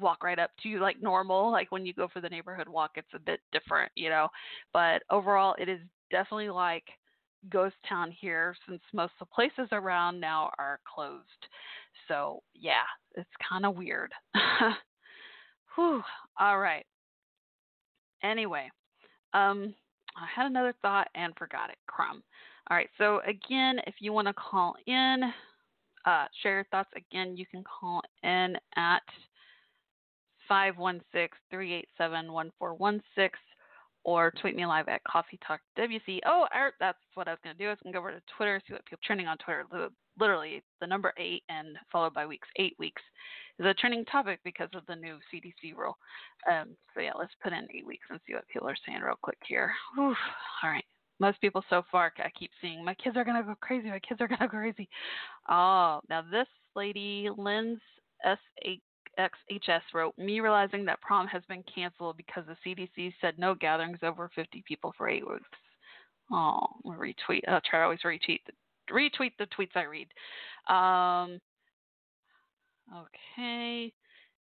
[0.00, 2.92] walk right up to you like normal like when you go for the neighborhood walk
[2.96, 4.28] it's a bit different you know
[4.72, 5.80] but overall it is
[6.10, 6.84] definitely like
[7.50, 11.22] ghost town here since most of the places around now are closed
[12.08, 12.84] so yeah
[13.16, 14.12] it's kind of weird.
[15.74, 16.02] Whew.
[16.38, 16.84] All right.
[18.22, 18.70] Anyway,
[19.32, 19.74] um,
[20.16, 21.78] I had another thought and forgot it.
[21.86, 22.22] Crumb.
[22.70, 22.90] All right.
[22.98, 25.32] So again, if you want to call in,
[26.04, 26.90] uh, share your thoughts.
[26.96, 29.02] Again, you can call in at
[30.50, 33.30] 516-387-1416
[34.04, 36.20] or tweet me live at Coffee Talk WC.
[36.26, 36.46] Oh,
[36.80, 37.68] that's what I was going to do.
[37.68, 39.64] I was going to go over to Twitter, see what people trending on Twitter
[40.18, 43.02] literally the number eight and followed by weeks, eight weeks,
[43.58, 45.96] is a trending topic because of the new CDC rule.
[46.50, 49.18] Um, so yeah, let's put in eight weeks and see what people are saying real
[49.22, 49.72] quick here.
[49.94, 50.14] Whew.
[50.62, 50.84] All right.
[51.20, 53.88] Most people so far, I keep seeing my kids are gonna go crazy.
[53.88, 54.88] My kids are gonna go crazy.
[55.48, 57.78] Oh, now this lady, Lynn's
[59.18, 63.98] XHS wrote, me realizing that prom has been canceled because the CDC said no gatherings
[64.02, 65.42] over 50 people for eight weeks.
[66.30, 67.42] Oh, retweet.
[67.48, 68.52] I'll try to always retweet the
[68.90, 70.08] retweet the tweets I read.
[70.68, 71.40] Um,
[72.96, 73.92] okay.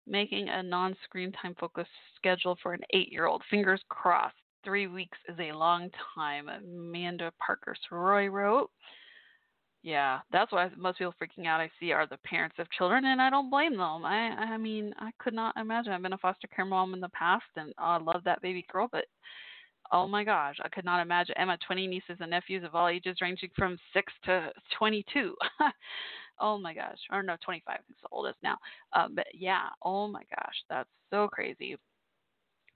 [0.06, 3.42] Making a non screen time focused schedule for an eight year old.
[3.50, 4.36] Fingers crossed.
[4.64, 6.48] Three weeks is a long time.
[6.48, 8.70] Amanda Parker Roy wrote.
[9.86, 13.22] Yeah, that's why most people freaking out I see are the parents of children, and
[13.22, 14.04] I don't blame them.
[14.04, 15.92] I, I mean, I could not imagine.
[15.92, 18.88] I've been a foster care mom in the past, and I love that baby girl,
[18.90, 19.04] but
[19.92, 21.36] Oh my gosh, I could not imagine.
[21.38, 25.36] Emma, 20 nieces and nephews of all ages, ranging from 6 to 22.
[26.40, 26.98] oh my gosh.
[27.12, 28.58] Or no, 25 is the oldest now.
[28.94, 31.76] Um, but yeah, oh my gosh, that's so crazy.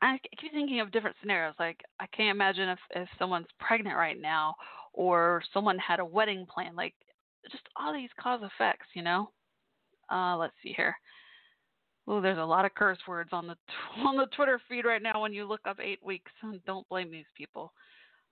[0.03, 1.55] I keep thinking of different scenarios.
[1.59, 4.55] Like, I can't imagine if, if someone's pregnant right now
[4.92, 6.74] or someone had a wedding plan.
[6.76, 6.94] Like,
[7.50, 9.30] just all these cause effects, you know?
[10.10, 10.94] Uh, let's see here.
[12.06, 13.56] Oh, there's a lot of curse words on the
[14.04, 16.32] on the Twitter feed right now when you look up eight weeks.
[16.66, 17.72] Don't blame these people.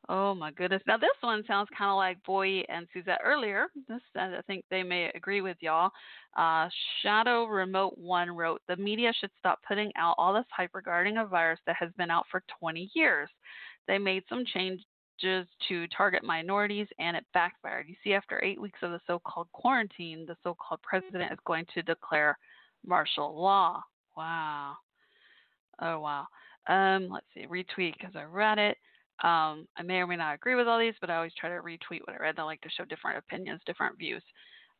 [0.08, 0.82] Oh my goodness.
[0.86, 3.66] Now this one sounds kind of like Boy and Suzette earlier.
[3.88, 5.90] This I think they may agree with y'all.
[6.36, 6.68] Uh,
[7.02, 11.26] Shadow Remote One wrote, "The media should stop putting out all this hype regarding a
[11.26, 13.28] virus that has been out for 20 years.
[13.86, 14.84] They made some changes
[15.20, 17.86] to target minorities, and it backfired.
[17.88, 21.82] You see, after eight weeks of the so-called quarantine, the so-called president is going to
[21.82, 22.38] declare
[22.86, 23.82] martial law.
[24.16, 24.74] Wow.
[25.80, 26.26] Oh wow.
[26.68, 28.76] Um, let's see, retweet because I read it.
[29.24, 31.56] Um, I may or may not agree with all these, but I always try to
[31.56, 32.38] retweet what I read.
[32.38, 34.22] I like to show different opinions, different views.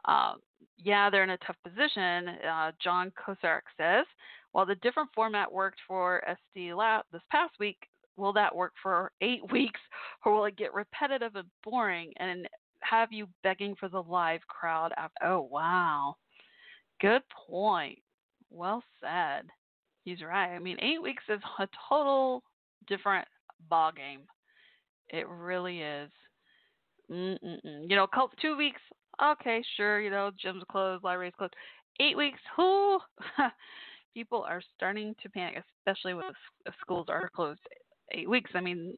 [0.04, 0.36] Um,
[0.76, 2.28] yeah, they're in a tough position.
[2.48, 4.06] Uh, John Kosarek says,
[4.52, 6.22] while the different format worked for
[6.56, 7.78] SD Lab this past week,
[8.18, 9.80] will that work for eight weeks,
[10.24, 12.46] or will it get repetitive and boring and
[12.80, 14.92] have you begging for the live crowd?
[14.96, 15.24] After?
[15.24, 16.16] Oh, wow.
[17.00, 17.98] Good point.
[18.50, 19.46] Well said.
[20.04, 20.54] He's right.
[20.54, 22.42] I mean, eight weeks is a total
[22.86, 23.26] different
[23.68, 24.20] ball game.
[25.10, 26.10] It really is.
[27.10, 27.88] Mm-mm-mm.
[27.88, 28.06] You know,
[28.40, 28.80] two weeks,
[29.22, 30.00] okay, sure.
[30.00, 31.54] You know, gyms closed, libraries closed.
[32.00, 32.98] Eight weeks, whoo!
[34.14, 36.26] People are starting to panic, especially with
[36.66, 37.60] if schools are closed.
[38.12, 38.50] Eight weeks.
[38.54, 38.96] I mean,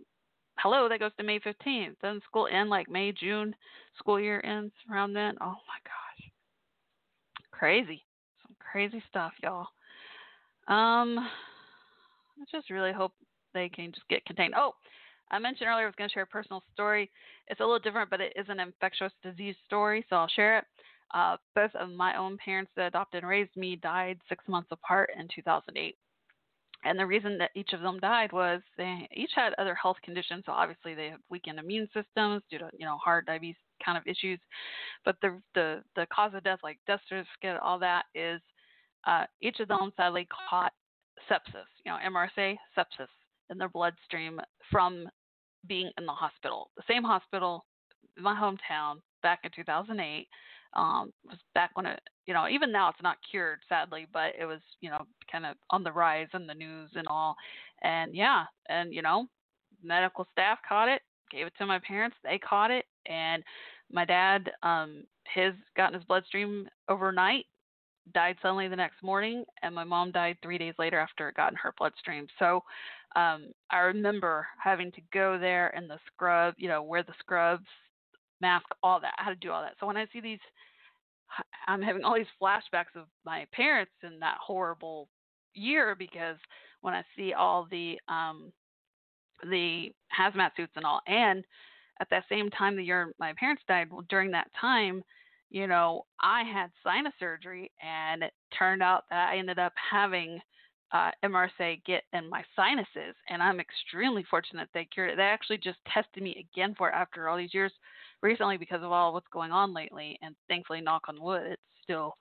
[0.59, 1.99] hello, that goes to May 15th.
[2.01, 3.55] Doesn't school end like May, June?
[3.99, 5.37] School year ends around then.
[5.41, 6.31] Oh my gosh,
[7.51, 8.05] crazy,
[8.43, 9.67] some crazy stuff, y'all.
[10.69, 13.13] Um, I just really hope
[13.55, 14.55] they can just get contained.
[14.57, 14.75] Oh,
[15.31, 17.11] I mentioned earlier I was going to share a personal story.
[17.49, 20.65] It's a little different, but it is an infectious disease story, so I'll share it.
[21.13, 25.11] Uh, both of my own parents that adopted and raised me died six months apart
[25.19, 25.97] in 2008.
[26.85, 30.45] And the reason that each of them died was they each had other health conditions.
[30.47, 34.07] So obviously they have weakened immune systems due to you know heart, diabetes kind of
[34.07, 34.41] issues.
[35.05, 38.41] But the the the cause of death, like death certificate, all that is
[39.07, 40.73] uh, each of them sadly caught
[41.31, 41.69] sepsis.
[41.85, 43.09] You know MRSA, sepsis
[43.51, 44.41] in their bloodstream
[44.71, 45.09] from
[45.67, 46.71] being in the hospital.
[46.77, 47.65] The same hospital
[48.17, 50.27] in my hometown back in 2008
[50.75, 54.45] um, was back when it, you know, even now it's not cured, sadly, but it
[54.45, 57.35] was, you know, kind of on the rise in the news and all.
[57.83, 59.27] And yeah, and, you know,
[59.83, 63.43] medical staff caught it, gave it to my parents, they caught it, and
[63.91, 67.47] my dad, um, his got in his bloodstream overnight,
[68.15, 71.53] died suddenly the next morning, and my mom died three days later after it got
[71.53, 72.27] in her bloodstream.
[72.39, 72.63] So
[73.17, 77.67] um, I remember having to go there in the scrub, you know, wear the scrubs,
[78.41, 79.15] mask, all that.
[79.17, 79.75] how to do all that.
[79.81, 80.39] So when I see these,
[81.67, 85.09] I'm having all these flashbacks of my parents in that horrible
[85.55, 86.37] year because
[86.81, 88.53] when I see all the um,
[89.51, 91.45] the hazmat suits and all, and
[92.01, 95.03] at that same time the year my parents died, well, during that time,
[95.51, 100.41] you know, I had sinus surgery, and it turned out that I ended up having
[100.93, 105.17] uh, MRSA get in my sinuses, and I'm extremely fortunate they cured it.
[105.17, 107.73] They actually just tested me again for it after all these years
[108.23, 112.17] recently because of all what's going on lately, and thankfully, knock on wood, it's still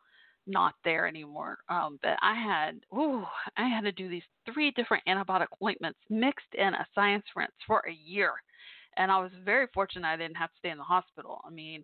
[0.47, 1.59] not there anymore.
[1.69, 3.23] Um, but I had, ooh,
[3.57, 7.83] I had to do these three different antibiotic ointments mixed in a sinus rinse for
[7.87, 8.31] a year,
[8.97, 11.41] and I was very fortunate I didn't have to stay in the hospital.
[11.45, 11.83] I mean,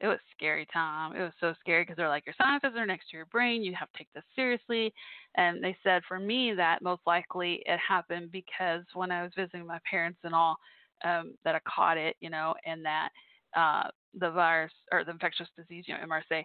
[0.00, 1.16] it was scary time.
[1.16, 3.62] It was so scary because they're like your sinuses are next to your brain.
[3.62, 4.92] You have to take this seriously.
[5.36, 9.66] And they said for me that most likely it happened because when I was visiting
[9.66, 10.56] my parents and all,
[11.04, 13.10] um, that I caught it, you know, and that
[13.56, 13.88] uh,
[14.18, 16.44] the virus or the infectious disease, you know, MRSA,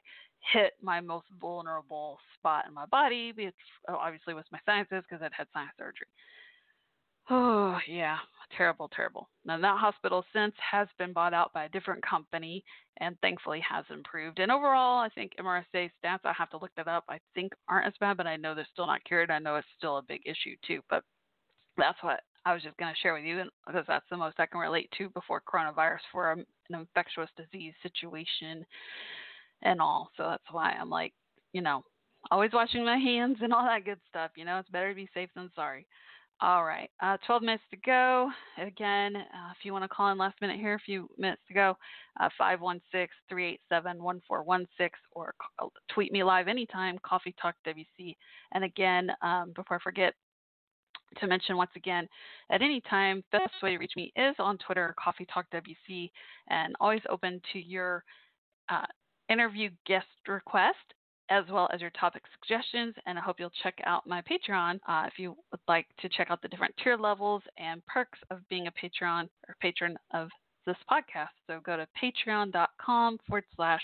[0.54, 3.54] hit my most vulnerable spot in my body, which
[3.88, 6.08] obviously was my sinuses because I'd had sinus surgery.
[7.30, 8.18] Oh, yeah,
[8.58, 9.30] terrible, terrible.
[9.46, 12.64] Now, that hospital since has been bought out by a different company
[12.98, 14.40] and thankfully has improved.
[14.40, 17.88] And overall, I think MRSA stats, I have to look that up, I think aren't
[17.88, 19.32] as bad, but I know they're still not cured.
[19.32, 20.82] I know it's still a big issue too.
[20.90, 21.04] But
[21.78, 24.46] that's what I was just going to share with you because that's the most I
[24.46, 28.66] can relate to before coronavirus for an infectious disease situation
[29.62, 30.10] and all.
[30.18, 31.14] So that's why I'm like,
[31.54, 31.84] you know,
[32.32, 34.32] always washing my hands and all that good stuff.
[34.36, 35.86] You know, it's better to be safe than sorry.
[36.44, 38.32] All right, uh, 12 minutes to go.
[38.58, 41.54] Again, uh, if you want to call in last minute here, a few minutes to
[41.54, 41.78] go,
[42.20, 48.16] uh, 516 387 1416 or call, tweet me live anytime, Coffee Talk WC.
[48.54, 50.16] And again, um, before I forget,
[51.20, 52.08] to mention once again,
[52.50, 56.10] at any time, the best way to reach me is on Twitter, Coffee Talk WC,
[56.50, 58.04] and always open to your
[58.70, 58.86] uh,
[59.30, 60.78] interview guest request
[61.30, 62.94] as well as your topic suggestions.
[63.06, 66.30] And I hope you'll check out my Patreon uh, if you would like to check
[66.30, 70.30] out the different tier levels and perks of being a Patreon or patron of
[70.66, 71.30] this podcast.
[71.48, 73.82] So go to patreon.com forward slash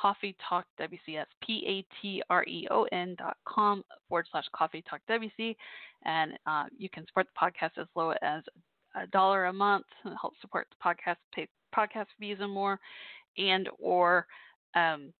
[0.00, 1.16] Coffee Talk WC.
[1.16, 5.56] That's P A T R E O N dot com forward slash Coffee Talk WC.
[6.04, 8.42] And uh, you can support the podcast as low as
[8.94, 12.78] a dollar a month and help support the podcast, pay podcast fees and more,
[13.38, 14.26] and or
[14.74, 15.12] um,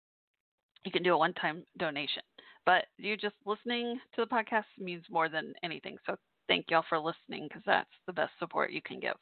[0.84, 2.22] you can do a one-time donation.
[2.64, 5.96] But you just listening to the podcast means more than anything.
[6.06, 6.16] So
[6.48, 9.16] thank y'all for listening because that's the best support you can give.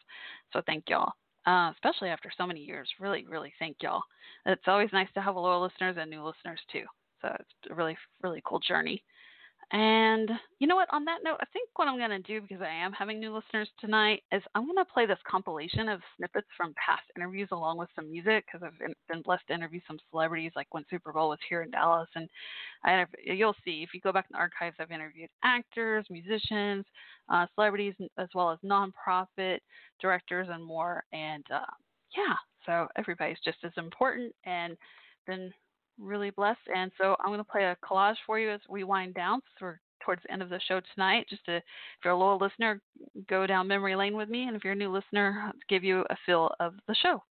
[0.52, 1.12] So thank y'all.
[1.46, 4.02] Uh, especially after so many years, really, really thank y'all.
[4.46, 6.84] It's always nice to have loyal listeners and new listeners too.
[7.20, 9.02] So it's a really, really cool journey.
[9.74, 10.30] And
[10.60, 10.86] you know what?
[10.92, 13.34] On that note, I think what I'm going to do, because I am having new
[13.34, 17.78] listeners tonight, is I'm going to play this compilation of snippets from past interviews along
[17.78, 21.30] with some music, because I've been, blessed to interview some celebrities, like when Super Bowl
[21.30, 22.08] was here in Dallas.
[22.14, 22.28] And
[22.84, 26.84] I, you'll see if you go back in the archives, I've interviewed actors, musicians,
[27.28, 29.58] uh, celebrities, as well as nonprofit
[30.00, 31.02] directors and more.
[31.12, 31.66] And uh,
[32.16, 32.34] yeah,
[32.64, 34.76] so everybody's just as important and
[35.26, 35.52] been
[35.98, 36.60] really blessed.
[36.74, 39.40] And so I'm going to play a collage for you as we wind down.
[39.60, 41.26] We're towards the end of the show tonight.
[41.28, 41.62] Just to, if
[42.04, 42.80] you're a loyal listener,
[43.28, 46.16] go down memory lane with me, and if you're a new listener, give you a
[46.26, 47.22] feel of the show.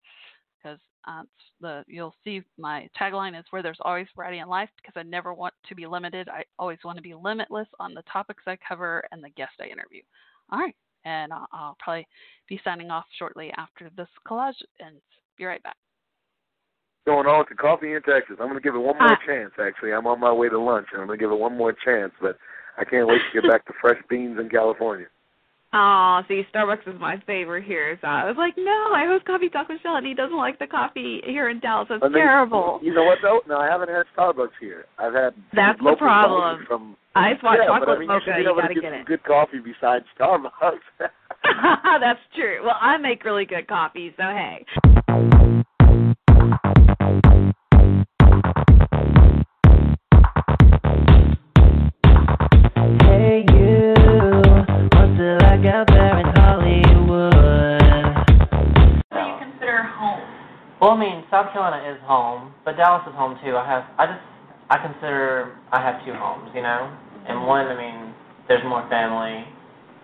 [0.62, 0.78] Because
[1.08, 1.22] uh,
[1.60, 5.34] the you'll see my tagline is where there's always variety in life because I never
[5.34, 6.28] want to be limited.
[6.28, 9.64] I always want to be limitless on the topics I cover and the guests I
[9.64, 10.02] interview.
[10.50, 12.06] All right, and I'll, I'll probably
[12.48, 15.02] be signing off shortly after this collage ends.
[15.36, 15.76] Be right back
[17.06, 18.36] going on to coffee in Texas.
[18.40, 19.52] I'm going to give it one more uh, chance.
[19.60, 21.74] Actually, I'm on my way to lunch, and I'm going to give it one more
[21.84, 22.12] chance.
[22.20, 22.36] But
[22.78, 25.06] I can't wait to get back to fresh beans in California.
[25.74, 27.96] Oh, see, Starbucks is my favorite here.
[28.02, 30.58] So I was like, no, I host Coffee Talk with Michelle, and he doesn't like
[30.58, 31.88] the coffee here in Dallas.
[31.90, 32.78] It's I mean, terrible.
[32.82, 33.40] You know what though?
[33.48, 34.84] No, I haven't had Starbucks here.
[34.98, 36.66] I've had That's the problem.
[36.68, 39.00] From, Ice hot yeah, chocolate but I mean, mocha, you, you gotta get, get some
[39.00, 39.06] it.
[39.06, 40.50] good coffee besides Starbucks.
[42.00, 42.60] That's true.
[42.62, 44.24] Well, I make really good coffee, so.
[44.24, 44.91] Hey
[60.82, 63.54] Well, I mean, South Carolina is home, but Dallas is home too.
[63.54, 64.26] I have, I just,
[64.66, 66.90] I consider I have two homes, you know.
[67.30, 67.46] And mm-hmm.
[67.46, 68.10] one, I mean,
[68.50, 69.46] there's more family.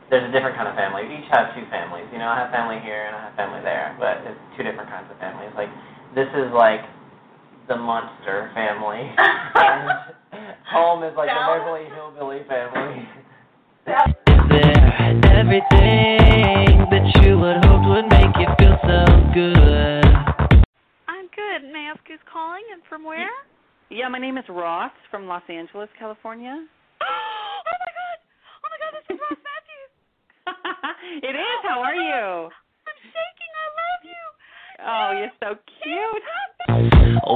[0.07, 1.03] There's a different kind of family.
[1.03, 2.31] We each have two families, you know.
[2.31, 5.19] I have family here and I have family there, but it's two different kinds of
[5.19, 5.51] families.
[5.59, 5.67] Like,
[6.15, 6.87] this is like
[7.67, 9.83] the monster family, and
[10.63, 13.03] home is like the Beverly Hillbilly family.
[13.83, 19.03] Is there everything that you would hope would make you feel so
[19.35, 20.08] good?
[21.59, 21.73] I'm.
[21.73, 23.31] May I ask who's calling and from where?
[23.91, 26.67] Yeah, my name is Ross from Los Angeles, California.
[27.03, 28.19] oh my god!
[28.63, 29.93] Oh my god, this is Ross Mathews.
[31.29, 31.59] it is.
[31.63, 32.51] How are you?
[32.87, 33.53] I'm shaking.
[33.59, 34.25] I love you.
[34.87, 36.27] Oh, you're so cute.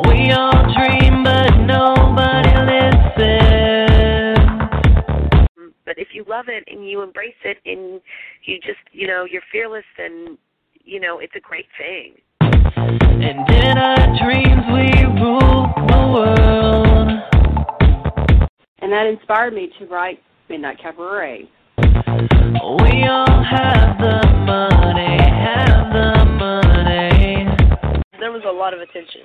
[0.06, 3.42] We all dream, but nobody listens.
[5.84, 8.00] But if you love it and you embrace it and
[8.44, 10.38] you just, you know, you're fearless, then,
[10.84, 12.14] you know, it's a great thing.
[13.14, 14.88] And in our dreams, we
[15.20, 17.08] rule the world.
[18.80, 21.48] And that inspired me to write Midnight Cabaret.
[21.78, 27.46] We all have the money, have the money.
[28.18, 29.22] There was a lot of attention,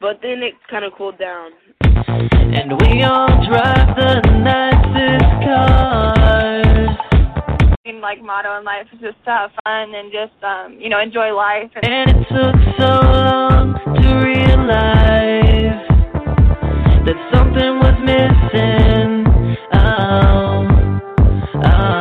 [0.00, 1.50] but then it kind of cooled down.
[1.82, 6.63] And we all drive the nicest cars.
[7.86, 10.98] Main like motto in life is just to have fun and just um you know
[10.98, 15.84] enjoy life and, And it took so long to realize
[17.04, 19.26] that something was missing.
[19.74, 20.66] Oh,
[21.56, 22.00] oh.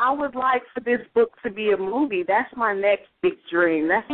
[0.00, 2.24] I would like for this book to be a movie.
[2.26, 3.88] That's my next big dream.
[3.88, 4.06] That's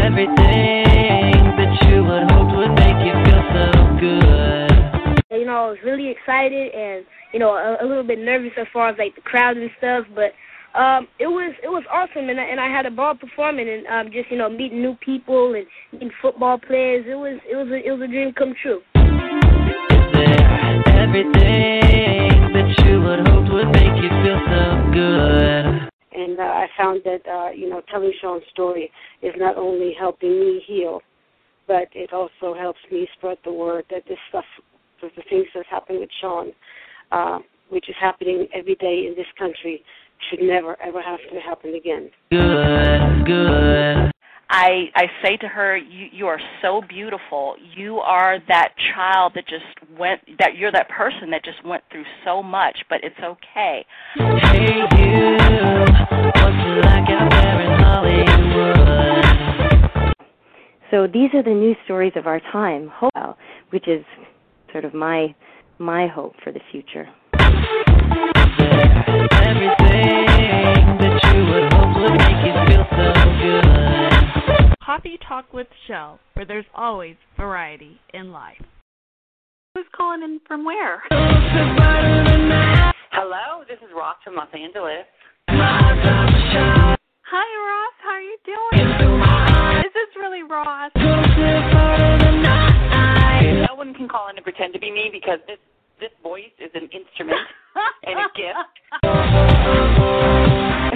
[0.00, 3.66] Everything that you would hope would make you feel so
[4.00, 4.99] good.
[5.32, 8.66] You know, I was really excited and you know a, a little bit nervous as
[8.72, 10.32] far as like the crowd and stuff, but
[10.76, 13.86] um, it was it was awesome and I, and I had a ball performing and
[13.86, 17.06] um, just you know meeting new people and meeting football players.
[17.06, 18.82] It was it was a, it was a dream come true.
[20.98, 25.90] Everything that you would hope would make you feel so good.
[26.10, 28.90] and uh, I found that uh, you know telling Sean's story
[29.22, 31.02] is not only helping me heal,
[31.68, 34.44] but it also helps me spread the word that this stuff,
[35.02, 36.52] that the things that's happening with Sean,
[37.12, 39.82] uh, which is happening every day in this country,
[40.28, 42.10] should never ever have to happen again.
[42.30, 44.10] Good, good.
[44.50, 47.54] I I say to her, you you are so beautiful.
[47.76, 49.64] You are that child that just
[49.98, 53.86] went that you're that person that just went through so much, but it's okay.
[54.16, 55.36] Hey you,
[56.42, 59.20] what's it like out there in Hollywood?
[60.90, 63.36] So these are the news stories of our time, hope,
[63.70, 64.04] which is
[64.72, 65.34] sort of my
[65.78, 67.08] my hope for the future.
[69.40, 70.26] Everything
[71.00, 73.06] that you would hope would make you feel so
[73.40, 74.74] good.
[74.84, 78.60] Coffee Talk with Shell, where there's always variety in life.
[79.74, 81.02] Who's calling in from where?
[83.12, 85.06] Hello, this is Ross from Los Angeles.
[85.48, 87.94] Hi, Ross.
[88.02, 88.88] How are you doing?
[89.86, 90.90] Is this really Ross?
[93.80, 95.56] No one can call in and pretend to be me because this
[96.00, 97.40] this voice is an instrument
[98.04, 98.76] and a gift.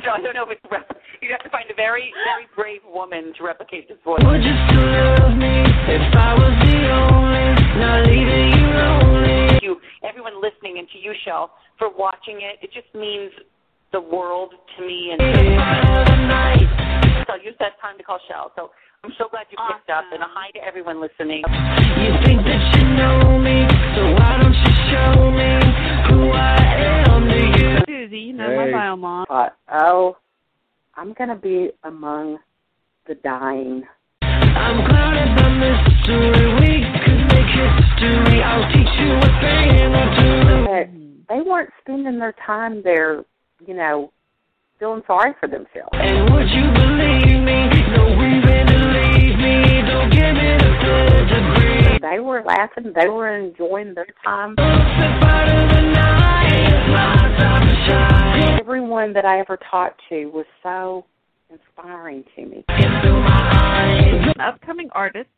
[0.04, 0.92] So I don't know if it's rep-
[1.22, 4.20] you'd have to find a very very brave woman to replicate this voice.
[4.20, 9.48] Would you still love me if I was the only, not leaving you lonely?
[9.48, 12.60] Thank you, everyone listening, and to you, Shell, for watching it.
[12.60, 13.32] It just means
[13.96, 15.16] the world to me.
[15.16, 15.24] And
[17.24, 18.52] so use that time to call Shell.
[18.56, 21.42] So I'm so glad you picked up, and a hi to everyone listening.
[21.44, 25.60] You think that you know me, so why don't you show me
[26.08, 26.56] who I
[27.04, 27.84] am to you?
[27.86, 29.26] Susie, you know my bio mom.
[29.28, 30.16] Uh, oh,
[30.96, 32.38] I'm gonna be among
[33.06, 33.82] the dying.
[34.22, 36.54] I'm clouded by mystery.
[36.64, 36.72] We
[37.04, 38.40] could make history.
[38.40, 40.64] I'll teach you a thing or two.
[40.64, 40.88] But
[41.28, 43.22] they weren't spending their time there,
[43.66, 44.10] you know,
[44.78, 45.92] feeling sorry for themselves.
[45.92, 47.68] And would you believe me?
[47.94, 48.63] No reason
[52.00, 52.92] They were laughing.
[52.94, 54.54] They were enjoying their time.
[58.60, 61.06] Everyone that I ever talked to was so
[61.50, 62.64] inspiring to me.
[62.68, 65.30] An upcoming artist,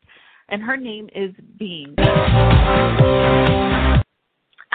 [0.49, 1.95] and her name is Bean.
[1.99, 4.03] I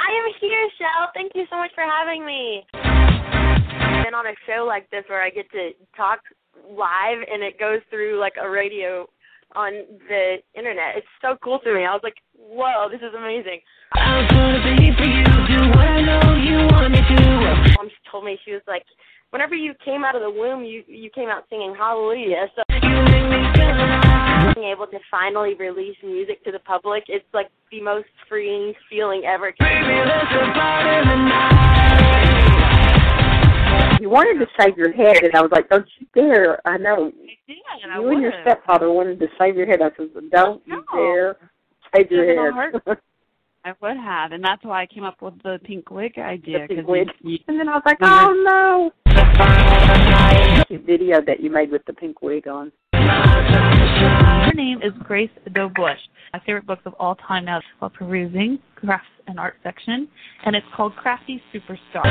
[0.07, 1.09] am here, Shell.
[1.13, 2.65] Thank you so much for having me.
[2.73, 6.19] Been on a show like this where I get to talk
[6.69, 9.07] live and it goes through like a radio
[9.55, 9.73] on
[10.07, 10.97] the internet.
[10.97, 11.85] It's so cool to me.
[11.85, 13.59] I was like, whoa, this is amazing.
[13.93, 15.23] I'm gonna be for you.
[15.23, 17.75] Do what I know you want me to.
[17.77, 18.83] Mom told me she was like,
[19.31, 22.47] whenever you came out of the womb, you you came out singing Hallelujah.
[22.55, 22.63] So
[24.55, 29.23] being able to finally release music to the public, it's like the most freeing feeling
[29.25, 29.53] ever.
[34.01, 37.11] You wanted to shave your head, and I was like, "Don't you dare!" I know
[37.47, 39.79] Yeah, you and your stepfather wanted to shave your head.
[39.79, 41.37] I said, "Don't you dare
[41.93, 42.73] shave your head."
[43.63, 46.65] I would have, and that's why I came up with the pink wig idea.
[46.67, 47.09] The pink wig.
[47.21, 51.93] You, and then I was like, "Oh no!" The video that you made with the
[51.93, 52.71] pink wig on.
[54.51, 55.97] Her name is Grace Doe Bush.
[56.33, 60.09] My favorite books of all time now is called Perusing, Crafts and Art section,
[60.45, 62.03] and it's called Crafty Superstar.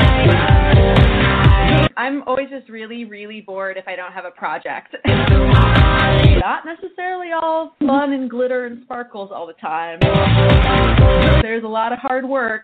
[1.99, 4.97] I'm always just really, really bored if I don't have a project.
[5.07, 9.99] Not necessarily all fun and glitter and sparkles all the time.
[11.43, 12.63] There's a lot of hard work.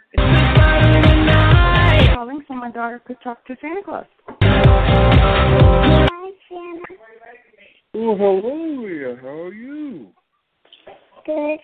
[2.15, 4.07] Calling so my daughter could talk to Santa Claus.
[4.41, 6.83] Hi, Santa.
[7.99, 9.17] Oh, hello there.
[9.17, 10.09] How are you?
[11.25, 11.61] Good.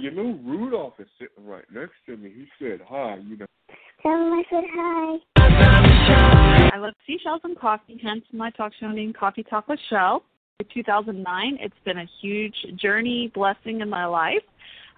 [0.00, 2.32] You know Rudolph is sitting right next to me.
[2.34, 3.18] He said hi.
[3.24, 3.46] You know.
[4.02, 6.70] Tell him I said hi.
[6.74, 10.24] I love seashells and coffee, hence my talk show named Coffee Talk with Shell.
[10.58, 14.42] In 2009, it's been a huge journey, blessing in my life.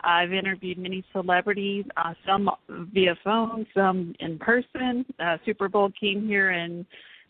[0.03, 2.49] I've interviewed many celebrities, uh, some
[2.95, 5.05] via phone, some in person.
[5.20, 6.86] Uh, Super Bowl came here in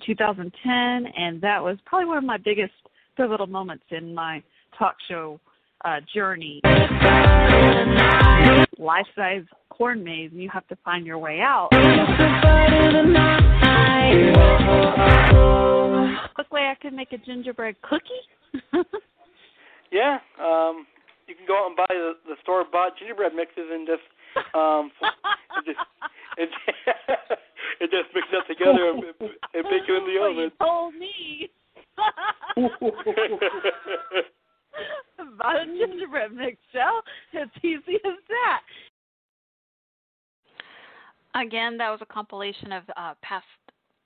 [0.06, 2.72] 2010, and that was probably one of my biggest
[3.16, 4.42] pivotal moments in my
[4.78, 5.40] talk show
[5.84, 6.60] uh, journey.
[8.78, 11.68] Life size corn maze, and you have to find your way out.
[16.34, 18.82] Quick way I could make a gingerbread cookie.
[19.94, 20.90] Yeah, um,
[21.30, 24.02] you can go out and buy the, the store bought gingerbread mixes and just
[24.50, 24.90] um,
[25.54, 25.78] and just
[26.34, 26.50] and,
[27.80, 29.02] and just mix it together and,
[29.54, 30.50] and bake it in the Well, you oven.
[30.60, 31.50] told me.
[35.18, 37.02] About a gingerbread mix, Shell.
[37.32, 38.62] It's easy as that.
[41.40, 43.44] Again, that was a compilation of uh, past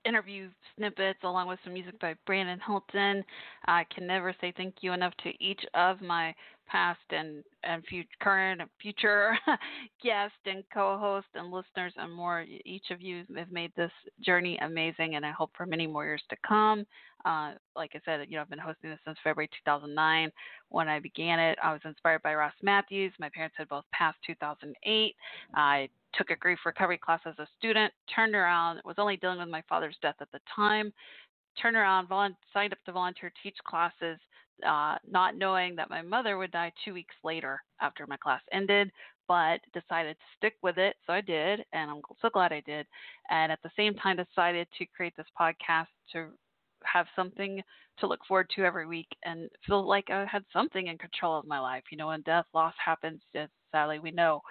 [0.05, 3.23] interview snippets along with some music by Brandon Hilton.
[3.65, 6.33] I can never say thank you enough to each of my
[6.69, 9.37] past and and future, current and future
[10.03, 12.45] guests and co-hosts and listeners and more.
[12.65, 13.91] Each of you have made this
[14.21, 16.85] journey amazing, and I hope for many more years to come.
[17.25, 20.31] Uh, like I said, you know, I've been hosting this since February 2009.
[20.69, 23.11] When I began it, I was inspired by Ross Mathews.
[23.19, 25.15] My parents had both passed 2008.
[25.53, 29.49] I took a grief recovery class as a student, turned around, was only dealing with
[29.49, 30.93] my father's death at the time,
[31.61, 34.17] turned around, volun- signed up to volunteer, teach classes,
[34.67, 38.91] uh, not knowing that my mother would die two weeks later after my class ended,
[39.27, 40.95] but decided to stick with it.
[41.05, 42.87] So I did, and I'm so glad I did.
[43.29, 46.27] And at the same time, decided to create this podcast to
[46.83, 47.61] have something
[47.99, 51.45] to look forward to every week and feel like I had something in control of
[51.45, 51.83] my life.
[51.91, 54.41] You know, when death, loss happens, just sadly we know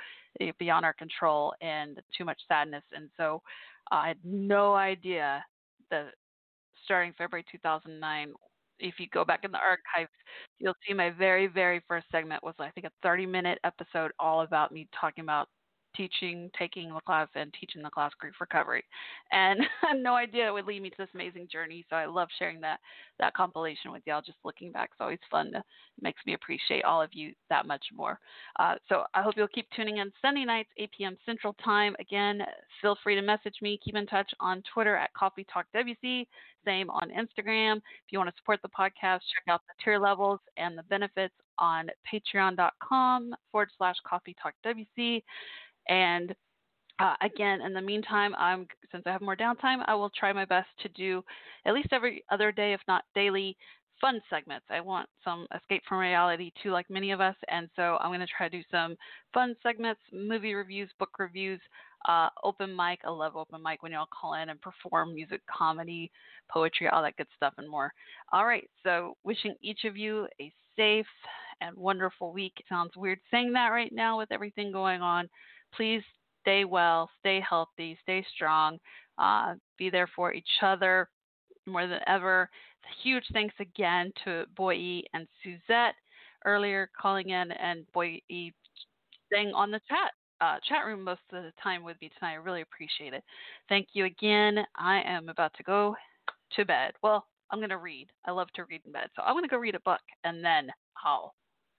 [0.59, 2.85] beyond our control and too much sadness.
[2.93, 3.43] And so
[3.91, 5.45] uh, I had no idea
[5.91, 6.09] that
[6.85, 8.33] starting February 2009
[8.81, 10.13] if you go back in the archives,
[10.59, 14.43] you'll see my very, very first segment was I think a 30 minute episode all
[14.43, 15.49] about me talking about
[15.97, 18.85] teaching, taking the class, and teaching the class grief recovery.
[19.33, 21.85] And I had no idea it would lead me to this amazing journey.
[21.89, 22.81] So I love sharing that
[23.19, 24.23] that compilation with y'all.
[24.23, 25.53] Just looking back, it's always fun.
[25.53, 25.65] To, it
[26.03, 28.19] makes me appreciate all of you that much more.
[28.59, 31.17] Uh, so I hope you'll keep tuning in Sunday nights, 8 p.m.
[31.27, 31.97] Central Time.
[31.99, 32.43] Again,
[32.81, 33.79] feel free to message me.
[33.85, 36.27] Keep in touch on Twitter at Coffee Talk WC.
[36.65, 37.77] Same on Instagram.
[37.77, 41.35] If you want to support the podcast, check out the tier levels and the benefits
[41.59, 45.23] on patreon.com forward slash coffee talk WC.
[45.89, 46.35] And
[46.99, 50.45] uh, again, in the meantime, I'm since I have more downtime, I will try my
[50.45, 51.23] best to do
[51.65, 53.57] at least every other day, if not daily,
[54.01, 54.67] fun segments.
[54.71, 58.21] I want some escape from reality too, like many of us, and so I'm going
[58.21, 58.97] to try to do some
[59.33, 61.61] fun segments, movie reviews, book reviews,
[62.09, 63.01] uh, open mic.
[63.05, 66.11] I love open mic when y'all call in and perform music, comedy,
[66.51, 67.93] poetry, all that good stuff, and more.
[68.33, 71.07] All right, so wishing each of you a safe
[71.61, 72.55] and wonderful week.
[72.69, 75.29] Sounds weird saying that right now with everything going on
[75.75, 76.03] please
[76.43, 78.79] stay well, stay healthy, stay strong,
[79.19, 81.09] uh, be there for each other
[81.67, 82.49] more than ever.
[83.03, 85.95] Huge thanks again to Boy and Suzette
[86.45, 88.21] earlier calling in and Boy
[89.27, 92.33] staying on the chat uh, chat room most of the time with me tonight.
[92.33, 93.25] I really appreciate it.
[93.69, 94.65] Thank you again.
[94.77, 95.97] I am about to go
[96.53, 96.93] to bed.
[97.03, 98.07] Well, I'm going to read.
[98.25, 99.09] I love to read in bed.
[99.17, 100.71] So I'm going to go read a book and then
[101.05, 101.35] I'll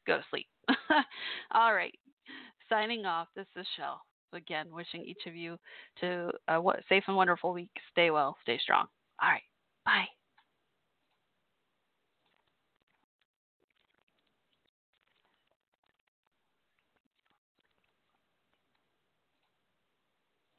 [0.05, 0.47] go to sleep.
[1.51, 1.97] All right
[2.69, 3.27] signing off.
[3.35, 4.01] This is Shell.
[4.33, 5.57] Again, wishing each of you
[6.01, 7.71] to uh, a safe and wonderful week.
[7.91, 8.85] Stay well, stay strong.
[9.21, 9.41] All right.